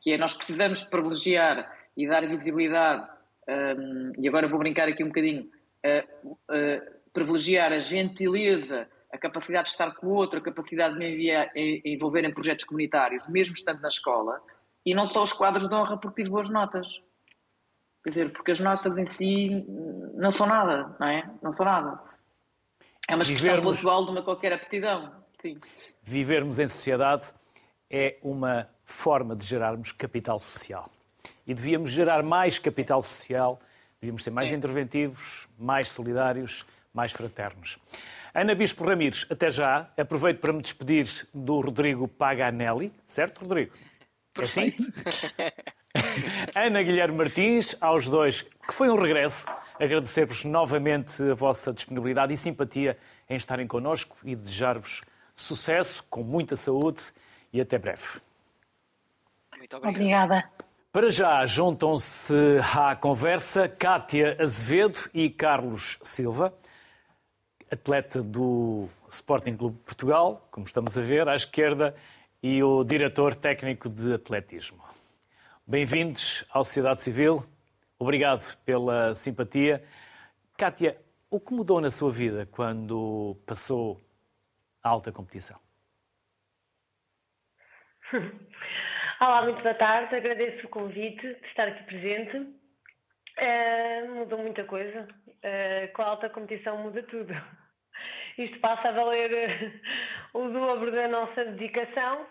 Que 0.01 0.13
é 0.13 0.17
nós 0.17 0.33
precisamos 0.33 0.83
privilegiar 0.83 1.71
e 1.95 2.07
dar 2.07 2.27
visibilidade, 2.27 3.07
um, 3.47 4.13
e 4.17 4.27
agora 4.27 4.47
vou 4.47 4.59
brincar 4.59 4.87
aqui 4.87 5.03
um 5.03 5.07
bocadinho, 5.07 5.43
uh, 5.43 6.29
uh, 6.29 6.97
privilegiar 7.13 7.71
a 7.71 7.79
gentileza, 7.79 8.87
a 9.11 9.17
capacidade 9.17 9.65
de 9.65 9.71
estar 9.71 9.95
com 9.95 10.07
o 10.07 10.13
outro, 10.13 10.39
a 10.39 10.41
capacidade 10.41 10.93
de 10.93 10.99
me 10.99 11.13
enviar, 11.13 11.49
envolver 11.55 12.23
em 12.25 12.33
projetos 12.33 12.65
comunitários, 12.65 13.29
mesmo 13.29 13.53
estando 13.53 13.81
na 13.81 13.87
escola, 13.87 14.41
e 14.85 14.93
não 14.93 15.09
só 15.09 15.21
os 15.21 15.33
quadros 15.33 15.67
de 15.67 15.75
honra 15.75 15.97
porque 15.97 16.23
tive 16.23 16.31
boas 16.31 16.49
notas. 16.49 17.01
Quer 18.03 18.09
dizer, 18.09 18.33
porque 18.33 18.51
as 18.51 18.59
notas 18.59 18.97
em 18.97 19.05
si 19.05 19.65
não 20.15 20.31
são 20.31 20.47
nada, 20.47 20.95
não 20.99 21.07
é? 21.07 21.29
Não 21.41 21.53
são 21.53 21.65
nada. 21.65 22.06
É 23.07 23.15
uma 23.15 23.23
expressão 23.23 23.47
Vivermos... 23.47 23.77
pontual 23.77 24.05
de 24.05 24.11
uma 24.11 24.21
qualquer 24.21 24.53
aptidão. 24.53 25.11
Sim. 25.39 25.57
Vivermos 26.03 26.59
em 26.59 26.67
sociedade 26.67 27.31
é 27.89 28.17
uma 28.21 28.67
forma 28.83 29.35
de 29.35 29.45
gerarmos 29.45 29.91
capital 29.91 30.39
social. 30.39 30.91
E 31.45 31.53
devíamos 31.53 31.91
gerar 31.91 32.21
mais 32.23 32.59
capital 32.59 33.01
social, 33.01 33.59
devíamos 34.01 34.23
ser 34.23 34.31
mais 34.31 34.49
Sim. 34.49 34.55
interventivos, 34.55 35.47
mais 35.57 35.87
solidários, 35.87 36.65
mais 36.93 37.11
fraternos. 37.11 37.77
Ana 38.33 38.53
Bispo 38.53 38.83
Ramires, 38.83 39.25
até 39.29 39.49
já. 39.49 39.89
Aproveito 39.97 40.39
para 40.39 40.51
me 40.51 40.61
despedir 40.61 41.07
do 41.33 41.61
Rodrigo 41.61 42.07
Paganelli, 42.07 42.91
certo, 43.05 43.39
Rodrigo? 43.39 43.73
Perfeito. 44.33 44.83
Ana 46.53 46.83
Guilherme 46.83 47.17
Martins, 47.17 47.75
aos 47.79 48.07
dois, 48.07 48.41
que 48.41 48.73
foi 48.73 48.89
um 48.89 48.95
regresso. 48.95 49.47
Agradecer-vos 49.79 50.43
novamente 50.43 51.21
a 51.23 51.35
vossa 51.35 51.71
disponibilidade 51.71 52.33
e 52.33 52.37
simpatia 52.37 52.97
em 53.29 53.35
estarem 53.35 53.67
connosco 53.67 54.17
e 54.23 54.35
desejar-vos 54.35 55.01
sucesso, 55.35 56.03
com 56.09 56.23
muita 56.23 56.55
saúde 56.55 57.01
e 57.53 57.61
até 57.61 57.77
breve. 57.77 58.19
Muito 59.57 59.77
obrigada. 59.77 60.49
Para 60.91 61.09
já, 61.11 61.45
juntam-se 61.45 62.33
à 62.75 62.95
conversa 62.95 63.69
Cátia 63.69 64.35
Azevedo 64.39 64.97
e 65.13 65.29
Carlos 65.29 65.99
Silva, 66.01 66.51
atleta 67.69 68.23
do 68.23 68.87
Sporting 69.07 69.55
Clube 69.55 69.77
de 69.77 69.83
Portugal, 69.83 70.47
como 70.49 70.65
estamos 70.65 70.97
a 70.97 71.01
ver, 71.01 71.27
à 71.27 71.35
esquerda 71.35 71.95
e 72.41 72.63
o 72.63 72.83
diretor 72.83 73.35
técnico 73.35 73.89
de 73.89 74.13
atletismo. 74.13 74.83
Bem-vindos 75.67 76.45
à 76.49 76.59
Sociedade 76.59 77.03
Civil. 77.03 77.45
Obrigado 77.99 78.55
pela 78.63 79.15
simpatia. 79.15 79.83
Kátia, 80.55 81.01
o 81.31 81.39
que 81.39 81.51
mudou 81.51 81.81
na 81.81 81.89
sua 81.89 82.11
vida 82.11 82.45
quando 82.45 83.35
passou 83.47 83.99
a 84.83 84.89
alta 84.89 85.11
competição? 85.11 85.59
Olá, 89.19 89.41
muito 89.41 89.63
boa 89.63 89.73
tarde. 89.73 90.15
Agradeço 90.15 90.67
o 90.67 90.69
convite 90.69 91.21
de 91.21 91.47
estar 91.47 91.67
aqui 91.67 91.83
presente. 91.85 92.37
Uh, 92.37 94.13
mudou 94.13 94.37
muita 94.43 94.63
coisa. 94.65 95.07
Uh, 95.27 95.91
com 95.93 96.03
a 96.03 96.05
alta 96.05 96.29
competição 96.29 96.77
muda 96.77 97.01
tudo. 97.01 97.33
Isto 98.37 98.59
passa 98.59 98.89
a 98.89 98.91
valer 98.91 99.81
o 100.35 100.47
dobro 100.49 100.91
da 100.91 101.07
nossa 101.07 101.45
dedicação 101.45 102.27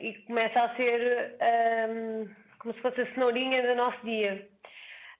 e 0.00 0.14
começa 0.26 0.60
a 0.60 0.76
ser 0.76 1.36
ehm, 1.40 2.24
como 2.60 2.74
se 2.74 2.80
fosse 2.80 3.00
a 3.00 3.14
cenourinha 3.14 3.62
do 3.62 3.74
nosso 3.74 3.98
dia. 4.04 4.48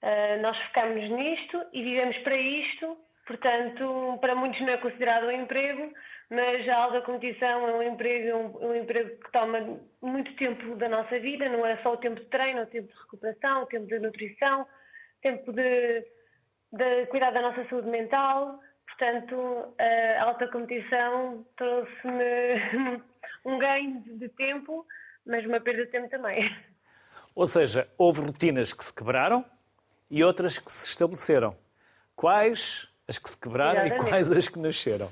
Uh, 0.03 0.41
nós 0.41 0.57
focamos 0.69 1.11
nisto 1.11 1.63
e 1.73 1.83
vivemos 1.83 2.17
para 2.19 2.37
isto, 2.37 2.97
portanto, 3.27 4.19
para 4.21 4.35
muitos 4.35 4.61
não 4.61 4.71
é 4.71 4.77
considerado 4.79 5.25
um 5.27 5.33
emprego, 5.33 5.93
mas 6.31 6.69
a 6.69 6.77
alta 6.77 7.01
competição 7.03 7.69
é 7.69 7.75
um 7.75 7.83
emprego, 7.83 8.37
um, 8.39 8.69
um, 8.69 8.75
emprego 8.77 9.11
que 9.23 9.33
toma 9.33 9.81
muito 10.01 10.35
tempo 10.37 10.77
da 10.77 10.89
nossa 10.89 11.19
vida, 11.19 11.49
não 11.49 11.67
é 11.67 11.77
só 11.79 11.93
o 11.93 11.99
tempo 11.99 12.21
de 12.21 12.27
treino, 12.27 12.63
o 12.63 12.67
tempo 12.67 12.89
de 12.89 12.99
recuperação, 12.99 13.63
o 13.63 13.67
tempo 13.67 13.87
de 13.87 13.99
nutrição, 13.99 14.63
o 14.63 15.21
tempo 15.21 15.53
de, 15.53 16.05
de 16.73 17.07
cuidar 17.07 17.33
da 17.33 17.43
nossa 17.43 17.65
saúde 17.69 17.89
mental, 17.89 18.61
Portanto, 19.01 19.75
a 19.79 20.25
alta 20.25 20.47
competição 20.49 21.47
trouxe-me 21.57 23.01
um 23.47 23.59
ganho 23.59 24.03
de 24.19 24.29
tempo, 24.31 24.85
mas 25.27 25.45
uma 25.47 25.59
perda 25.61 25.87
de 25.87 25.91
tempo 25.91 26.11
também. 26.11 26.45
Ou 27.35 27.47
seja, 27.47 27.89
houve 27.97 28.21
rotinas 28.21 28.73
que 28.73 28.85
se 28.85 28.95
quebraram 28.95 29.45
e 30.11 30.23
outras 30.25 30.59
que 30.59 30.71
se 30.71 30.89
estabeleceram. 30.89 31.57
Quais 32.17 32.89
as 33.09 33.19
que 33.19 33.31
se 33.31 33.41
quebraram 33.41 33.81
Exatamente. 33.81 34.07
e 34.07 34.11
quais 34.11 34.33
as 34.33 34.49
que 34.49 34.59
nasceram? 34.59 35.11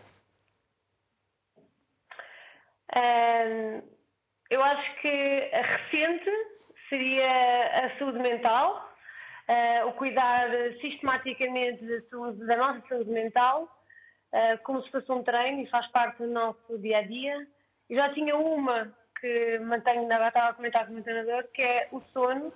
eu 4.51 4.63
acho 4.63 5.01
que 5.01 5.51
a 5.53 5.63
recente 5.63 6.31
seria 6.89 7.87
a 7.87 7.99
saúde 7.99 8.19
mental, 8.19 8.91
uh, 9.49 9.89
o 9.89 9.93
cuidar 9.93 10.49
sistematicamente 10.81 11.85
da, 11.85 12.01
saúde, 12.09 12.47
da 12.47 12.57
nossa 12.57 12.83
saúde 12.89 13.11
mental, 13.11 13.65
uh, 14.33 14.59
como 14.65 14.83
se 14.83 14.91
fosse 14.91 15.11
um 15.13 15.23
treino 15.23 15.63
e 15.63 15.67
faz 15.71 15.87
parte 15.89 16.19
do 16.19 16.29
nosso 16.29 16.79
dia 16.79 16.99
a 16.99 17.03
dia. 17.03 17.47
E 17.91 17.95
já 17.95 18.13
tinha 18.15 18.37
uma 18.37 18.93
que 19.21 19.59
mantenho, 19.61 20.05
agora 20.05 20.29
estava 20.29 20.51
a 20.51 20.55
comentar 20.55 20.85
com 20.85 20.93
o 20.93 20.95
meu 20.95 21.05
treinador, 21.05 21.45
que 21.53 21.63
é 21.63 21.89
o 21.93 22.01
sono. 22.13 22.53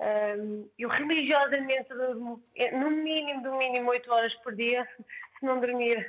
Um, 0.00 0.68
eu 0.78 0.88
religiosamente 0.88 1.88
durmo 1.88 2.40
no 2.72 2.90
mínimo, 2.90 3.42
do 3.42 3.56
mínimo 3.56 3.90
8 3.90 4.12
horas 4.12 4.34
por 4.36 4.54
dia, 4.54 4.86
se 5.38 5.46
não 5.46 5.60
dormir 5.60 6.06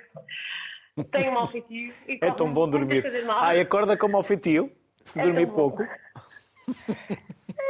tenho 1.06 1.32
mau 1.32 1.48
feitio. 1.48 1.94
É 2.08 2.32
tão 2.32 2.52
bom 2.52 2.70
dormir. 2.70 3.04
Ah, 3.30 3.56
e 3.56 3.62
acorda 3.62 3.98
com 3.98 4.08
mau 4.08 4.24
feitio? 4.24 4.72
Se 5.04 5.20
é 5.20 5.24
dormir 5.24 5.48
pouco? 5.48 5.84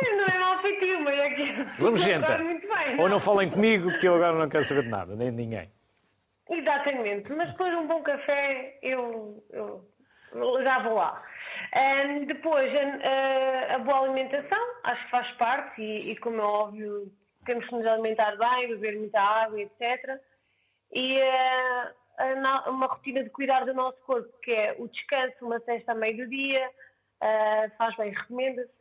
Não 0.01 0.25
é 0.25 0.39
mau 0.39 0.61
feitio, 0.61 1.01
mas 1.01 1.19
é 1.19 1.29
que. 1.31 1.51
Vamos, 1.79 2.01
gente. 2.03 2.29
Ou 2.97 3.09
não 3.09 3.19
falem 3.19 3.49
comigo, 3.49 3.97
que 3.99 4.07
eu 4.07 4.15
agora 4.15 4.37
não 4.37 4.49
quero 4.49 4.63
saber 4.63 4.83
de 4.83 4.89
nada, 4.89 5.15
nem 5.15 5.29
de 5.31 5.35
ninguém. 5.35 5.69
Exatamente, 6.49 7.31
mas 7.31 7.49
depois 7.51 7.71
de 7.71 7.77
um 7.77 7.87
bom 7.87 8.01
café 8.01 8.77
eu, 8.81 9.43
eu 9.51 9.83
já 10.63 10.79
vou 10.79 10.95
lá. 10.95 11.21
Um, 11.75 12.25
depois, 12.25 12.71
a, 12.75 13.75
a, 13.75 13.79
boa 13.79 13.99
alimentação, 14.05 14.57
acho 14.83 15.03
que 15.05 15.11
faz 15.11 15.31
parte, 15.33 15.81
e, 15.81 16.11
e, 16.11 16.17
como 16.17 16.41
é 16.41 16.43
óbvio, 16.43 17.11
temos 17.45 17.65
que 17.67 17.75
nos 17.75 17.85
alimentar 17.85 18.35
bem, 18.37 18.69
beber 18.69 18.97
muita 18.97 19.19
água, 19.19 19.61
etc. 19.61 20.19
E 20.91 21.17
uh, 21.17 21.93
a, 22.17 22.69
uma 22.69 22.87
rotina 22.87 23.23
de 23.23 23.29
cuidar 23.29 23.65
do 23.65 23.73
nosso 23.73 23.99
corpo, 24.01 24.29
que 24.41 24.51
é 24.51 24.75
o 24.79 24.87
descanso, 24.87 25.45
uma 25.45 25.59
cesta 25.59 25.91
a 25.91 25.95
meio 25.95 26.17
do 26.17 26.27
dia, 26.27 26.71
uh, 27.21 27.77
faz 27.77 27.95
bem, 27.97 28.11
recomenda-se. 28.11 28.71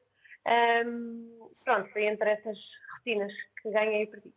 Um, 0.87 1.51
pronto, 1.65 1.91
foi 1.93 2.07
entre 2.07 2.31
essas 2.31 2.57
rotinas 2.97 3.33
que 3.61 3.71
ganhei 3.71 4.05
e 4.05 4.07
perdi. 4.07 4.33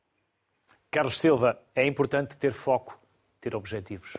Carlos 0.91 1.17
Silva, 1.17 1.57
é 1.73 1.85
importante 1.85 2.37
ter 2.37 2.51
foco, 2.51 2.99
ter 3.39 3.55
objetivos. 3.55 4.17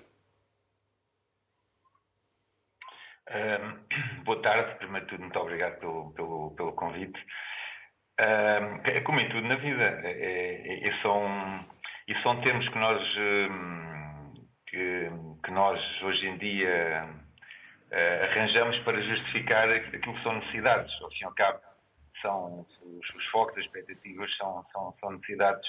Um, 3.33 4.25
boa 4.25 4.43
tarde, 4.43 4.77
primeiro 4.77 5.07
de 5.07 5.11
tudo, 5.11 5.23
muito 5.23 5.39
obrigado 5.39 5.79
pelo, 5.81 6.13
pelo, 6.13 6.55
pelo 6.55 6.73
convite. 6.73 7.19
Um, 8.21 8.81
é 8.85 9.01
como 9.01 9.21
em 9.21 9.29
tudo 9.31 9.49
na 9.49 9.57
vida, 9.57 9.83
é, 9.83 10.11
é, 10.11 10.89
é, 10.89 11.03
são, 11.03 11.67
e 12.09 12.23
são 12.23 12.41
termos 12.43 12.69
que 12.69 12.79
nós, 12.79 13.03
que, 14.67 15.11
que 15.45 15.51
nós 15.51 16.03
hoje 16.03 16.27
em 16.27 16.37
dia 16.37 17.09
uh, 17.91 18.25
arranjamos 18.25 18.79
para 18.81 19.01
justificar 19.01 19.71
aquilo 19.71 20.15
que 20.15 20.23
são 20.23 20.35
necessidades. 20.35 20.93
Ao 21.03 21.11
fim 21.11 21.23
e 21.23 21.25
ao 21.25 21.35
cabo, 21.35 21.61
são 22.21 22.61
os, 22.61 23.15
os 23.15 23.25
focos, 23.31 23.57
as 23.57 23.65
expectativas, 23.65 24.37
são, 24.37 24.63
são, 24.73 24.95
são 25.01 25.11
necessidades 25.13 25.67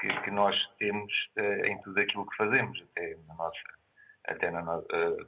que, 0.00 0.20
que 0.20 0.30
nós 0.30 0.54
temos 0.78 1.12
uh, 1.38 1.64
em 1.66 1.80
tudo 1.80 1.98
aquilo 1.98 2.28
que 2.28 2.36
fazemos, 2.36 2.78
até 2.90 3.16
na 3.26 3.34
nossa, 3.34 3.58
até, 4.26 4.50
na 4.50 4.76
uh, 4.76 5.26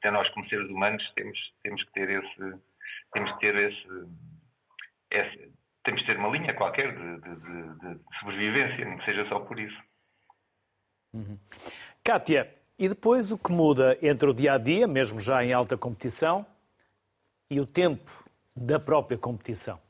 até 0.00 0.10
nós 0.10 0.28
como 0.30 0.48
seres 0.48 0.68
humanos 0.68 1.02
temos, 1.14 1.38
temos 1.62 1.84
que 1.84 1.92
ter 1.92 2.10
esse, 2.10 2.58
temos 3.12 3.32
que 3.32 3.40
ter 3.40 3.54
esse, 3.54 4.08
esse 5.10 5.52
temos 5.84 6.00
que 6.00 6.06
ter 6.06 6.16
uma 6.18 6.28
linha 6.28 6.54
qualquer 6.54 6.92
de, 6.94 7.20
de, 7.20 7.36
de, 7.36 7.94
de 7.94 8.18
sobrevivência, 8.18 8.84
nem 8.84 8.98
que 8.98 9.04
seja 9.04 9.28
só 9.28 9.40
por 9.40 9.58
isso. 9.58 9.78
Uhum. 11.12 11.38
Kátia, 12.04 12.52
e 12.78 12.88
depois 12.88 13.32
o 13.32 13.38
que 13.38 13.52
muda 13.52 13.98
entre 14.02 14.28
o 14.28 14.34
dia 14.34 14.54
a 14.54 14.58
dia, 14.58 14.86
mesmo 14.86 15.18
já 15.18 15.44
em 15.44 15.52
alta 15.52 15.76
competição, 15.76 16.46
e 17.50 17.60
o 17.60 17.66
tempo 17.66 18.10
da 18.54 18.78
própria 18.78 19.18
competição? 19.18 19.80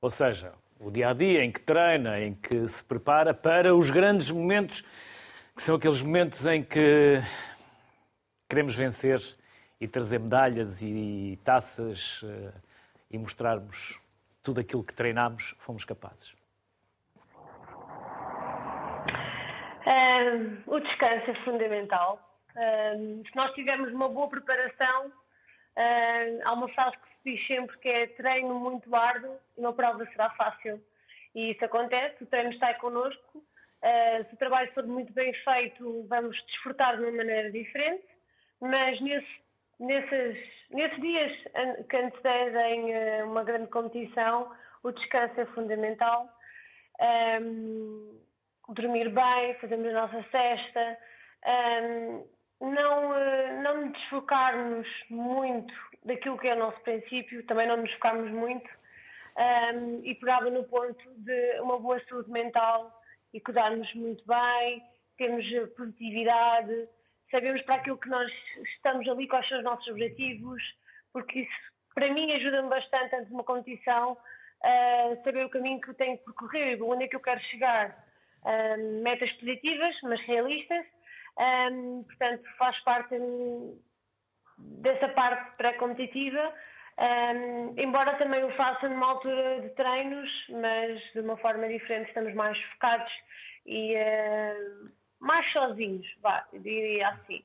Ou 0.00 0.10
seja, 0.10 0.52
o 0.78 0.90
dia 0.90 1.10
a 1.10 1.12
dia 1.12 1.44
em 1.44 1.50
que 1.50 1.60
treina, 1.60 2.20
em 2.20 2.34
que 2.34 2.68
se 2.68 2.84
prepara 2.84 3.32
para 3.32 3.74
os 3.74 3.90
grandes 3.90 4.30
momentos, 4.30 4.82
que 5.56 5.62
são 5.62 5.76
aqueles 5.76 6.02
momentos 6.02 6.44
em 6.46 6.62
que 6.62 7.22
queremos 8.48 8.74
vencer 8.74 9.20
e 9.80 9.88
trazer 9.88 10.18
medalhas 10.18 10.80
e 10.82 11.38
taças 11.44 12.20
eh, 12.24 12.52
e 13.10 13.18
mostrarmos 13.18 14.00
tudo 14.42 14.60
aquilo 14.60 14.84
que 14.84 14.94
treinámos, 14.94 15.54
fomos 15.58 15.84
capazes. 15.84 16.34
Um, 19.86 20.62
o 20.66 20.80
descanso 20.80 21.30
é 21.30 21.34
fundamental. 21.44 22.18
Um, 22.56 23.22
se 23.24 23.36
nós 23.36 23.52
tivermos 23.54 23.92
uma 23.92 24.08
boa 24.08 24.28
preparação, 24.28 25.06
um, 25.06 26.48
há 26.48 26.52
uma 26.52 26.68
frase 26.68 26.96
que 26.96 27.32
diz 27.32 27.46
sempre 27.46 27.76
que 27.78 27.88
é 27.88 28.06
treino 28.08 28.54
muito 28.58 28.94
árduo 28.94 29.36
e 29.56 29.60
uma 29.60 29.72
prova 29.72 30.06
será 30.06 30.30
fácil. 30.30 30.82
E 31.34 31.50
isso 31.50 31.64
acontece, 31.64 32.22
o 32.22 32.26
treino 32.26 32.50
está 32.50 32.72
connosco. 32.74 33.38
Uh, 33.38 34.24
se 34.28 34.34
o 34.34 34.38
trabalho 34.38 34.72
for 34.72 34.86
muito 34.86 35.12
bem 35.12 35.34
feito, 35.34 36.06
vamos 36.08 36.40
desfrutar 36.46 36.96
de 36.96 37.02
uma 37.02 37.12
maneira 37.12 37.50
diferente, 37.50 38.13
mas 38.60 39.00
nesse, 39.00 39.40
nesses, 39.78 40.38
nesses 40.70 41.00
dias 41.00 41.32
que 41.88 41.96
antecedem 41.96 42.92
uh, 42.92 43.30
uma 43.30 43.44
grande 43.44 43.68
competição, 43.68 44.50
o 44.82 44.92
descanso 44.92 45.40
é 45.40 45.46
fundamental. 45.46 46.28
Um, 47.40 48.20
dormir 48.68 49.10
bem, 49.10 49.54
fazermos 49.60 49.88
a 49.88 50.06
nossa 50.06 50.22
cesta, 50.30 50.98
um, 51.82 52.26
não, 52.60 53.10
uh, 53.10 53.62
não 53.62 53.90
desfocarmos 53.90 54.88
muito 55.10 55.74
daquilo 56.04 56.38
que 56.38 56.48
é 56.48 56.54
o 56.54 56.58
nosso 56.58 56.80
princípio, 56.80 57.44
também 57.46 57.66
não 57.66 57.78
nos 57.78 57.92
focarmos 57.94 58.30
muito 58.30 58.68
um, 59.36 60.00
e 60.04 60.14
pegava 60.14 60.48
no 60.50 60.64
ponto 60.64 61.10
de 61.16 61.60
uma 61.60 61.78
boa 61.78 62.00
saúde 62.08 62.30
mental 62.30 62.92
e 63.32 63.40
cuidarmos 63.40 63.92
muito 63.94 64.24
bem, 64.26 64.82
termos 65.18 65.44
produtividade, 65.74 66.88
sabemos 67.34 67.60
para 67.62 67.74
aquilo 67.74 67.98
que 67.98 68.08
nós 68.08 68.30
estamos 68.76 69.08
ali, 69.08 69.26
quais 69.26 69.48
são 69.48 69.58
os 69.58 69.64
nossos 69.64 69.88
objetivos, 69.88 70.62
porque 71.12 71.40
isso 71.40 71.74
para 71.92 72.12
mim 72.12 72.32
ajuda-me 72.32 72.68
bastante 72.68 73.16
antes 73.16 73.26
de 73.26 73.34
uma 73.34 73.42
competição 73.42 74.16
a 74.62 75.16
saber 75.24 75.44
o 75.44 75.50
caminho 75.50 75.80
que 75.80 75.90
eu 75.90 75.94
tenho 75.94 76.16
que 76.16 76.24
percorrer, 76.24 76.80
onde 76.80 77.04
é 77.04 77.08
que 77.08 77.16
eu 77.16 77.20
quero 77.20 77.40
chegar. 77.40 78.04
Um, 78.44 79.02
metas 79.02 79.32
positivas, 79.32 79.96
mas 80.02 80.20
realistas, 80.26 80.86
um, 81.72 82.04
portanto 82.04 82.44
faz 82.58 82.78
parte 82.84 83.14
dessa 84.58 85.08
parte 85.08 85.56
pré-competitiva, 85.56 86.52
um, 86.98 87.74
embora 87.76 88.16
também 88.16 88.44
o 88.44 88.50
faça 88.50 88.88
numa 88.88 89.08
altura 89.12 89.62
de 89.62 89.70
treinos, 89.70 90.30
mas 90.50 91.00
de 91.12 91.20
uma 91.20 91.36
forma 91.38 91.66
diferente, 91.66 92.08
estamos 92.08 92.34
mais 92.34 92.56
focados 92.74 93.12
e 93.66 93.96
uh, 93.96 94.92
mais 95.24 95.50
sozinhos, 95.52 96.06
vá, 96.20 96.44
diria 96.52 97.08
assim. 97.08 97.42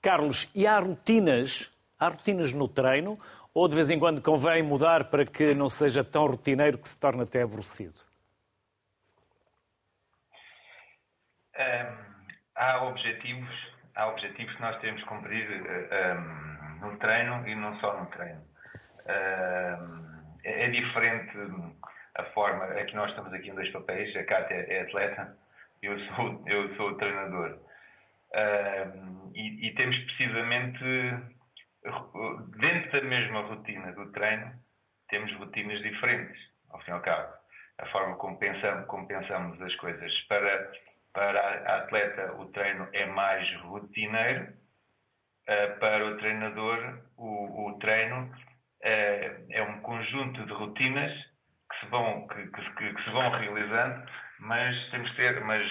Carlos, 0.00 0.50
e 0.54 0.66
há 0.66 0.78
rotinas, 0.78 1.70
há 1.98 2.08
rotinas 2.08 2.52
no 2.52 2.68
treino 2.68 3.18
ou 3.54 3.68
de 3.68 3.74
vez 3.74 3.90
em 3.90 3.98
quando 3.98 4.22
convém 4.22 4.62
mudar 4.62 5.04
para 5.04 5.24
que 5.24 5.54
não 5.54 5.68
seja 5.68 6.02
tão 6.02 6.26
rotineiro 6.26 6.78
que 6.78 6.88
se 6.88 6.98
torne 6.98 7.22
até 7.22 7.42
aborrecido? 7.42 7.94
Um, 11.58 12.22
há 12.56 12.84
objetivos 12.84 13.72
há 13.94 14.08
objetivos 14.08 14.54
que 14.54 14.62
nós 14.62 14.78
temos 14.80 15.02
que 15.02 15.08
cumprir 15.08 15.48
uh, 15.48 15.66
eh, 15.90 16.14
um, 16.14 16.88
no 16.88 16.98
treino 16.98 17.46
e 17.46 17.54
não 17.54 17.78
só 17.80 17.98
no 17.98 18.06
treino. 18.06 18.40
Uh, 19.04 20.12
é, 20.44 20.70
diferente 20.70 21.36
a 22.16 22.24
forma, 22.32 22.64
é 22.74 22.84
que 22.84 22.96
nós 22.96 23.10
estamos 23.10 23.32
aqui 23.32 23.50
em 23.50 23.54
dois 23.54 23.70
papéis, 23.70 24.14
a 24.16 24.24
Cátia 24.24 24.54
é 24.54 24.82
atleta, 24.82 25.36
eu 25.82 25.98
sou, 26.00 26.44
eu 26.46 26.76
sou 26.76 26.90
o 26.90 26.96
treinador. 26.96 27.58
E, 29.34 29.66
e, 29.68 29.74
temos 29.74 29.98
precisamente, 29.98 30.84
dentro 32.58 32.92
da 32.92 33.06
mesma 33.06 33.40
rotina 33.42 33.92
do 33.92 34.10
treino, 34.12 34.52
temos 35.08 35.32
rotinas 35.36 35.82
diferentes, 35.82 36.40
ao 36.70 36.80
fim 36.80 36.90
e 36.90 36.94
ao 36.94 37.00
cabo. 37.00 37.32
A 37.78 37.86
forma 37.86 38.16
como 38.16 38.38
pensamos, 38.38 38.86
como 38.86 39.06
pensamos 39.06 39.60
as 39.60 39.74
coisas. 39.76 40.12
Para 40.28 40.72
para 41.12 41.40
a 41.40 41.76
atleta, 41.78 42.32
o 42.38 42.46
treino 42.52 42.88
é 42.92 43.06
mais 43.06 43.54
rotineiro. 43.62 44.52
Uh, 45.42 45.78
para 45.80 46.06
o 46.06 46.16
treinador, 46.18 47.00
o, 47.16 47.68
o 47.68 47.78
treino 47.78 48.24
uh, 48.24 49.46
é 49.50 49.62
um 49.62 49.80
conjunto 49.80 50.44
de 50.46 50.52
rotinas 50.52 51.12
que 51.70 51.80
se 51.80 51.86
vão, 51.86 52.26
que, 52.28 52.46
que, 52.46 52.94
que, 52.94 53.02
se 53.02 53.10
vão 53.10 53.30
realizando, 53.30 54.08
mas 54.42 54.90
temos 54.90 55.08
que 55.10 55.16
ter, 55.16 55.40
mas, 55.44 55.62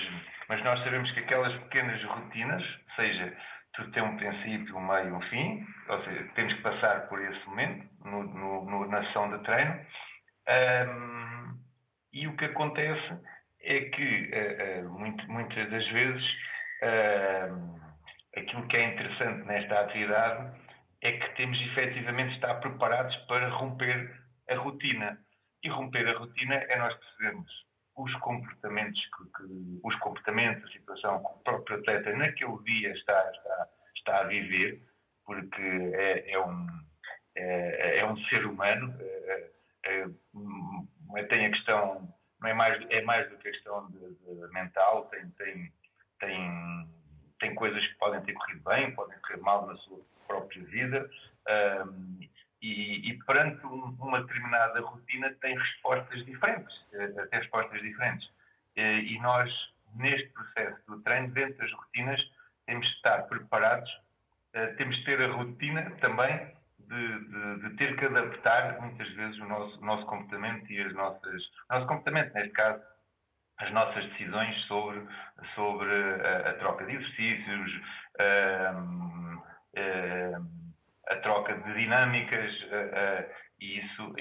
mas 0.48 0.64
nós 0.64 0.82
sabemos 0.84 1.12
que 1.12 1.20
aquelas 1.20 1.54
pequenas 1.64 2.02
rotinas, 2.04 2.64
seja, 2.96 3.38
tudo 3.74 3.92
tem 3.92 4.04
um 4.04 4.18
princípio, 4.18 4.78
um 4.78 4.88
meio 4.88 5.16
um 5.16 5.22
fim, 5.24 5.66
ou 5.90 6.04
seja, 6.04 6.24
temos 6.36 6.54
que 6.54 6.62
passar 6.62 7.08
por 7.10 7.22
esse 7.22 7.46
momento 7.48 7.86
no, 8.06 8.24
no, 8.24 8.66
no 8.66 8.88
na 8.88 9.00
ação 9.00 9.30
de 9.30 9.44
treino. 9.44 9.74
Um, 10.48 11.60
e 12.14 12.28
o 12.28 12.36
que 12.38 12.46
acontece 12.46 13.20
é 13.62 13.82
que 13.82 14.32
uh, 14.32 14.86
uh, 14.86 15.00
muito, 15.00 15.30
muitas 15.30 15.70
das 15.70 15.88
vezes 15.90 16.24
uh, 16.84 17.80
aquilo 18.38 18.68
que 18.68 18.78
é 18.78 18.94
interessante 18.94 19.48
nesta 19.48 19.82
atividade 19.82 20.60
é 21.02 21.12
que 21.12 21.36
temos 21.36 21.60
efetivamente 21.62 22.36
estar 22.36 22.56
preparados 22.56 23.16
para 23.28 23.50
romper 23.50 24.12
a 24.50 24.56
rotina. 24.56 25.18
E 25.64 25.70
romper 25.70 26.08
a 26.08 26.18
rotina 26.18 26.56
é 26.56 26.78
nós 26.78 26.94
percebermos 26.96 27.71
os 28.02 28.14
comportamentos, 28.16 29.00
que, 29.00 29.24
que, 29.38 29.80
os 29.84 29.96
comportamentos, 30.00 30.64
a 30.64 30.74
situação 30.74 31.24
que 31.24 31.32
o 31.32 31.44
próprio 31.44 31.78
atleta 31.78 32.14
naquele 32.16 32.58
dia 32.64 32.92
está, 32.94 33.32
está, 33.32 33.68
está 33.96 34.20
a 34.22 34.24
viver, 34.24 34.82
porque 35.26 35.62
é, 35.62 36.32
é 36.32 36.40
um, 36.40 36.68
é, 37.36 38.00
é, 38.00 38.06
um 38.06 38.18
ser 38.26 38.46
humano, 38.46 38.94
é, 39.00 39.52
é, 39.86 41.24
tem 41.24 41.46
a 41.46 41.52
questão 41.52 42.14
não 42.42 42.50
é 42.50 42.54
mais, 42.54 42.84
é 42.90 43.02
mais 43.04 43.30
do 43.30 43.38
que 43.38 43.48
a 43.48 43.52
questão 43.52 43.88
de, 43.92 44.00
de 44.00 44.54
mental, 44.54 45.06
tem, 45.06 45.30
tem, 45.32 45.72
tem, 46.20 46.88
tem 47.40 47.56
coisas 47.56 47.86
que 47.86 47.94
podem 47.96 48.22
ter 48.22 48.34
corrido 48.34 48.64
bem, 48.64 48.96
podem 48.96 49.18
correr 49.20 49.38
mal 49.38 49.68
na 49.68 49.76
sua 49.78 50.00
própria 50.28 50.64
vida, 50.64 51.10
um, 51.86 52.20
e, 52.62 53.10
e, 53.10 53.24
perante 53.24 53.66
uma 53.66 54.22
determinada 54.22 54.82
rotina 54.82 55.34
tem 55.42 55.58
respostas 55.58 56.26
diferentes, 56.26 56.74
até 57.18 57.38
respostas 57.38 57.82
diferentes. 57.82 58.30
E 58.78 59.20
nós, 59.20 59.52
neste 59.96 60.30
processo 60.30 60.80
do 60.88 61.02
treino, 61.02 61.30
dentro 61.34 61.58
das 61.58 61.72
rotinas, 61.74 62.22
temos 62.66 62.88
de 62.88 62.94
estar 62.96 63.24
preparados, 63.24 63.90
temos 64.78 64.96
de 64.98 65.06
ter 65.06 65.22
a 65.22 65.34
rotina 65.34 65.90
também 66.02 66.52
de, 66.80 67.20
de, 67.20 67.70
de, 67.70 67.78
ter 67.78 67.96
que 67.98 68.06
adaptar 68.06 68.80
muitas 68.82 69.10
vezes 69.14 69.40
o 69.40 69.46
nosso, 69.46 69.80
o 69.80 69.86
nosso 69.86 70.06
comportamento 70.06 70.70
e 70.72 70.82
as 70.82 70.94
nossas. 70.94 71.44
O 71.70 71.74
nosso 71.74 71.88
comportamento, 71.88 72.34
neste 72.34 72.52
caso, 72.52 72.82
as 73.60 73.72
nossas 73.72 74.04
decisões 74.12 74.56
sobre, 74.66 75.02
sobre 75.56 75.90
a, 75.90 76.50
a 76.50 76.54
troca 76.56 76.86
de 76.86 76.96
exercícios, 76.96 77.82
a, 78.20 78.74
a, 79.78 80.61
a 81.08 81.16
troca 81.18 81.54
de 81.54 81.74
dinâmicas, 81.74 82.54
e 83.60 83.80
isso, 83.80 84.14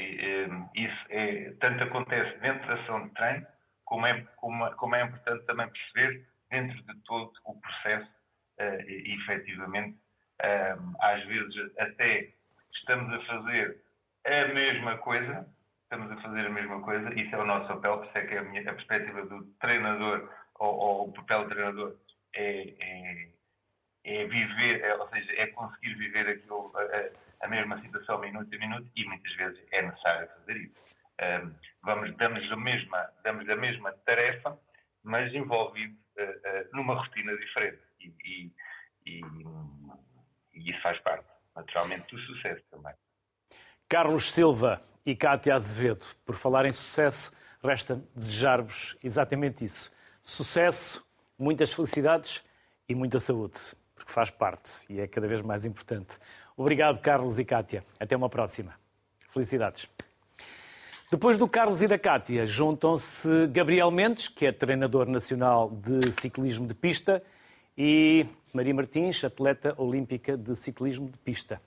isso 0.75 1.07
é, 1.09 1.53
tanto 1.61 1.85
acontece 1.85 2.39
dentro 2.41 2.67
da 2.67 2.75
ação 2.75 3.07
de 3.07 3.15
treino 3.15 3.47
como 3.85 4.07
é, 4.07 4.23
como, 4.37 4.71
como 4.77 4.95
é 4.95 5.03
importante 5.03 5.45
também 5.47 5.69
perceber 5.69 6.27
dentro 6.51 6.83
de 6.83 7.01
todo 7.03 7.33
o 7.45 7.61
processo 7.61 8.11
e, 8.87 9.15
efetivamente 9.15 9.97
às 11.01 11.25
vezes 11.25 11.55
até 11.79 12.33
estamos 12.73 13.13
a 13.13 13.27
fazer 13.27 13.83
a 14.25 14.49
mesma 14.49 14.99
coisa, 14.99 15.47
estamos 15.83 16.11
a 16.13 16.23
fazer 16.23 16.47
a 16.47 16.51
mesma 16.51 16.81
coisa, 16.83 17.13
isso 17.19 17.35
é 17.35 17.39
o 17.39 17.47
nosso 17.47 17.69
papel, 17.69 17.99
por 17.99 18.07
isso 18.07 18.19
é 18.19 18.27
que 18.27 18.37
a, 18.37 18.43
minha, 18.43 18.71
a 18.71 18.75
perspectiva 18.75 19.27
do 19.27 19.45
treinador 19.61 20.31
ou, 20.59 20.75
ou 20.75 21.09
o 21.09 21.13
papel 21.13 21.45
do 21.45 21.49
treinador 21.51 21.97
é, 22.35 22.75
é, 22.79 23.29
é 24.05 24.25
viver, 24.25 24.83
é, 24.83 24.95
ou 24.97 25.09
seja, 25.09 25.33
é 25.33 25.47
conseguir 25.49 25.95
viver 25.95 26.29
aquilo, 26.29 26.73
a, 26.77 27.45
a, 27.45 27.49
mesma 27.49 27.81
situação 27.83 28.19
minuto 28.19 28.55
a 28.55 28.59
minuto 28.59 28.91
e 28.97 29.05
muitas 29.05 29.33
vezes 29.35 29.61
é 29.73 29.83
necessário 29.83 30.29
fazer 30.29 30.57
isso. 30.57 30.75
Um, 31.21 31.55
vamos, 31.83 32.17
damos, 32.17 32.51
a 32.51 32.57
mesma, 32.57 33.11
damos 33.23 33.49
a 33.49 33.57
mesma 33.57 33.93
tarefa, 34.07 34.59
mas 35.03 35.33
envolvido 35.35 35.95
uh, 36.19 36.23
uh, 36.23 36.77
numa 36.77 36.95
rotina 36.95 37.37
diferente. 37.37 37.81
E, 38.01 38.15
e, 38.25 38.53
e, 39.07 39.21
e 40.55 40.71
isso 40.71 40.81
faz 40.81 40.99
parte, 41.01 41.27
naturalmente, 41.55 42.15
do 42.15 42.21
sucesso 42.23 42.63
também. 42.71 42.95
Carlos 43.89 44.31
Silva 44.31 44.83
e 45.05 45.15
Cátia 45.15 45.55
Azevedo, 45.55 46.07
por 46.25 46.37
falar 46.37 46.65
em 46.65 46.73
sucesso, 46.73 47.33
resta 47.63 48.03
desejar-vos 48.15 48.97
exatamente 49.03 49.65
isso. 49.65 49.91
Sucesso, 50.23 51.05
muitas 51.39 51.73
felicidades 51.73 52.43
e 52.89 52.95
muita 52.95 53.19
saúde, 53.19 53.59
porque 54.11 54.13
faz 54.13 54.31
parte 54.31 54.71
e 54.89 55.01
é 55.01 55.07
cada 55.07 55.29
vez 55.29 55.41
mais 55.41 55.65
importante. 55.65 56.19
Obrigado, 56.57 57.01
Carlos 57.01 57.39
e 57.39 57.45
Cátia. 57.45 57.85
Até 57.99 58.17
uma 58.17 58.29
próxima. 58.29 58.75
Felicidades. 59.31 59.89
Depois 61.11 61.39
do 61.39 61.49
Carlos 61.49 61.83
e 61.83 61.89
da 61.89 61.99
Cátia, 61.99 62.47
juntam-se 62.47 63.47
Gabriel 63.49 63.91
Mendes, 63.91 64.29
que 64.29 64.47
é 64.47 64.53
treinador 64.53 65.09
nacional 65.09 65.71
de 65.71 66.13
ciclismo 66.13 66.67
de 66.67 66.75
pista, 66.75 67.23
e 67.77 68.27
Maria 68.53 68.75
Martins, 68.75 69.25
atleta 69.25 69.75
olímpica 69.77 70.37
de 70.37 70.55
ciclismo 70.57 71.09
de 71.09 71.19
pista. 71.19 71.61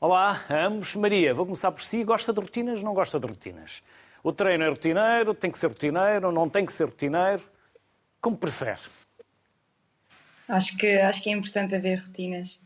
Olá 0.00 0.44
ambos. 0.50 0.94
Maria, 0.94 1.34
vou 1.34 1.46
começar 1.46 1.72
por 1.72 1.82
si. 1.82 2.04
Gosta 2.04 2.32
de 2.32 2.40
rotinas 2.40 2.82
não 2.82 2.94
gosta 2.94 3.18
de 3.18 3.26
rotinas? 3.26 3.82
O 4.22 4.32
treino 4.32 4.64
é 4.64 4.68
rotineiro, 4.68 5.34
tem 5.34 5.50
que 5.50 5.58
ser 5.58 5.68
rotineiro, 5.68 6.30
não 6.30 6.48
tem 6.48 6.64
que 6.64 6.72
ser 6.72 6.84
rotineiro? 6.84 7.42
Como 8.20 8.36
prefere? 8.36 8.80
Acho 10.48 10.76
que, 10.76 10.98
acho 10.98 11.22
que 11.22 11.30
é 11.30 11.32
importante 11.32 11.74
haver 11.74 12.00
rotinas. 12.00 12.60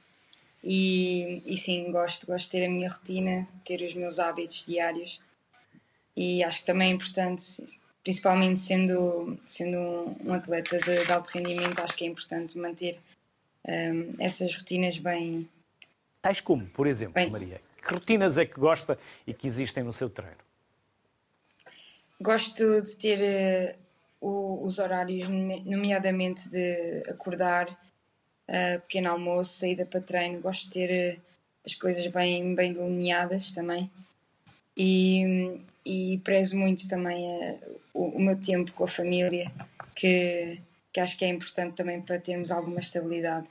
E, 0.63 1.43
e 1.47 1.57
sim, 1.57 1.91
gosto, 1.93 2.27
gosto 2.27 2.47
de 2.47 2.51
ter 2.51 2.67
a 2.67 2.71
minha 2.71 2.91
rotina, 2.91 3.49
ter 3.65 3.81
os 3.83 3.95
meus 3.95 4.19
hábitos 4.19 4.65
diários. 4.67 5.21
E 6.17 6.43
acho 6.43 6.61
que 6.61 6.67
também 6.67 6.91
é 6.91 6.95
importante 6.95 7.65
principalmente 8.09 8.59
sendo, 8.59 9.39
sendo 9.47 9.79
um 10.25 10.33
atleta 10.33 10.79
de, 10.79 11.05
de 11.05 11.13
alto 11.13 11.29
rendimento, 11.29 11.79
acho 11.81 11.95
que 11.95 12.05
é 12.05 12.07
importante 12.07 12.59
manter 12.59 12.99
um, 13.67 14.15
essas 14.19 14.55
rotinas 14.55 14.97
bem. 14.97 15.47
Tais 16.23 16.41
como, 16.41 16.67
por 16.69 16.87
exemplo, 16.87 17.15
bem, 17.15 17.29
Maria? 17.29 17.61
Que 17.87 17.93
rotinas 17.93 18.39
é 18.39 18.47
que 18.47 18.59
gosta 18.59 18.99
e 19.27 19.35
que 19.35 19.47
existem 19.47 19.83
no 19.83 19.93
seu 19.93 20.09
treino? 20.09 20.39
Gosto 22.19 22.81
de 22.81 22.97
ter 22.97 23.77
uh, 24.21 24.65
os 24.65 24.79
horários, 24.79 25.29
nomeadamente 25.29 26.49
de 26.49 27.03
acordar, 27.09 27.69
uh, 27.69 28.81
pequeno 28.81 29.11
almoço, 29.11 29.59
saída 29.59 29.85
para 29.87 30.01
treino. 30.01 30.41
Gosto 30.41 30.65
de 30.65 30.71
ter 30.71 31.17
uh, 31.17 31.21
as 31.65 31.75
coisas 31.75 32.07
bem, 32.07 32.55
bem 32.55 32.73
delineadas 32.73 33.53
também. 33.53 33.91
E, 34.77 35.61
e 35.85 36.19
prezo 36.25 36.57
muito 36.57 36.89
também 36.89 37.27
a, 37.27 37.57
o, 37.93 38.17
o, 38.17 38.21
meu 38.21 38.41
tempo 38.41 38.73
com 38.73 38.85
a 38.85 38.89
família, 38.89 39.51
que, 39.95 40.61
que 40.93 41.01
acho 41.01 41.19
que 41.19 41.25
é 41.25 41.29
importante 41.29 41.75
também 41.75 42.01
para 42.01 42.21
termos 42.21 42.51
alguma 42.51 42.81
estabilidade. 42.81 43.49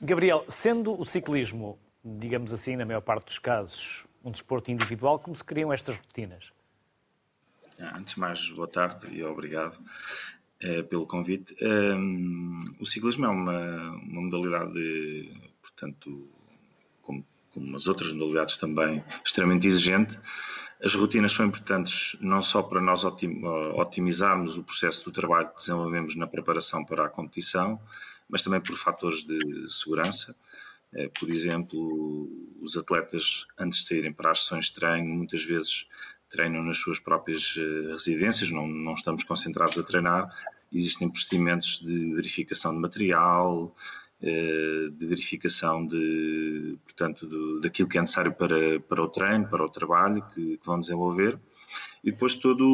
Gabriel, 0.00 0.44
sendo 0.48 1.00
o 1.00 1.06
ciclismo, 1.06 1.78
digamos 2.04 2.52
assim, 2.52 2.76
na 2.76 2.84
maior 2.84 3.00
parte 3.00 3.26
dos 3.26 3.38
casos, 3.38 4.04
um 4.22 4.30
desporto 4.30 4.70
individual, 4.70 5.18
como 5.18 5.34
se 5.34 5.42
criam 5.42 5.72
estas 5.72 5.96
rotinas? 5.96 6.52
Antes 7.78 8.14
de 8.14 8.20
mais, 8.20 8.50
boa 8.50 8.68
tarde 8.68 9.06
e 9.14 9.22
obrigado 9.22 9.78
eh, 10.60 10.82
pelo 10.82 11.06
convite. 11.06 11.54
Um, 11.60 12.76
o 12.80 12.86
ciclismo 12.86 13.26
é 13.26 13.28
uma, 13.28 13.90
uma 13.90 14.22
modalidade, 14.22 15.30
portanto, 15.60 16.28
como 17.02 17.24
como 17.56 17.74
as 17.74 17.86
outras 17.86 18.12
modalidades 18.12 18.58
também, 18.58 19.02
extremamente 19.24 19.66
exigente. 19.66 20.18
As 20.84 20.94
rotinas 20.94 21.32
são 21.32 21.46
importantes 21.46 22.14
não 22.20 22.42
só 22.42 22.62
para 22.62 22.82
nós 22.82 23.02
otimizarmos 23.02 24.58
o 24.58 24.62
processo 24.62 25.06
do 25.06 25.10
trabalho 25.10 25.48
que 25.48 25.56
desenvolvemos 25.56 26.14
na 26.16 26.26
preparação 26.26 26.84
para 26.84 27.06
a 27.06 27.08
competição, 27.08 27.80
mas 28.28 28.42
também 28.42 28.60
por 28.60 28.76
fatores 28.76 29.24
de 29.24 29.40
segurança. 29.70 30.36
Eh, 30.92 31.10
por 31.18 31.30
exemplo, 31.30 32.30
os 32.60 32.76
atletas, 32.76 33.46
antes 33.58 33.80
de 33.80 33.86
saírem 33.86 34.12
para 34.12 34.32
as 34.32 34.42
sessões 34.42 34.66
de 34.66 34.74
treino, 34.74 35.14
muitas 35.14 35.42
vezes 35.42 35.86
treinam 36.36 36.62
nas 36.62 36.78
suas 36.78 36.98
próprias 36.98 37.54
eh, 37.56 37.92
residências, 37.92 38.50
não, 38.50 38.66
não 38.66 38.92
estamos 38.92 39.24
concentrados 39.24 39.78
a 39.78 39.82
treinar. 39.82 40.28
Existem 40.72 41.08
procedimentos 41.08 41.80
de 41.80 42.14
verificação 42.14 42.74
de 42.74 42.80
material, 42.80 43.74
eh, 44.22 44.88
de 44.92 45.06
verificação 45.06 45.86
de, 45.86 46.78
portanto, 46.84 47.26
do, 47.26 47.60
daquilo 47.60 47.88
que 47.88 47.96
é 47.96 48.00
necessário 48.02 48.34
para, 48.34 48.78
para 48.80 49.02
o 49.02 49.08
treino, 49.08 49.48
para 49.48 49.64
o 49.64 49.68
trabalho 49.68 50.22
que, 50.34 50.58
que 50.58 50.66
vão 50.66 50.78
desenvolver 50.78 51.38
e 52.06 52.12
depois 52.12 52.36
todo 52.36 52.64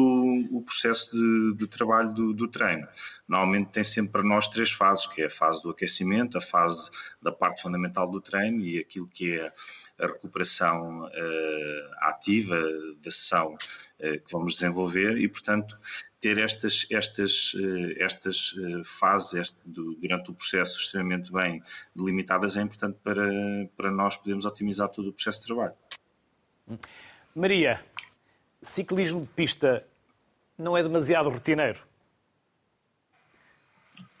o, 0.51 0.61
processo 0.61 1.11
de, 1.11 1.55
de 1.57 1.67
trabalho 1.67 2.13
do, 2.13 2.33
do, 2.33 2.47
treino. 2.47 2.87
Normalmente 3.27 3.71
tem 3.71 3.83
sempre 3.83 4.11
para 4.11 4.23
nós 4.23 4.47
três 4.47 4.71
fases, 4.71 5.07
que 5.07 5.23
é 5.23 5.25
a 5.25 5.29
fase 5.29 5.63
do 5.63 5.71
aquecimento, 5.71 6.37
a 6.37 6.41
fase 6.41 6.91
da 7.19 7.31
parte 7.31 7.63
fundamental 7.63 8.09
do 8.09 8.21
treino 8.21 8.61
e 8.61 8.77
aquilo 8.77 9.07
que 9.07 9.33
é 9.33 9.51
a 10.03 10.07
recuperação 10.07 11.05
uh, 11.05 11.93
ativa 12.01 12.61
da 13.03 13.11
sessão 13.11 13.53
uh, 13.53 13.57
que 13.99 14.31
vamos 14.31 14.53
desenvolver 14.53 15.17
e, 15.17 15.27
portanto, 15.27 15.77
ter 16.23 16.37
estas, 16.37 16.87
estas, 16.89 17.53
eh, 17.53 18.01
estas 18.01 18.55
eh, 18.57 18.81
fases 18.85 19.33
este, 19.33 19.59
do, 19.65 19.95
durante 19.95 20.31
o 20.31 20.33
processo 20.33 20.79
extremamente 20.79 21.29
bem 21.33 21.61
delimitadas 21.93 22.55
é 22.55 22.61
importante 22.61 22.97
para, 23.03 23.29
para 23.75 23.91
nós 23.91 24.15
podermos 24.15 24.45
otimizar 24.45 24.87
todo 24.87 25.09
o 25.09 25.13
processo 25.13 25.41
de 25.41 25.47
trabalho. 25.47 25.75
Maria, 27.35 27.83
ciclismo 28.61 29.23
de 29.23 29.27
pista 29.33 29.85
não 30.57 30.77
é 30.77 30.81
demasiado 30.81 31.29
rotineiro? 31.29 31.81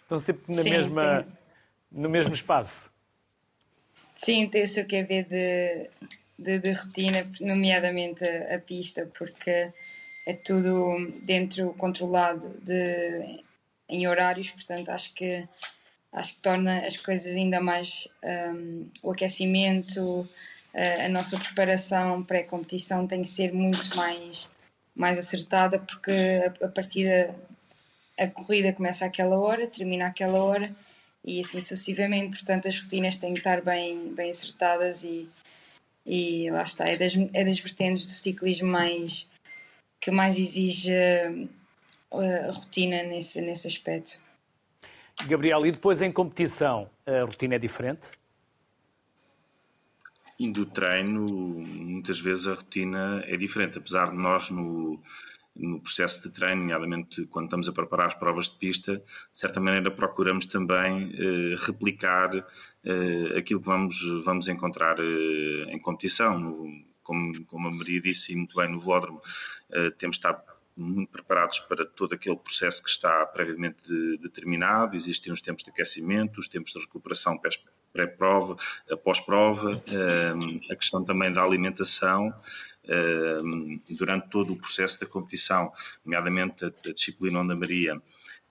Estão 0.01 0.19
sempre 0.19 0.53
na 0.53 0.61
Sim, 0.61 0.69
mesma, 0.71 1.23
tem... 1.23 1.37
no 1.89 2.09
mesmo 2.09 2.33
espaço? 2.33 2.91
Sim, 4.15 4.47
tem 4.47 4.63
o 4.63 4.67
seu 4.67 4.87
ver 4.87 5.25
de, 5.25 5.89
de, 6.37 6.59
de 6.59 6.71
rotina, 6.71 7.25
nomeadamente 7.41 8.23
a, 8.23 8.55
a 8.55 8.59
pista, 8.59 9.09
porque 9.17 9.71
é 10.25 10.33
tudo 10.33 11.11
dentro 11.21 11.73
controlado 11.73 12.49
de, 12.61 13.43
em 13.89 14.07
horários, 14.07 14.49
portanto 14.51 14.89
acho 14.89 15.13
que 15.13 15.47
acho 16.11 16.35
que 16.35 16.41
torna 16.41 16.85
as 16.85 16.95
coisas 16.95 17.35
ainda 17.35 17.59
mais 17.59 18.07
um, 18.23 18.87
o 19.01 19.11
aquecimento, 19.11 20.29
a, 20.73 21.05
a 21.05 21.09
nossa 21.09 21.39
preparação 21.39 22.23
pré-competição 22.23 23.07
tem 23.07 23.23
que 23.23 23.29
ser 23.29 23.51
muito 23.51 23.95
mais 23.95 24.51
mais 24.95 25.17
acertada 25.17 25.79
porque 25.79 26.11
a, 26.11 26.65
a 26.65 26.69
partida 26.69 27.35
a 28.19 28.27
corrida 28.27 28.71
começa 28.71 29.05
àquela 29.05 29.39
hora, 29.39 29.65
termina 29.65 30.05
àquela 30.05 30.43
hora 30.43 30.73
e 31.23 31.39
assim 31.39 31.61
sucessivamente, 31.61 32.37
portanto 32.37 32.67
as 32.67 32.79
rotinas 32.79 33.17
têm 33.17 33.33
que 33.33 33.39
estar 33.39 33.61
bem, 33.61 34.13
bem 34.13 34.29
acertadas 34.29 35.03
e, 35.03 35.29
e 36.05 36.49
lá 36.51 36.63
está, 36.63 36.87
é 36.87 36.97
das, 36.97 37.15
é 37.33 37.45
das 37.45 37.59
vertentes 37.59 38.05
do 38.05 38.11
ciclismo 38.11 38.69
mais 38.69 39.29
que 40.01 40.11
mais 40.11 40.37
exige 40.37 40.91
uh, 42.11 42.49
a 42.49 42.51
rotina 42.51 43.03
nesse, 43.03 43.39
nesse 43.39 43.69
aspecto. 43.69 44.21
Gabriel, 45.27 45.65
e 45.65 45.71
depois 45.71 46.01
em 46.01 46.11
competição, 46.11 46.89
a 47.05 47.23
rotina 47.23 47.55
é 47.55 47.59
diferente? 47.59 48.09
Indo 50.37 50.65
treino, 50.65 51.21
muitas 51.21 52.19
vezes 52.19 52.47
a 52.47 52.55
rotina 52.55 53.23
é 53.27 53.37
diferente, 53.37 53.77
apesar 53.77 54.09
de 54.09 54.17
nós 54.17 54.49
no, 54.49 55.01
no 55.55 55.79
processo 55.79 56.23
de 56.23 56.29
treino, 56.31 56.61
nomeadamente 56.61 57.25
quando 57.27 57.45
estamos 57.45 57.69
a 57.69 57.73
preparar 57.73 58.07
as 58.07 58.15
provas 58.15 58.49
de 58.49 58.57
pista, 58.57 58.97
de 58.97 59.03
certa 59.31 59.59
maneira 59.59 59.91
procuramos 59.91 60.45
também 60.45 61.13
eh, 61.13 61.55
replicar 61.59 62.35
eh, 62.83 63.37
aquilo 63.37 63.59
que 63.59 63.67
vamos, 63.67 64.01
vamos 64.23 64.47
encontrar 64.47 64.97
eh, 64.99 65.65
em 65.69 65.79
competição. 65.79 66.39
No, 66.39 66.93
como, 67.03 67.45
como 67.45 67.67
a 67.67 67.71
Maria 67.71 68.01
disse 68.01 68.35
muito 68.35 68.55
bem 68.55 68.71
no 68.71 68.79
Vódromo, 68.79 69.21
uh, 69.69 69.91
temos 69.97 70.17
de 70.17 70.25
estar 70.25 70.43
muito 70.75 71.11
preparados 71.11 71.59
para 71.59 71.85
todo 71.85 72.15
aquele 72.15 72.37
processo 72.37 72.81
que 72.81 72.89
está 72.89 73.25
previamente 73.27 73.77
de, 73.85 74.17
determinado. 74.17 74.95
Existem 74.95 75.31
os 75.31 75.41
tempos 75.41 75.63
de 75.63 75.69
aquecimento, 75.69 76.39
os 76.39 76.47
tempos 76.47 76.71
de 76.71 76.79
recuperação 76.79 77.39
pré-prova, 77.91 78.55
pós-prova, 79.03 79.75
uh, 79.75 80.71
a 80.71 80.75
questão 80.75 81.03
também 81.03 81.31
da 81.31 81.43
alimentação. 81.43 82.33
Durante 83.89 84.29
todo 84.29 84.53
o 84.53 84.57
processo 84.57 84.99
da 84.99 85.05
competição, 85.05 85.71
nomeadamente 86.03 86.65
a, 86.65 86.67
a 86.67 86.93
disciplina 86.93 87.39
onde 87.39 87.53
a 87.53 87.55
Maria 87.55 88.01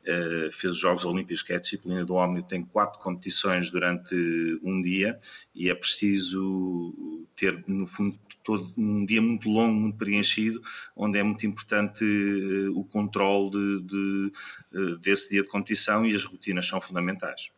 Uh, 0.03 0.51
fez 0.51 0.72
os 0.72 0.80
Jogos 0.80 1.05
Olímpicos, 1.05 1.43
que 1.43 1.53
é 1.53 1.57
a 1.57 1.61
disciplina 1.61 2.05
do 2.05 2.14
Ómnio, 2.14 2.43
tem 2.43 2.64
quatro 2.64 2.99
competições 2.99 3.70
durante 3.70 4.16
um 4.61 4.83
dia 4.83 5.20
e 5.55 5.70
é 5.70 5.74
preciso 5.76 6.93
ter, 7.37 7.62
no 7.68 7.87
fundo, 7.87 8.18
todo 8.43 8.66
um 8.76 9.05
dia 9.07 9.22
muito 9.22 9.49
longo, 9.49 9.72
muito 9.72 9.97
preenchido, 9.97 10.61
onde 10.97 11.20
é 11.20 11.22
muito 11.22 11.47
importante 11.47 12.05
uh, 12.05 12.76
o 12.76 12.85
controle 12.85 13.51
de, 13.53 13.87
de, 13.87 14.33
uh, 14.74 14.99
desse 14.99 15.30
dia 15.30 15.43
de 15.43 15.49
competição 15.49 16.05
e 16.05 16.12
as 16.12 16.24
rotinas 16.24 16.66
são 16.66 16.80
fundamentais. 16.80 17.51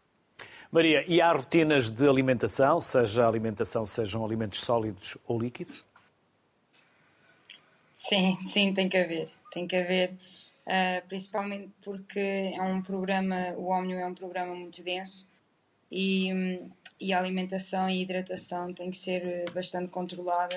Maria, 0.70 1.02
e 1.08 1.22
há 1.22 1.32
rotinas 1.32 1.88
de 1.88 2.06
alimentação, 2.06 2.78
seja 2.78 3.26
alimentação, 3.26 3.86
sejam 3.86 4.22
alimentos 4.22 4.60
sólidos 4.60 5.16
ou 5.26 5.40
líquidos? 5.40 5.82
Sim, 8.08 8.36
sim, 8.48 8.74
tem 8.74 8.88
que 8.88 8.98
haver. 8.98 9.28
Tem 9.50 9.66
que 9.66 9.76
haver 9.76 10.12
uh, 10.66 11.06
principalmente 11.08 11.72
porque 11.82 12.52
é 12.54 12.62
um 12.62 12.82
programa, 12.82 13.54
o 13.56 13.70
Omnio 13.70 13.98
é 13.98 14.06
um 14.06 14.14
programa 14.14 14.54
muito 14.54 14.82
denso 14.82 15.28
e, 15.90 16.30
e 17.00 17.12
a 17.12 17.18
alimentação 17.18 17.88
e 17.88 18.02
hidratação 18.02 18.72
tem 18.74 18.90
que 18.90 18.96
ser 18.96 19.50
bastante 19.52 19.88
controlada. 19.90 20.56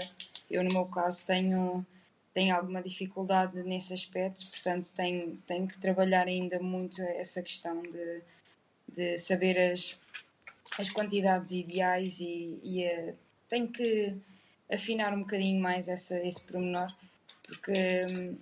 Eu, 0.50 0.64
no 0.64 0.74
meu 0.74 0.86
caso, 0.86 1.26
tenho, 1.26 1.86
tenho 2.34 2.56
alguma 2.56 2.82
dificuldade 2.82 3.62
nesse 3.64 3.94
aspecto, 3.94 4.46
portanto, 4.50 4.94
tenho, 4.94 5.38
tenho 5.48 5.68
que 5.68 5.78
trabalhar 5.78 6.28
ainda 6.28 6.60
muito 6.60 7.02
essa 7.02 7.42
questão 7.42 7.82
de, 7.84 8.22
de 8.94 9.18
saber 9.18 9.58
as, 9.72 9.98
as 10.78 10.90
quantidades 10.90 11.52
ideais 11.52 12.20
e, 12.20 12.60
e 12.64 12.88
uh, 12.88 13.16
tenho 13.48 13.70
que 13.70 14.16
afinar 14.72 15.14
um 15.14 15.22
bocadinho 15.22 15.62
mais 15.62 15.88
essa, 15.88 16.20
esse 16.26 16.42
pormenor, 16.46 16.94
porque 17.48 18.06
hum, 18.12 18.38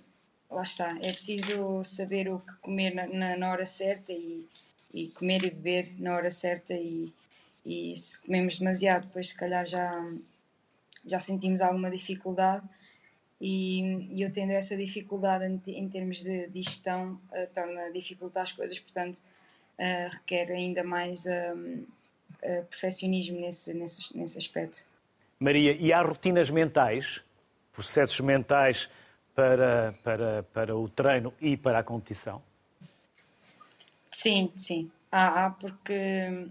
lá 0.50 0.62
está, 0.62 0.96
é 0.98 1.12
preciso 1.12 1.82
saber 1.84 2.28
o 2.28 2.40
que 2.40 2.52
comer 2.56 2.94
na, 2.94 3.36
na, 3.36 3.50
hora 3.50 3.64
certa 3.64 4.12
e, 4.12 4.44
e, 4.92 5.08
comer 5.08 5.44
e 5.44 5.50
beber 5.50 5.92
na 5.98 6.14
hora 6.14 6.30
certa 6.30 6.74
e, 6.74 7.12
e 7.64 7.96
se 7.96 8.22
comemos 8.22 8.58
demasiado, 8.58 9.06
depois 9.06 9.28
se 9.28 9.36
calhar 9.36 9.64
já, 9.64 10.04
já 11.06 11.20
sentimos 11.20 11.60
alguma 11.60 11.90
dificuldade 11.90 12.66
e, 13.40 14.08
e 14.12 14.22
eu 14.22 14.32
tendo 14.32 14.52
essa 14.52 14.76
dificuldade 14.76 15.44
em, 15.44 15.60
em 15.66 15.88
termos 15.88 16.22
de 16.22 16.48
digestão 16.48 17.20
uh, 17.30 17.46
torna 17.54 17.90
dificultar 17.92 18.42
as 18.42 18.52
coisas, 18.52 18.78
portanto 18.78 19.18
uh, 19.78 20.10
requer 20.12 20.50
ainda 20.50 20.82
mais 20.82 21.26
uh, 21.26 21.86
perfeccionismo 22.70 23.40
nesse, 23.40 23.74
nesse, 23.74 24.16
nesse 24.16 24.38
aspecto. 24.38 24.84
Maria, 25.38 25.72
e 25.72 25.92
há 25.92 26.00
rotinas 26.00 26.50
mentais, 26.50 27.20
processos 27.76 28.18
mentais 28.20 28.88
para, 29.34 29.94
para, 30.02 30.42
para 30.44 30.74
o 30.74 30.88
treino 30.88 31.32
e 31.40 31.58
para 31.58 31.80
a 31.80 31.84
competição? 31.84 32.42
Sim, 34.10 34.50
sim. 34.56 34.90
Há, 35.12 35.44
há 35.44 35.50
porque 35.50 36.48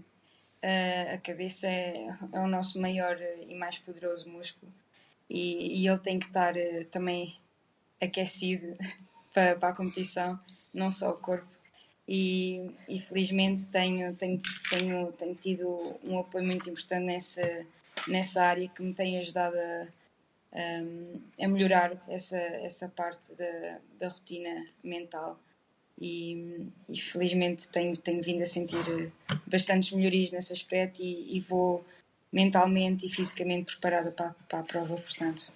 uh, 0.62 1.14
a 1.14 1.18
cabeça 1.18 1.66
é, 1.66 2.06
é, 2.32 2.40
o 2.40 2.46
nosso 2.46 2.80
maior 2.80 3.18
e 3.20 3.54
mais 3.56 3.76
poderoso 3.76 4.30
músculo 4.30 4.72
e, 5.28 5.82
e 5.82 5.88
ele 5.88 5.98
tem 5.98 6.20
que 6.20 6.26
estar 6.26 6.56
uh, 6.56 6.84
também 6.92 7.36
aquecido 8.00 8.76
para, 9.34 9.56
para, 9.56 9.70
a 9.70 9.74
competição, 9.74 10.38
não 10.72 10.92
só 10.92 11.10
o 11.10 11.16
corpo. 11.16 11.56
E, 12.08 12.70
e 12.88 13.00
felizmente 13.00 13.66
tenho, 13.66 14.14
tenho, 14.14 14.40
tenho, 14.70 15.10
tenho 15.10 15.34
tido 15.34 15.98
um 16.04 16.20
apoio 16.20 16.44
muito 16.44 16.70
importante 16.70 17.04
nessa, 17.04 17.66
nessa 18.06 18.44
área 18.44 18.68
que 18.68 18.80
me 18.80 18.94
tem 18.94 19.18
ajudado 19.18 19.56
a 19.58 19.88
um, 20.56 21.20
a 21.38 21.46
melhorar 21.46 22.02
essa, 22.08 22.38
essa 22.38 22.88
parte 22.88 23.34
da, 23.34 23.78
da 23.98 24.08
rotina 24.08 24.66
mental. 24.82 25.38
E, 25.98 26.68
e, 26.88 27.00
felizmente 27.00 27.70
tenho, 27.70 27.96
tenho 27.96 28.22
vindo 28.22 28.42
a 28.42 28.46
sentir 28.46 29.10
bastantes 29.46 29.92
melhorias 29.92 30.30
nesse 30.30 30.52
aspecto 30.52 31.00
e, 31.02 31.36
e 31.36 31.40
vou 31.40 31.84
mentalmente 32.30 33.06
e 33.06 33.08
fisicamente 33.08 33.72
preparada 33.72 34.10
para, 34.10 34.34
para 34.48 34.58
a 34.58 34.62
prova, 34.62 34.94
portanto. 34.94 35.50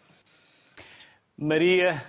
Maria 1.36 2.02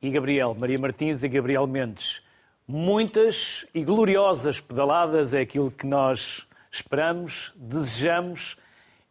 e 0.00 0.10
Gabriel, 0.10 0.54
Maria 0.54 0.78
Martins 0.78 1.22
e 1.22 1.28
Gabriel 1.28 1.66
Mendes, 1.66 2.22
muitas 2.66 3.66
e 3.74 3.82
gloriosas 3.82 4.60
pedaladas 4.60 5.32
é 5.32 5.40
aquilo 5.40 5.70
que 5.70 5.86
nós 5.86 6.46
esperamos, 6.70 7.52
desejamos 7.56 8.56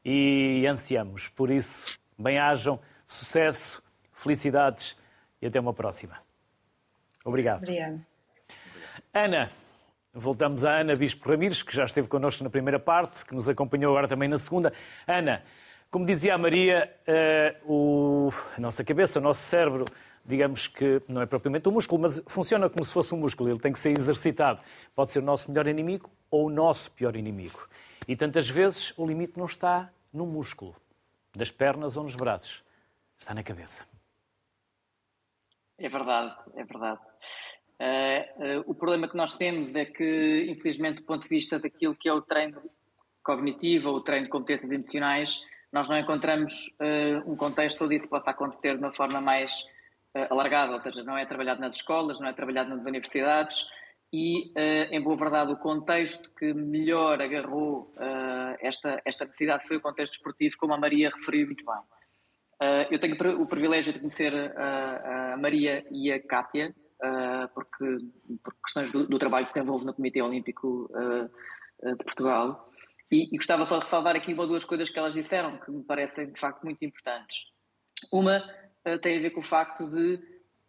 e 0.06 0.66
ansiamos. 0.68 1.28
Por 1.30 1.50
isso, 1.50 2.01
Bem-ajam, 2.22 2.80
sucesso, 3.08 3.84
felicidades 4.14 4.96
e 5.42 5.48
até 5.48 5.60
uma 5.60 5.74
próxima. 5.74 6.20
Obrigado. 7.26 7.64
Obrigada. 7.64 8.00
Ana, 9.14 9.50
voltamos 10.14 10.64
à 10.64 10.80
Ana 10.80 10.96
Bispo 10.96 11.30
Ramires, 11.30 11.62
que 11.62 11.76
já 11.76 11.86
esteve 11.86 12.08
connosco 12.08 12.44
na 12.44 12.50
primeira 12.50 12.80
parte, 12.80 13.26
que 13.26 13.34
nos 13.34 13.50
acompanhou 13.50 13.92
agora 13.92 14.08
também 14.08 14.30
na 14.30 14.38
segunda. 14.38 14.74
Ana, 15.08 15.44
como 15.90 16.06
dizia 16.06 16.36
a 16.36 16.38
Maria, 16.38 16.90
uh, 17.66 17.72
o, 17.72 18.34
a 18.58 18.62
nossa 18.62 18.84
cabeça, 18.84 19.20
o 19.20 19.22
nosso 19.22 19.42
cérebro, 19.42 19.86
digamos 20.26 20.68
que 20.68 21.02
não 21.08 21.22
é 21.22 21.26
propriamente 21.26 21.68
um 21.68 21.72
músculo, 21.72 22.02
mas 22.02 22.22
funciona 22.28 22.70
como 22.70 22.86
se 22.86 22.94
fosse 22.94 23.14
um 23.14 23.18
músculo, 23.18 23.50
ele 23.50 23.60
tem 23.60 23.74
que 23.74 23.80
ser 23.80 23.92
exercitado. 23.92 24.62
Pode 24.96 25.12
ser 25.12 25.20
o 25.20 25.22
nosso 25.24 25.52
melhor 25.52 25.68
inimigo 25.68 26.10
ou 26.30 26.48
o 26.48 26.50
nosso 26.50 26.92
pior 26.92 27.16
inimigo. 27.16 27.68
E 28.08 28.16
tantas 28.16 28.50
vezes 28.50 28.94
o 28.98 29.06
limite 29.06 29.38
não 29.38 29.46
está 29.46 29.90
no 30.14 30.26
músculo, 30.26 30.76
das 31.36 31.52
pernas 31.52 31.98
ou 31.98 32.04
nos 32.04 32.16
braços. 32.16 32.64
Está 33.18 33.34
na 33.34 33.44
cabeça. 33.44 33.86
É 35.78 35.90
verdade, 35.90 36.36
é 36.56 36.64
verdade. 36.64 37.02
Uh, 37.82 38.60
uh, 38.60 38.64
o 38.68 38.76
problema 38.76 39.08
que 39.08 39.18
nós 39.18 39.34
temos 39.34 39.74
é 39.74 39.86
que, 39.86 40.46
infelizmente, 40.50 40.98
do 40.98 41.04
ponto 41.04 41.24
de 41.24 41.30
vista 41.30 41.58
daquilo 41.58 41.96
que 41.96 42.08
é 42.08 42.14
o 42.14 42.22
treino 42.22 42.62
cognitivo 43.24 43.90
ou 43.90 43.96
o 43.96 44.02
treino 44.02 44.26
de 44.26 44.32
competências 44.32 44.72
emocionais, 44.72 45.42
nós 45.72 45.90
não 45.90 45.98
encontramos 45.98 46.68
uh, 46.80 47.32
um 47.32 47.36
contexto 47.36 47.86
onde 47.86 47.96
isso 47.96 48.08
possa 48.08 48.32
acontecer 48.32 48.78
de 48.78 48.84
uma 48.84 48.94
forma 48.94 49.20
mais 49.20 49.66
alargada, 50.30 50.74
ou 50.74 50.82
seja, 50.82 51.06
não 51.06 51.18
é 51.18 51.26
trabalhado 51.26 51.62
nas 51.62 51.78
escolas, 51.78 52.20
não 52.20 52.28
é 52.28 52.34
trabalhado 52.34 52.70
nas 52.70 52.86
universidades, 52.86 53.66
e, 54.14 54.52
uh, 54.52 54.94
em 54.94 55.02
boa 55.02 55.16
verdade, 55.16 55.54
o 55.54 55.58
contexto 55.58 56.34
que 56.36 56.54
melhor 56.54 57.22
agarrou 57.22 57.94
uh, 57.96 58.58
esta, 58.60 59.02
esta 59.06 59.24
necessidade 59.24 59.66
foi 59.66 59.78
o 59.78 59.82
contexto 59.82 60.16
esportivo, 60.16 60.58
como 60.58 60.74
a 60.74 60.78
Maria 60.78 61.10
referiu 61.16 61.46
muito 61.46 61.64
bem. 61.66 61.82
Uh, 62.62 62.88
eu 62.92 63.00
tenho 63.00 63.42
o 63.42 63.48
privilégio 63.48 63.94
de 63.94 64.00
conhecer 64.00 64.34
a, 64.58 65.38
Maria 65.38 65.86
e 65.90 66.12
a 66.12 66.22
Kátia, 66.22 66.76
porque, 67.56 67.98
por 68.44 68.54
questões 68.64 68.92
do, 68.92 69.08
do, 69.08 69.18
trabalho 69.18 69.48
que 69.48 69.54
desenvolve 69.54 69.86
no 69.86 69.94
Comitê 69.94 70.22
Olímpico 70.22 70.88
de 71.82 72.04
Portugal, 72.04 72.70
e, 73.12 73.34
e, 73.34 73.38
gostava 73.38 73.66
só 73.66 73.80
de 73.80 73.86
ressalvar 73.86 74.16
aqui 74.16 74.34
uma 74.34 74.44
ou 74.44 74.50
duas 74.50 74.64
coisas 74.64 74.92
que 74.92 75.00
elas 75.00 75.14
disseram, 75.14 75.58
que 75.58 75.72
me 75.72 75.84
parecem 75.84 76.32
de 76.32 76.40
facto 76.40 76.64
muito 76.64 76.86
importantes. 76.86 77.46
Uma 78.14 78.44
tem 79.02 79.18
a 79.18 79.22
ver 79.22 79.32
com 79.32 79.40
o 79.40 79.46
facto 79.46 79.90
de 79.90 80.20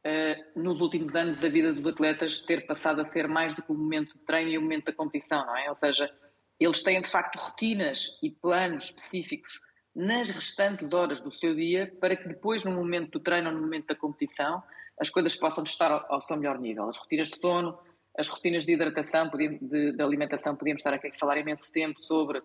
uh, 0.07 0.61
nos 0.61 0.81
últimos 0.81 1.15
anos 1.15 1.41
da 1.41 1.49
vida 1.49 1.73
dos 1.73 1.87
atletas 1.87 2.41
ter 2.43 2.67
passado 2.67 3.01
a 3.01 3.05
ser 3.05 3.29
mais 3.29 3.55
do 3.55 3.63
que 3.63 3.73
o 3.73 3.75
momento 3.75 4.19
de 4.19 4.25
treino 4.25 4.51
e 4.51 4.59
o 4.59 4.63
momento 4.63 4.87
da 4.87 4.93
competição, 4.93 5.45
não 5.47 5.57
é? 5.57 5.71
Ou 5.71 5.77
seja, 5.77 6.13
eles 6.59 6.83
têm 6.83 7.01
de 7.01 7.09
facto 7.09 7.37
rotinas 7.37 8.19
e 8.23 8.31
planos 8.31 8.85
específicos 8.85 9.61
nas 9.95 10.31
restantes 10.31 10.93
horas 10.93 11.21
do 11.21 11.33
seu 11.33 11.55
dia 11.55 11.93
para 12.01 12.17
que 12.17 12.29
depois, 12.29 12.65
no 12.65 12.73
momento 12.73 13.13
do 13.13 13.21
treino 13.21 13.49
ou 13.49 13.55
no 13.55 13.61
momento 13.61 13.87
da 13.87 13.95
competição, 13.95 14.63
as 14.99 15.11
coisas 15.11 15.35
possam 15.35 15.65
estar 15.65 15.91
ao, 15.91 16.05
ao 16.15 16.21
seu 16.23 16.37
melhor 16.37 16.59
nível. 16.59 16.89
As 16.89 16.97
rotinas 16.97 17.29
de 17.29 17.39
sono, 17.39 17.79
as 18.17 18.29
rotinas 18.29 18.65
de 18.65 18.73
hidratação, 18.73 19.31
de, 19.31 19.93
de 19.93 20.03
alimentação, 20.03 20.57
podíamos 20.57 20.81
estar 20.81 20.95
aqui 20.95 21.09
a 21.09 21.15
falar 21.15 21.39
imenso 21.39 21.71
tempo 21.73 22.01
sobre 22.03 22.43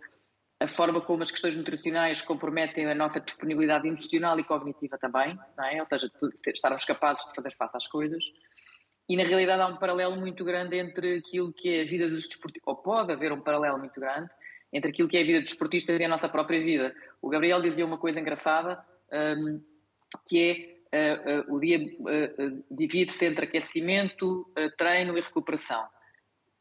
a 0.59 0.67
forma 0.67 1.01
como 1.01 1.21
as 1.21 1.29
questões 1.29 1.55
nutricionais 1.55 2.21
comprometem 2.21 2.89
a 2.89 2.95
nossa 2.95 3.19
disponibilidade 3.19 3.87
emocional 3.87 4.39
e 4.39 4.43
cognitiva 4.43 4.97
também, 4.97 5.37
não 5.55 5.65
é? 5.65 5.81
ou 5.81 5.87
seja, 5.87 6.11
estarmos 6.47 6.83
capazes 6.83 7.27
de 7.27 7.35
fazer 7.35 7.55
face 7.55 7.77
às 7.77 7.87
coisas. 7.87 8.23
E 9.07 9.15
na 9.15 9.23
realidade 9.23 9.61
há 9.61 9.67
um 9.67 9.77
paralelo 9.77 10.15
muito 10.17 10.43
grande 10.43 10.77
entre 10.77 11.19
aquilo 11.19 11.53
que 11.53 11.75
é 11.75 11.81
a 11.81 11.85
vida 11.85 12.09
dos 12.09 12.27
desportistas, 12.27 12.63
ou 12.65 12.75
pode 12.75 13.13
haver 13.13 13.31
um 13.31 13.39
paralelo 13.39 13.77
muito 13.77 13.99
grande 13.99 14.29
entre 14.73 14.91
aquilo 14.91 15.07
que 15.07 15.17
é 15.17 15.21
a 15.21 15.25
vida 15.25 15.39
dos 15.39 15.51
desportistas 15.51 15.97
e 15.99 16.03
a 16.03 16.09
nossa 16.09 16.27
própria 16.27 16.59
vida. 16.59 16.93
O 17.21 17.29
Gabriel 17.29 17.61
dizia 17.61 17.85
uma 17.85 17.97
coisa 17.97 18.19
engraçada, 18.19 18.83
um, 19.13 19.61
que 20.27 20.77
é 20.91 21.45
uh, 21.47 21.51
uh, 21.51 21.55
o 21.55 21.59
dia 21.59 21.79
uh, 21.79 22.65
divide-se 22.75 23.25
entre 23.25 23.45
aquecimento, 23.45 24.51
treino 24.77 25.17
e 25.17 25.21
recuperação. 25.21 25.85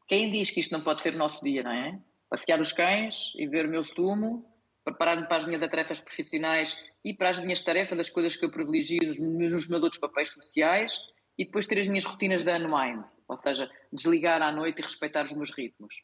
Quem 0.07 0.31
diz 0.31 0.49
que 0.49 0.61
isto 0.61 0.71
não 0.71 0.81
pode 0.81 1.01
ser 1.01 1.15
o 1.15 1.17
nosso 1.17 1.43
dia, 1.43 1.63
não 1.63 1.71
é? 1.71 1.99
Passear 2.29 2.59
os 2.59 2.71
cães 2.71 3.33
e 3.35 3.47
ver 3.47 3.65
o 3.65 3.69
meu 3.69 3.85
sumo, 3.85 4.45
preparar-me 4.83 5.27
para 5.27 5.37
as 5.37 5.45
minhas 5.45 5.61
tarefas 5.61 5.99
profissionais 5.99 6.81
e 7.03 7.13
para 7.13 7.29
as 7.29 7.39
minhas 7.39 7.61
tarefas, 7.61 7.97
das 7.97 8.09
coisas 8.09 8.35
que 8.35 8.45
eu 8.45 8.51
privilegio 8.51 8.99
nos, 9.05 9.17
nos 9.17 9.67
meus 9.67 9.83
outros 9.83 9.99
papéis 9.99 10.29
sociais 10.29 10.97
e 11.37 11.45
depois 11.45 11.67
ter 11.67 11.79
as 11.79 11.87
minhas 11.87 12.03
rotinas 12.03 12.43
de 12.43 12.51
unwind, 12.51 13.05
ou 13.27 13.37
seja, 13.37 13.69
desligar 13.91 14.41
à 14.41 14.51
noite 14.51 14.79
e 14.79 14.83
respeitar 14.83 15.25
os 15.25 15.33
meus 15.33 15.51
ritmos. 15.51 15.95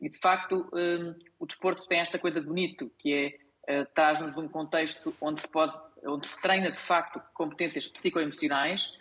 E 0.00 0.08
de 0.08 0.18
facto, 0.18 0.68
um, 0.72 1.14
o 1.38 1.46
desporto 1.46 1.86
tem 1.86 2.00
esta 2.00 2.18
coisa 2.18 2.40
bonito, 2.40 2.90
que 2.98 3.36
é 3.68 3.82
uh, 3.82 3.86
traz-nos 3.94 4.36
um 4.36 4.48
contexto 4.48 5.14
onde 5.20 5.42
se 5.42 5.48
pode 5.48 5.90
onde 6.06 6.26
se 6.26 6.40
treina 6.40 6.70
de 6.70 6.78
facto 6.78 7.20
competências 7.34 7.86
psicoemocionais, 7.86 8.92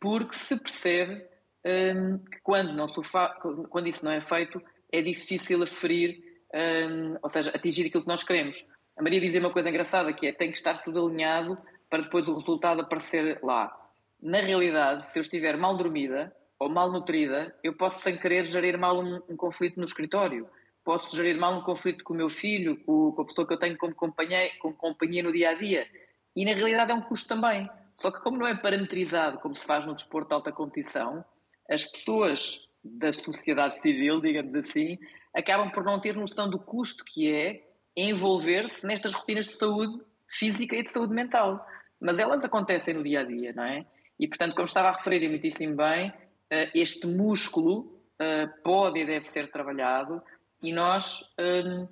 porque 0.00 0.34
se 0.34 0.56
percebe 0.56 1.24
um, 1.64 2.18
que 2.18 2.40
quando, 2.42 2.72
não 2.72 2.88
quando 3.68 3.86
isso 3.86 4.04
não 4.04 4.12
é 4.12 4.20
feito, 4.20 4.60
é 4.92 5.02
difícil 5.02 5.62
aferir, 5.62 6.22
um, 6.54 7.16
ou 7.22 7.30
seja, 7.30 7.50
atingir 7.54 7.86
aquilo 7.86 8.02
que 8.02 8.08
nós 8.08 8.24
queremos. 8.24 8.58
A 8.96 9.02
Maria 9.02 9.20
dizia 9.20 9.40
uma 9.40 9.52
coisa 9.52 9.68
engraçada 9.68 10.12
que 10.12 10.26
é 10.26 10.32
tem 10.32 10.50
que 10.50 10.58
estar 10.58 10.82
tudo 10.82 11.06
alinhado 11.06 11.56
para 11.88 12.02
depois 12.02 12.26
o 12.28 12.38
resultado 12.38 12.82
aparecer 12.82 13.40
lá. 13.42 13.74
Na 14.22 14.40
realidade, 14.40 15.10
se 15.10 15.18
eu 15.18 15.22
estiver 15.22 15.56
mal 15.56 15.76
dormida 15.76 16.34
ou 16.58 16.68
mal 16.68 16.92
nutrida, 16.92 17.54
eu 17.64 17.72
posso 17.74 18.02
sem 18.02 18.18
querer 18.18 18.46
gerir 18.46 18.78
mal 18.78 19.00
um, 19.00 19.20
um 19.28 19.36
conflito 19.36 19.78
no 19.78 19.84
escritório, 19.84 20.48
posso 20.84 21.16
gerir 21.16 21.38
mal 21.38 21.58
um 21.58 21.62
conflito 21.62 22.04
com 22.04 22.12
o 22.12 22.16
meu 22.16 22.28
filho, 22.28 22.76
com, 22.84 23.12
com 23.12 23.22
a 23.22 23.24
pessoa 23.24 23.46
que 23.46 23.54
eu 23.54 23.58
tenho 23.58 23.76
como 23.78 23.94
companhia, 23.94 24.50
como 24.60 24.74
companhia 24.74 25.22
no 25.22 25.32
dia 25.32 25.50
a 25.50 25.54
dia. 25.54 25.86
E 26.36 26.44
na 26.44 26.52
realidade 26.52 26.90
é 26.90 26.94
um 26.94 27.02
custo 27.02 27.28
também. 27.28 27.68
Só 27.96 28.10
que 28.10 28.20
como 28.22 28.38
não 28.38 28.46
é 28.46 28.54
parametrizado 28.54 29.38
como 29.38 29.54
se 29.54 29.64
faz 29.64 29.86
no 29.86 29.94
desporto 29.94 30.28
de 30.28 30.34
alta 30.34 30.52
competição, 30.52 31.24
as 31.70 31.84
pessoas 31.84 32.68
da 32.82 33.12
sociedade 33.12 33.80
civil, 33.80 34.20
digamos 34.20 34.54
assim, 34.54 34.98
acabam 35.34 35.70
por 35.70 35.84
não 35.84 36.00
ter 36.00 36.16
noção 36.16 36.48
do 36.48 36.58
custo 36.58 37.04
que 37.04 37.30
é 37.30 37.62
envolver-se 37.96 38.86
nestas 38.86 39.12
rotinas 39.12 39.46
de 39.46 39.56
saúde 39.56 40.02
física 40.28 40.76
e 40.76 40.82
de 40.82 40.90
saúde 40.90 41.14
mental. 41.14 41.64
Mas 42.00 42.18
elas 42.18 42.42
acontecem 42.44 42.94
no 42.94 43.02
dia 43.02 43.20
a 43.20 43.24
dia, 43.24 43.52
não 43.52 43.64
é? 43.64 43.84
E 44.18 44.26
portanto, 44.26 44.54
como 44.54 44.64
estava 44.64 44.88
a 44.88 44.96
referir 44.96 45.28
muitíssimo 45.28 45.76
bem, 45.76 46.12
eh, 46.50 46.70
este 46.74 47.06
músculo 47.06 48.00
eh, 48.18 48.46
pode 48.62 49.00
e 49.00 49.06
deve 49.06 49.26
ser 49.26 49.50
trabalhado 49.50 50.22
e 50.62 50.72
nós 50.72 51.34
eh, 51.38 51.86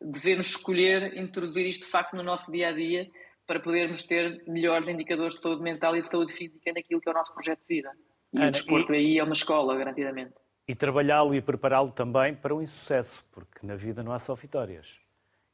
devemos 0.00 0.46
escolher 0.46 1.16
introduzir 1.16 1.66
isto 1.66 1.84
de 1.86 1.90
facto 1.90 2.14
no 2.14 2.22
nosso 2.22 2.50
dia 2.50 2.68
a 2.68 2.72
dia 2.72 3.10
para 3.46 3.60
podermos 3.60 4.04
ter 4.04 4.44
melhores 4.46 4.86
indicadores 4.86 5.34
de 5.34 5.42
saúde 5.42 5.62
mental 5.62 5.96
e 5.96 6.02
de 6.02 6.08
saúde 6.08 6.32
física 6.32 6.72
naquilo 6.72 7.00
que 7.00 7.08
é 7.08 7.12
o 7.12 7.14
nosso 7.14 7.34
projeto 7.34 7.60
de 7.60 7.74
vida. 7.76 7.90
E 8.32 8.38
Ana, 8.38 8.48
o 8.48 8.50
desporto 8.50 8.94
e, 8.94 8.96
aí 8.96 9.18
é 9.18 9.24
uma 9.24 9.32
escola, 9.32 9.76
garantidamente. 9.76 10.34
E 10.66 10.74
trabalhá-lo 10.74 11.34
e 11.34 11.40
prepará-lo 11.40 11.90
também 11.90 12.34
para 12.34 12.54
o 12.54 12.62
insucesso, 12.62 13.24
porque 13.32 13.66
na 13.66 13.76
vida 13.76 14.02
não 14.02 14.12
há 14.12 14.18
só 14.18 14.34
vitórias. 14.34 14.86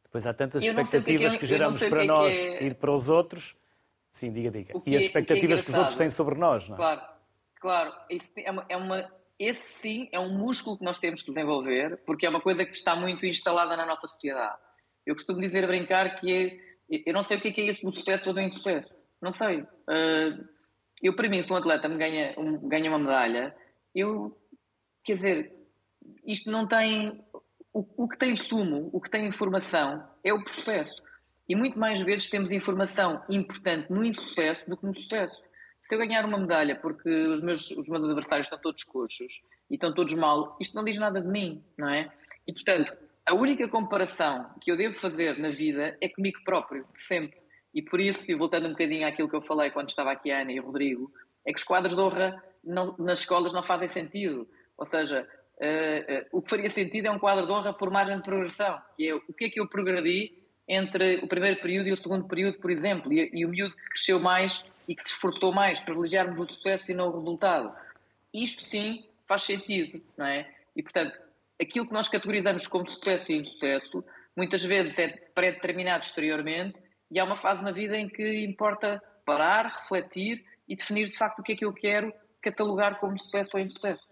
Depois 0.04 0.26
há 0.26 0.32
tantas 0.32 0.64
é 0.64 0.68
expectativas 0.68 1.32
que, 1.34 1.40
que, 1.40 1.46
geramos 1.46 1.78
para 1.78 2.04
é 2.04 2.06
nós 2.06 2.36
é... 2.36 2.64
ir 2.64 2.74
para 2.74 2.92
os 2.92 3.08
outros. 3.08 3.54
Sim, 4.12 4.32
diga, 4.32 4.50
diga. 4.50 4.74
E 4.86 4.96
as 4.96 5.02
é- 5.02 5.06
expectativas 5.06 5.62
que 5.62 5.70
os 5.70 5.76
outros 5.76 5.96
têm 5.96 6.10
sobre 6.10 6.34
nós, 6.36 6.68
não 6.68 6.76
é? 6.76 6.78
Claro, 6.78 7.00
claro. 7.60 7.94
Isso 8.10 8.30
é 8.36 8.50
uma, 8.50 8.66
é 8.68 8.76
uma, 8.76 9.12
esse 9.38 9.78
sim 9.78 10.08
é 10.12 10.18
um 10.18 10.36
músculo 10.36 10.78
que 10.78 10.84
nós 10.84 10.98
temos 10.98 11.22
que 11.22 11.32
desenvolver, 11.32 11.98
porque 12.06 12.26
é 12.26 12.28
uma 12.28 12.40
coisa 12.40 12.64
que 12.64 12.72
está 12.72 12.96
muito 12.96 13.24
instalada 13.26 13.76
na 13.76 13.86
nossa 13.86 14.06
sociedade. 14.06 14.58
Eu 15.04 15.14
costumo 15.14 15.40
dizer 15.40 15.64
a 15.64 15.66
brincar 15.66 16.20
que 16.20 16.32
é 16.32 16.68
eu 17.06 17.12
não 17.12 17.22
sei 17.22 17.36
o 17.36 17.40
que 17.40 17.48
é, 17.48 17.52
que 17.52 17.60
é 17.60 17.66
esse 17.66 17.84
do 17.84 17.94
sucesso 17.94 18.28
ou 18.28 18.34
do 18.34 18.40
insucesso. 18.40 18.88
Não 19.20 19.32
sei. 19.32 19.60
Uh, 19.60 20.48
eu, 21.02 21.14
para 21.14 21.28
mim, 21.28 21.42
se 21.42 21.52
um 21.52 21.56
atleta 21.56 21.88
me 21.88 21.96
ganha, 21.96 22.34
um, 22.36 22.68
ganha 22.68 22.90
uma 22.90 22.98
medalha, 22.98 23.54
eu, 23.94 24.36
quer 25.04 25.14
dizer, 25.14 25.52
isto 26.26 26.50
não 26.50 26.66
tem. 26.66 27.24
O, 27.72 28.04
o, 28.04 28.08
que 28.08 28.18
tem 28.18 28.36
sumo, 28.36 28.90
o 28.92 29.00
que 29.00 29.10
tem 29.10 29.26
informação, 29.26 30.02
é 30.24 30.32
o 30.32 30.42
processo. 30.42 31.02
E 31.48 31.54
muito 31.54 31.78
mais 31.78 32.00
vezes 32.00 32.28
temos 32.28 32.50
informação 32.50 33.22
importante 33.28 33.90
no 33.90 34.04
insucesso 34.04 34.68
do 34.68 34.76
que 34.76 34.86
no 34.86 34.94
sucesso. 34.94 35.36
Se 35.86 35.94
eu 35.94 35.98
ganhar 35.98 36.24
uma 36.24 36.38
medalha 36.38 36.76
porque 36.76 37.08
os 37.08 37.40
meus, 37.40 37.70
os 37.70 37.88
meus 37.88 38.04
adversários 38.04 38.46
estão 38.46 38.58
todos 38.60 38.82
coxos 38.84 39.44
e 39.70 39.74
estão 39.74 39.94
todos 39.94 40.12
mal, 40.14 40.56
isto 40.60 40.74
não 40.74 40.84
diz 40.84 40.98
nada 40.98 41.20
de 41.20 41.28
mim, 41.28 41.64
não 41.78 41.88
é? 41.88 42.10
E, 42.46 42.52
portanto, 42.52 42.94
a 43.24 43.34
única 43.34 43.68
comparação 43.68 44.50
que 44.60 44.70
eu 44.70 44.76
devo 44.76 44.94
fazer 44.94 45.38
na 45.38 45.50
vida 45.50 45.96
é 46.00 46.08
comigo 46.08 46.42
próprio, 46.44 46.86
sempre. 46.94 47.38
E 47.74 47.82
por 47.82 48.00
isso, 48.00 48.30
e 48.30 48.34
voltando 48.34 48.66
um 48.66 48.72
bocadinho 48.72 49.06
àquilo 49.06 49.28
que 49.28 49.36
eu 49.36 49.42
falei 49.42 49.70
quando 49.70 49.90
estava 49.90 50.12
aqui 50.12 50.30
a 50.30 50.40
Ana 50.40 50.52
e 50.52 50.60
o 50.60 50.64
Rodrigo, 50.64 51.12
é 51.46 51.52
que 51.52 51.58
os 51.58 51.64
quadros 51.64 51.94
de 51.94 52.00
honra 52.00 52.42
não, 52.64 52.94
nas 52.98 53.20
escolas 53.20 53.52
não 53.52 53.62
fazem 53.62 53.88
sentido. 53.88 54.48
Ou 54.76 54.86
seja, 54.86 55.28
uh, 55.56 56.12
uh, 56.12 56.26
o 56.32 56.42
que 56.42 56.50
faria 56.50 56.70
sentido 56.70 57.06
é 57.06 57.10
um 57.10 57.18
quadro 57.18 57.46
de 57.46 57.52
honra 57.52 57.72
por 57.72 57.90
margem 57.90 58.16
de 58.16 58.22
progressão, 58.22 58.80
que 58.96 59.08
é 59.08 59.14
o 59.14 59.20
que 59.20 59.44
é 59.46 59.48
que 59.50 59.60
eu 59.60 59.68
progredi 59.68 60.32
entre 60.68 61.16
o 61.16 61.28
primeiro 61.28 61.60
período 61.60 61.88
e 61.88 61.92
o 61.92 61.96
segundo 61.96 62.28
período, 62.28 62.58
por 62.58 62.70
exemplo, 62.70 63.12
e, 63.12 63.30
e 63.32 63.46
o 63.46 63.48
miúdo 63.48 63.74
que 63.74 63.90
cresceu 63.90 64.20
mais 64.20 64.70
e 64.86 64.94
que 64.94 65.02
se 65.02 65.14
esforçou 65.14 65.52
mais, 65.52 65.80
privilegiarmos 65.80 66.38
o 66.38 66.52
sucesso 66.52 66.90
e 66.90 66.94
não 66.94 67.08
o 67.08 67.18
resultado. 67.18 67.74
Isto 68.32 68.64
sim 68.64 69.04
faz 69.26 69.42
sentido, 69.42 70.02
não 70.16 70.26
é? 70.26 70.50
E 70.76 70.82
portanto, 70.82 71.18
aquilo 71.60 71.86
que 71.86 71.92
nós 71.92 72.08
categorizamos 72.08 72.66
como 72.66 72.88
sucesso 72.90 73.30
e 73.32 73.36
insucesso, 73.36 74.04
muitas 74.36 74.62
vezes 74.62 74.98
é 74.98 75.08
pré-determinado 75.08 76.04
exteriormente 76.04 76.76
e 77.10 77.18
há 77.18 77.24
uma 77.24 77.36
fase 77.36 77.62
na 77.62 77.72
vida 77.72 77.96
em 77.96 78.08
que 78.08 78.44
importa 78.44 79.02
parar, 79.24 79.66
refletir 79.66 80.44
e 80.68 80.76
definir 80.76 81.06
de 81.08 81.16
facto 81.16 81.40
o 81.40 81.42
que 81.42 81.52
é 81.52 81.56
que 81.56 81.64
eu 81.64 81.72
quero 81.72 82.12
catalogar 82.42 82.98
como 82.98 83.18
sucesso 83.18 83.50
ou 83.54 83.60
insucesso. 83.60 84.06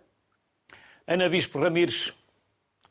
Ana 1.07 1.29
Bispo 1.29 1.59
Ramires, 1.59 2.13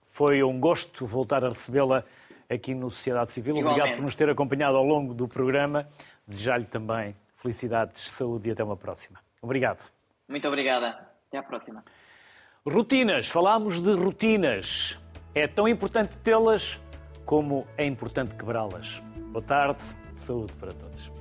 foi 0.08 0.41
um 0.43 0.60
gosto 0.60 1.06
voltar 1.06 1.43
a 1.43 1.49
recebê-la 1.49 2.03
aqui 2.49 2.74
no 2.74 2.89
Sociedade 2.89 3.32
Civil. 3.32 3.58
Igualmente. 3.58 3.80
Obrigado 3.80 3.97
por 3.97 4.03
nos 4.03 4.16
ter 4.16 4.30
acompanhado 4.30 4.78
ao 4.78 4.86
longo 4.86 5.14
do 5.14 5.28
programa. 5.28 5.88
Desejar-lhe 6.26 6.66
também 6.66 7.16
felicidades, 7.36 8.10
saúde 8.10 8.49
e 8.49 8.51
até 8.51 8.64
uma 8.64 8.78
próxima. 8.78 9.20
Obrigado. 9.41 9.91
Muito 10.28 10.47
obrigada. 10.47 11.08
Até 11.28 11.38
à 11.38 11.43
próxima. 11.43 11.84
Rotinas, 12.66 13.28
falámos 13.30 13.82
de 13.82 13.93
rotinas. 13.93 14.97
É 15.36 15.47
tão 15.47 15.68
importante 15.68 16.18
tê-las 16.18 16.80
como 17.26 17.68
é 17.78 17.86
importante 17.86 18.36
quebrá-las. 18.36 19.05
Boa 19.36 19.44
tarde, 19.46 19.84
saúde 20.16 20.54
para 20.54 20.72
todos. 20.72 21.16